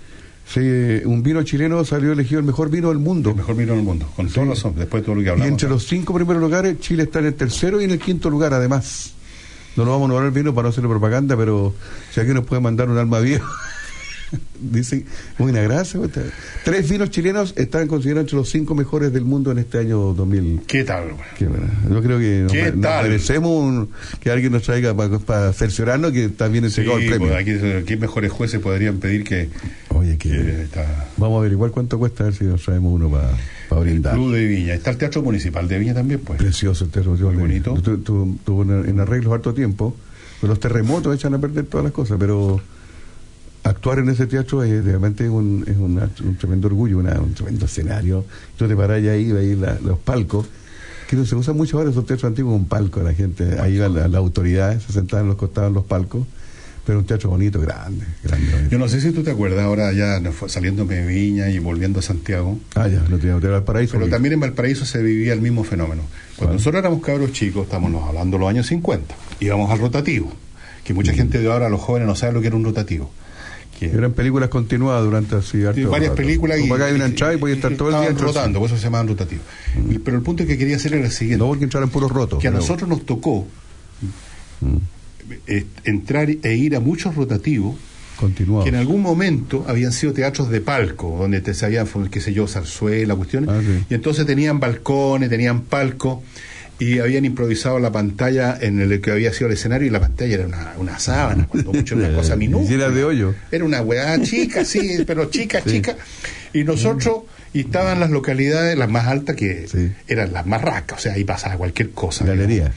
[0.53, 3.31] Se- un vino chileno salió elegido el mejor vino del mundo.
[3.31, 5.51] El mejor vino del mundo, con toda razón, después de todo lo que Y hablamos.
[5.53, 8.53] entre los cinco primeros lugares, Chile está en el tercero y en el quinto lugar,
[8.55, 9.13] además.
[9.77, 11.73] No nos vamos a nombrar el vino para no hacerle propaganda, pero
[12.13, 13.47] si alguien nos puede mandar un alma vieja.
[14.61, 15.05] Dicen,
[15.39, 15.99] buena gracia.
[16.01, 16.11] pues,
[16.65, 20.61] Tres vinos chilenos están considerados entre los cinco mejores del mundo en este año 2000.
[20.67, 21.05] ¿Qué tal?
[21.37, 21.47] Qué.
[21.91, 23.89] Yo creo que nos, ¿Qué me- nos merecemos un-
[24.21, 27.29] que alguien nos traiga para cerciorarnos que también Sí, entregado el premio.
[27.29, 29.49] pues, aquí, aquí mejores jueces podrían pedir que...
[29.89, 33.81] Oye, que está vamos a averiguar cuánto cuesta, a ver si nos traemos uno para
[33.81, 34.15] brindar.
[34.15, 34.75] Club de Viña.
[34.75, 36.39] Está el Teatro Municipal de Viña también, pues.
[36.39, 37.13] Precioso el teatro.
[37.17, 37.75] Muy bonito.
[37.75, 39.95] Tuvo en, arreglos harto tiempo.
[40.43, 42.61] Los terremotos echan a perder todas las cosas, pero
[43.65, 48.25] actuar en ese teatro es realmente un, es un tremendo orgullo, una- un tremendo escenario.
[48.57, 50.47] Tú te parás ahí, veis los palcos,
[51.09, 53.95] que no se usan mucho ahora esos teatros antiguos con palco, la gente, ahí iban
[53.95, 56.25] las autoridades, se sentaban en los costados en los palcos,
[56.87, 58.69] pero un teatro bonito, grande, grande.
[58.71, 62.03] Yo no sé si tú te acuerdas ahora ya saliéndome de Viña y volviendo a
[62.03, 62.59] Santiago.
[62.75, 63.93] Ah, ya, no tenía Valparaíso.
[63.99, 66.03] Pero también en Valparaíso se vivía el mismo fenómeno.
[66.37, 70.33] Cuando nosotros éramos cabros chicos, estamos hablando de los años 50, íbamos al rotativo,
[70.83, 73.11] que mucha gente de ahora, los jóvenes, no sabe lo que era un rotativo.
[73.81, 76.23] Que- Eran películas continuadas durante así harto varias rato.
[76.23, 78.67] películas Como y, acá hay una entrada y podía estar todo el día rotando, por
[78.69, 79.45] eso se llamaban rotativos.
[79.91, 81.39] Y- Pero el punto que quería hacer era el siguiente.
[81.43, 82.39] No porque entraran puros rotos.
[82.39, 83.47] que a nosotros nos tocó
[84.61, 84.77] Mm.
[85.47, 87.77] eh, entrar e ir a muchos rotativos
[88.19, 88.65] Continuados.
[88.65, 92.47] que en algún momento habían sido teatros de palco, donde te sabían, qué sé yo,
[92.47, 93.85] zarzuela, cuestiones, Ah, sí.
[93.89, 96.23] y entonces tenían balcones, tenían palco,
[96.81, 100.35] y habían improvisado la pantalla en el que había sido el escenario, y la pantalla
[100.35, 102.71] era una, una sábana, cuando mucho una cosa minúscula.
[102.73, 103.35] Y era de hoyo.
[103.53, 105.95] Era una weá chica, sí, pero chica, chica.
[106.53, 109.67] Y nosotros, y estaban las localidades, las más altas, que
[110.09, 112.25] eran las más racas, o sea, ahí pasaba cualquier cosa.
[112.25, 112.73] Galería.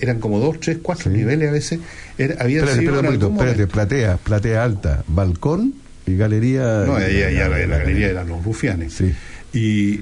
[0.00, 1.78] eran como dos, tres, cuatro niveles a veces.
[2.18, 5.74] Era, había Espérate, sido espérate espérate, platea, platea alta, balcón
[6.06, 6.84] y galería.
[6.86, 9.00] No, ahí- ahí ya la, la galería eran los rufianes.
[9.54, 10.00] Y,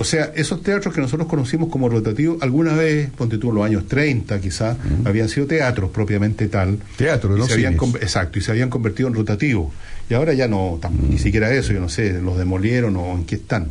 [0.00, 3.64] o sea, esos teatros que nosotros conocimos como rotativos, alguna vez, ponte tú en los
[3.66, 6.78] años 30 quizás, habían sido teatros propiamente tal.
[6.96, 9.72] Teatro, y no se habían Exacto, y se habían convertido en rotativos.
[10.08, 13.24] Y ahora ya no, tam- ni siquiera eso, yo no sé, los demolieron o en
[13.26, 13.68] qué están.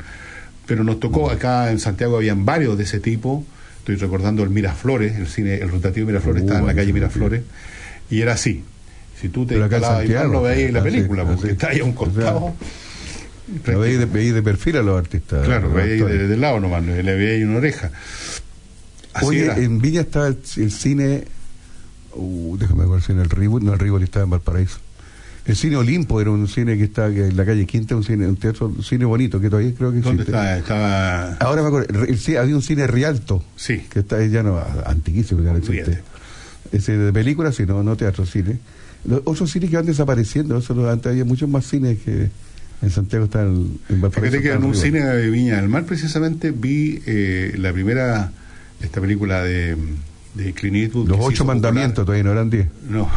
[0.67, 3.43] Pero nos tocó, acá en Santiago habían varios de ese tipo.
[3.79, 7.41] Estoy recordando el Miraflores, el cine, el rotativo Miraflores estaba en la calle Miraflores,
[8.11, 8.63] y era así.
[9.19, 11.93] Si tú te instalabas Santiago, lo veías en la película, porque está ahí a un
[11.93, 12.53] costado.
[13.65, 15.45] Lo veis de, veis de perfil a los artistas.
[15.45, 15.99] Claro, actores.
[16.19, 17.91] de, de lado nomás, le ahí una oreja.
[19.13, 19.57] Así Oye, era.
[19.57, 21.25] en Villa estaba el, el cine.
[22.13, 23.61] Uh, déjame ver si en el Ribot.
[23.63, 24.77] No, el Ribot estaba en Valparaíso.
[25.45, 28.35] El cine Olimpo era un cine que que en la calle Quinta, un cine, un
[28.35, 30.57] teatro, un cine bonito que todavía creo que ¿Dónde existe.
[30.59, 31.33] Estaba.
[31.35, 33.43] Ahora me acuerdo, el, ci- había un cine Rialto.
[33.55, 33.79] Sí.
[33.89, 36.01] Que está ya no, antiquísimo, que no existe.
[36.71, 38.59] Ese de películas, sí, no, no teatro, cine.
[39.05, 42.29] Los otros cines que van desapareciendo, eso antes había muchos más cines que
[42.81, 44.21] en Santiago en, en Valparaíso.
[44.37, 48.31] Fíjate que en un cine de Viña del Mar precisamente vi eh, la primera,
[48.81, 49.75] esta película de,
[50.35, 51.09] de Clint Eastwood.
[51.09, 52.67] Los ocho mandamientos todavía no eran diez.
[52.89, 53.09] No,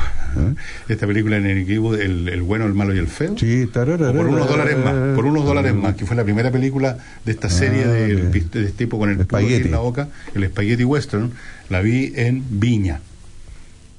[0.89, 3.37] esta película en el Eastwood, el, el bueno, el malo y el feo.
[3.39, 6.99] Sí, O por unos dólares más, por unos dólares más, que fue la primera película
[7.25, 8.33] de esta serie Ah, bien.
[8.33, 9.67] pist- de este tipo con el Spaghetti.
[9.67, 11.31] en la boca, el Spaghetti Western,
[11.71, 13.01] la vi en Viña.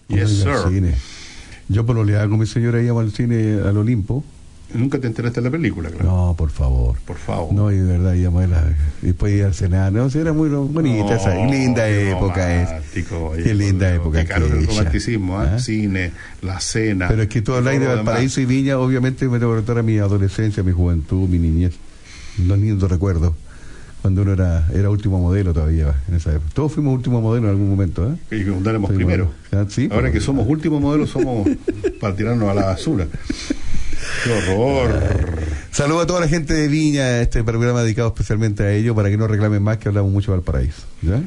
[0.09, 0.51] Yes, sir.
[0.67, 0.93] cine.
[1.69, 4.25] Yo por oleada con mi señora íbamos al cine al Olimpo.
[4.73, 6.05] Nunca te enteraste de la película, claro.
[6.05, 6.97] No, por favor.
[7.05, 7.53] Por favor.
[7.53, 8.63] No, y de verdad íbamos a la,
[9.01, 9.91] después ir al cenar.
[9.91, 11.33] No, sí, era muy bonita esa.
[11.35, 13.11] No, linda qué época es.
[13.11, 14.21] oye, Qué linda época.
[14.21, 15.53] Qué caro el romanticismo, ¿ah?
[15.55, 15.59] ¿Ah?
[15.59, 17.07] cine, la cena.
[17.07, 18.13] Pero es que tú habláis de todo lo demás.
[18.13, 21.75] Valparaíso y Viña, obviamente me tengo que contar a mi adolescencia, mi juventud, mi niñez.
[22.45, 23.33] Los lindos recuerdos.
[24.01, 26.49] Cuando uno era, era último modelo todavía en esa época.
[26.53, 28.37] Todos fuimos último modelo en algún momento, ¿eh?
[28.37, 28.43] Y
[28.93, 29.31] primero.
[29.53, 31.47] Ah, sí, Ahora que somos último modelo, somos
[32.01, 33.07] para tirarnos a la basura.
[34.23, 34.91] Qué horror.
[35.71, 39.17] Saludo a toda la gente de Viña, este programa dedicado especialmente a ellos, para que
[39.17, 40.83] no reclamen más que hablamos mucho de Valparaíso.
[41.01, 41.21] ¿ya?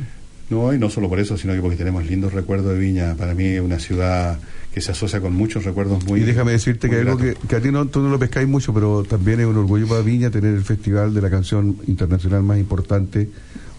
[0.51, 3.15] No, y no solo por eso, sino que porque tenemos lindos recuerdos de Viña.
[3.17, 4.39] Para mí es una ciudad
[4.73, 7.73] que se asocia con muchos recuerdos muy y déjame decirte que algo que, a ti
[7.73, 10.63] no, tú no lo pescáis mucho, pero también es un orgullo para Viña tener el
[10.65, 13.29] festival de la canción internacional más importante,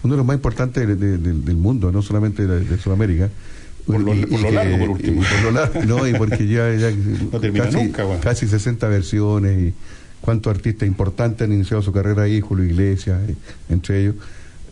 [0.02, 3.30] uno de los más importantes de- de- del- del mundo, no solamente de, de Sudamérica.
[3.88, 5.22] Por lo- Y- por y lo que- largo, por último.
[5.22, 6.90] y por lo largo, no, y porque ya, ya
[7.32, 8.20] No termina casi, nunca, bueno.
[8.22, 9.74] casi 60 versiones y
[10.20, 13.34] cuántos artistas importantes han iniciado su carrera ahí, Julio Iglesias, eh,
[13.70, 14.14] entre ellos.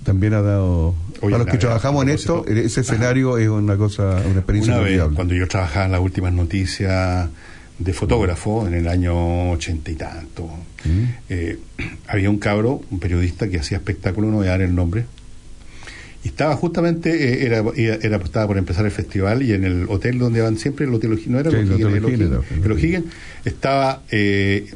[0.04, 4.22] También ha dado, Oye, a los que trabajamos en esto, ese escenario es una cosa,
[4.24, 7.28] una experiencia Una vez, cuando yo trabajaba en las últimas noticias
[7.78, 10.48] de fotógrafo, en el año ochenta y tanto,
[11.28, 11.58] eh,
[12.06, 15.06] había un cabro, un periodista que hacía espectáculo, no voy a dar el nombre,
[16.26, 20.40] estaba justamente, eh, era, era, estaba por empezar el festival, y en el hotel donde
[20.40, 23.04] van siempre, el Hotel O'Higgins, no era Sí, el O'Higgins, el
[23.44, 24.72] estaba, eh,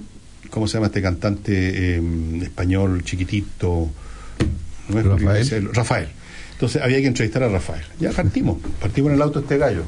[0.51, 1.53] ¿cómo se llama este cantante
[1.97, 2.03] eh,
[2.43, 3.91] español chiquitito?
[4.89, 6.09] No es Rafael.
[6.53, 7.83] Entonces había que entrevistar a Rafael.
[7.99, 9.85] Ya partimos, partimos en el auto este gallo.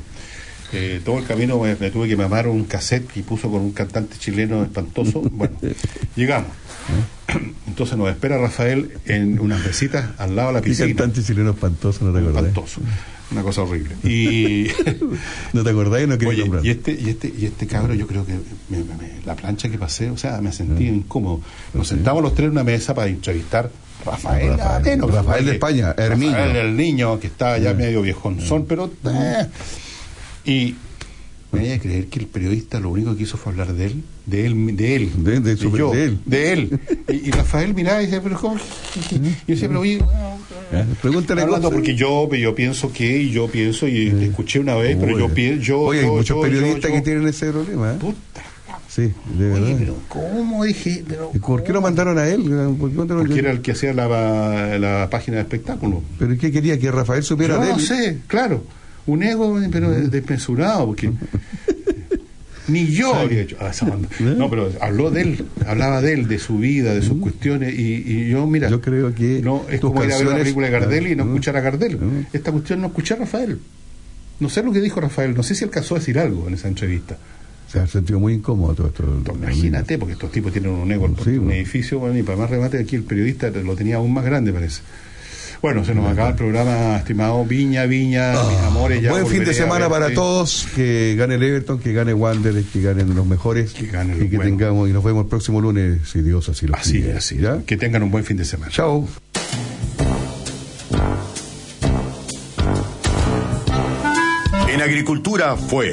[0.73, 3.73] Eh, todo el camino me, me tuve que mamar un cassette que puso con un
[3.73, 5.21] cantante chileno espantoso.
[5.21, 5.55] Bueno,
[6.17, 6.51] llegamos.
[7.67, 10.89] Entonces nos espera Rafael en unas mesitas al lado de la ¿Qué piscina.
[10.89, 12.45] cantante chileno espantoso, no te acordás?
[12.45, 12.81] Espantoso.
[13.31, 13.97] Una cosa horrible.
[14.05, 14.67] Y
[15.55, 16.07] ¿No te acordás?
[16.07, 16.67] No quería Oye, nombrar.
[16.67, 18.33] y este, y este, y este cabro, yo creo que
[18.69, 20.91] me- me- me- la plancha que pasé, o sea, me sentí Ah.
[20.93, 21.41] incómodo.
[21.73, 23.71] Nos sentamos los tres en una mesa para entrevistar
[24.05, 24.81] a Rafael, Rafael.
[24.83, 26.37] Ateno, Rafael de España, Herminio.
[26.37, 27.75] Rafael, el niño que estaba ya Ah.
[27.75, 28.93] medio viejonzón, pero.
[29.07, 29.47] eh.
[30.45, 30.75] Y
[31.53, 34.05] me voy a creer que el periodista lo único que hizo fue hablar de él,
[34.27, 36.19] de él, de él, De- de yo, de él.
[36.25, 36.81] de él.
[37.09, 38.57] Y, y Rafael miraba y decía, pero ¿cómo?
[39.11, 40.01] Y yo decía, pero oye,
[40.75, 40.85] ¿Eh?
[41.03, 44.97] Pregúntale Hablando porque yo, yo pienso que, y yo pienso, y te escuché una vez,
[44.99, 47.93] pero yo pienso, yo, Oye, hay muchos yo, periodistas yo, que tienen ese problema.
[47.93, 48.15] ¿eh?
[48.89, 49.03] Sí,
[49.39, 49.63] de verdad.
[49.65, 51.05] Oye, pero ¿cómo dije?
[51.07, 52.43] Pero, ¿Y ¿Por qué lo mandaron a él?
[52.79, 56.03] ¿Por qué porque era el que hacía la, la página de espectáculo.
[56.19, 56.79] ¿Pero qué quería?
[56.79, 57.73] ¿Que Rafael supiera Yo de él?
[57.73, 58.65] no sé, claro.
[59.07, 61.11] Un ego, pero desmesurado, porque
[62.69, 64.09] ni yo había hecho ah, esa onda.
[64.21, 67.95] No, pero habló de él, hablaba de él, de su vida, de sus cuestiones, y,
[68.07, 70.73] y yo, mira, Yo creo que no es como ir a ver una película de
[70.73, 71.99] Gardel y no Ah, escuchar a Gardel.
[72.33, 73.59] Esta cuestión no escuché a Rafael.
[74.41, 76.69] No sé lo que dijo Rafael, no sé si alcanzó a decir algo en esa
[76.69, 77.17] entrevista.
[77.69, 79.33] Se ha sentido muy incómodo todo esto.
[79.35, 82.97] Imagínate, porque estos tipos tienen un ego, un edificio, bueno, y para más remate aquí
[82.97, 84.83] el periodista lo tenía aún más grande, parece.
[85.63, 89.01] Bueno, se nos acaba el programa, estimado Viña, Viña, mis amores.
[89.01, 90.67] Ya Buen fin de semana para todos.
[90.75, 93.73] Que gane el Everton, que gane Wanderers, que ganen los mejores.
[93.81, 97.11] y que tengamos, y nos vemos el próximo lunes, si Dios así lo Así quiere.
[97.13, 97.37] es, así.
[97.39, 97.63] ¿Ya?
[97.65, 98.73] Que tengan un buen fin de semana.
[98.73, 99.07] Chao.
[104.69, 105.93] En Agricultura fue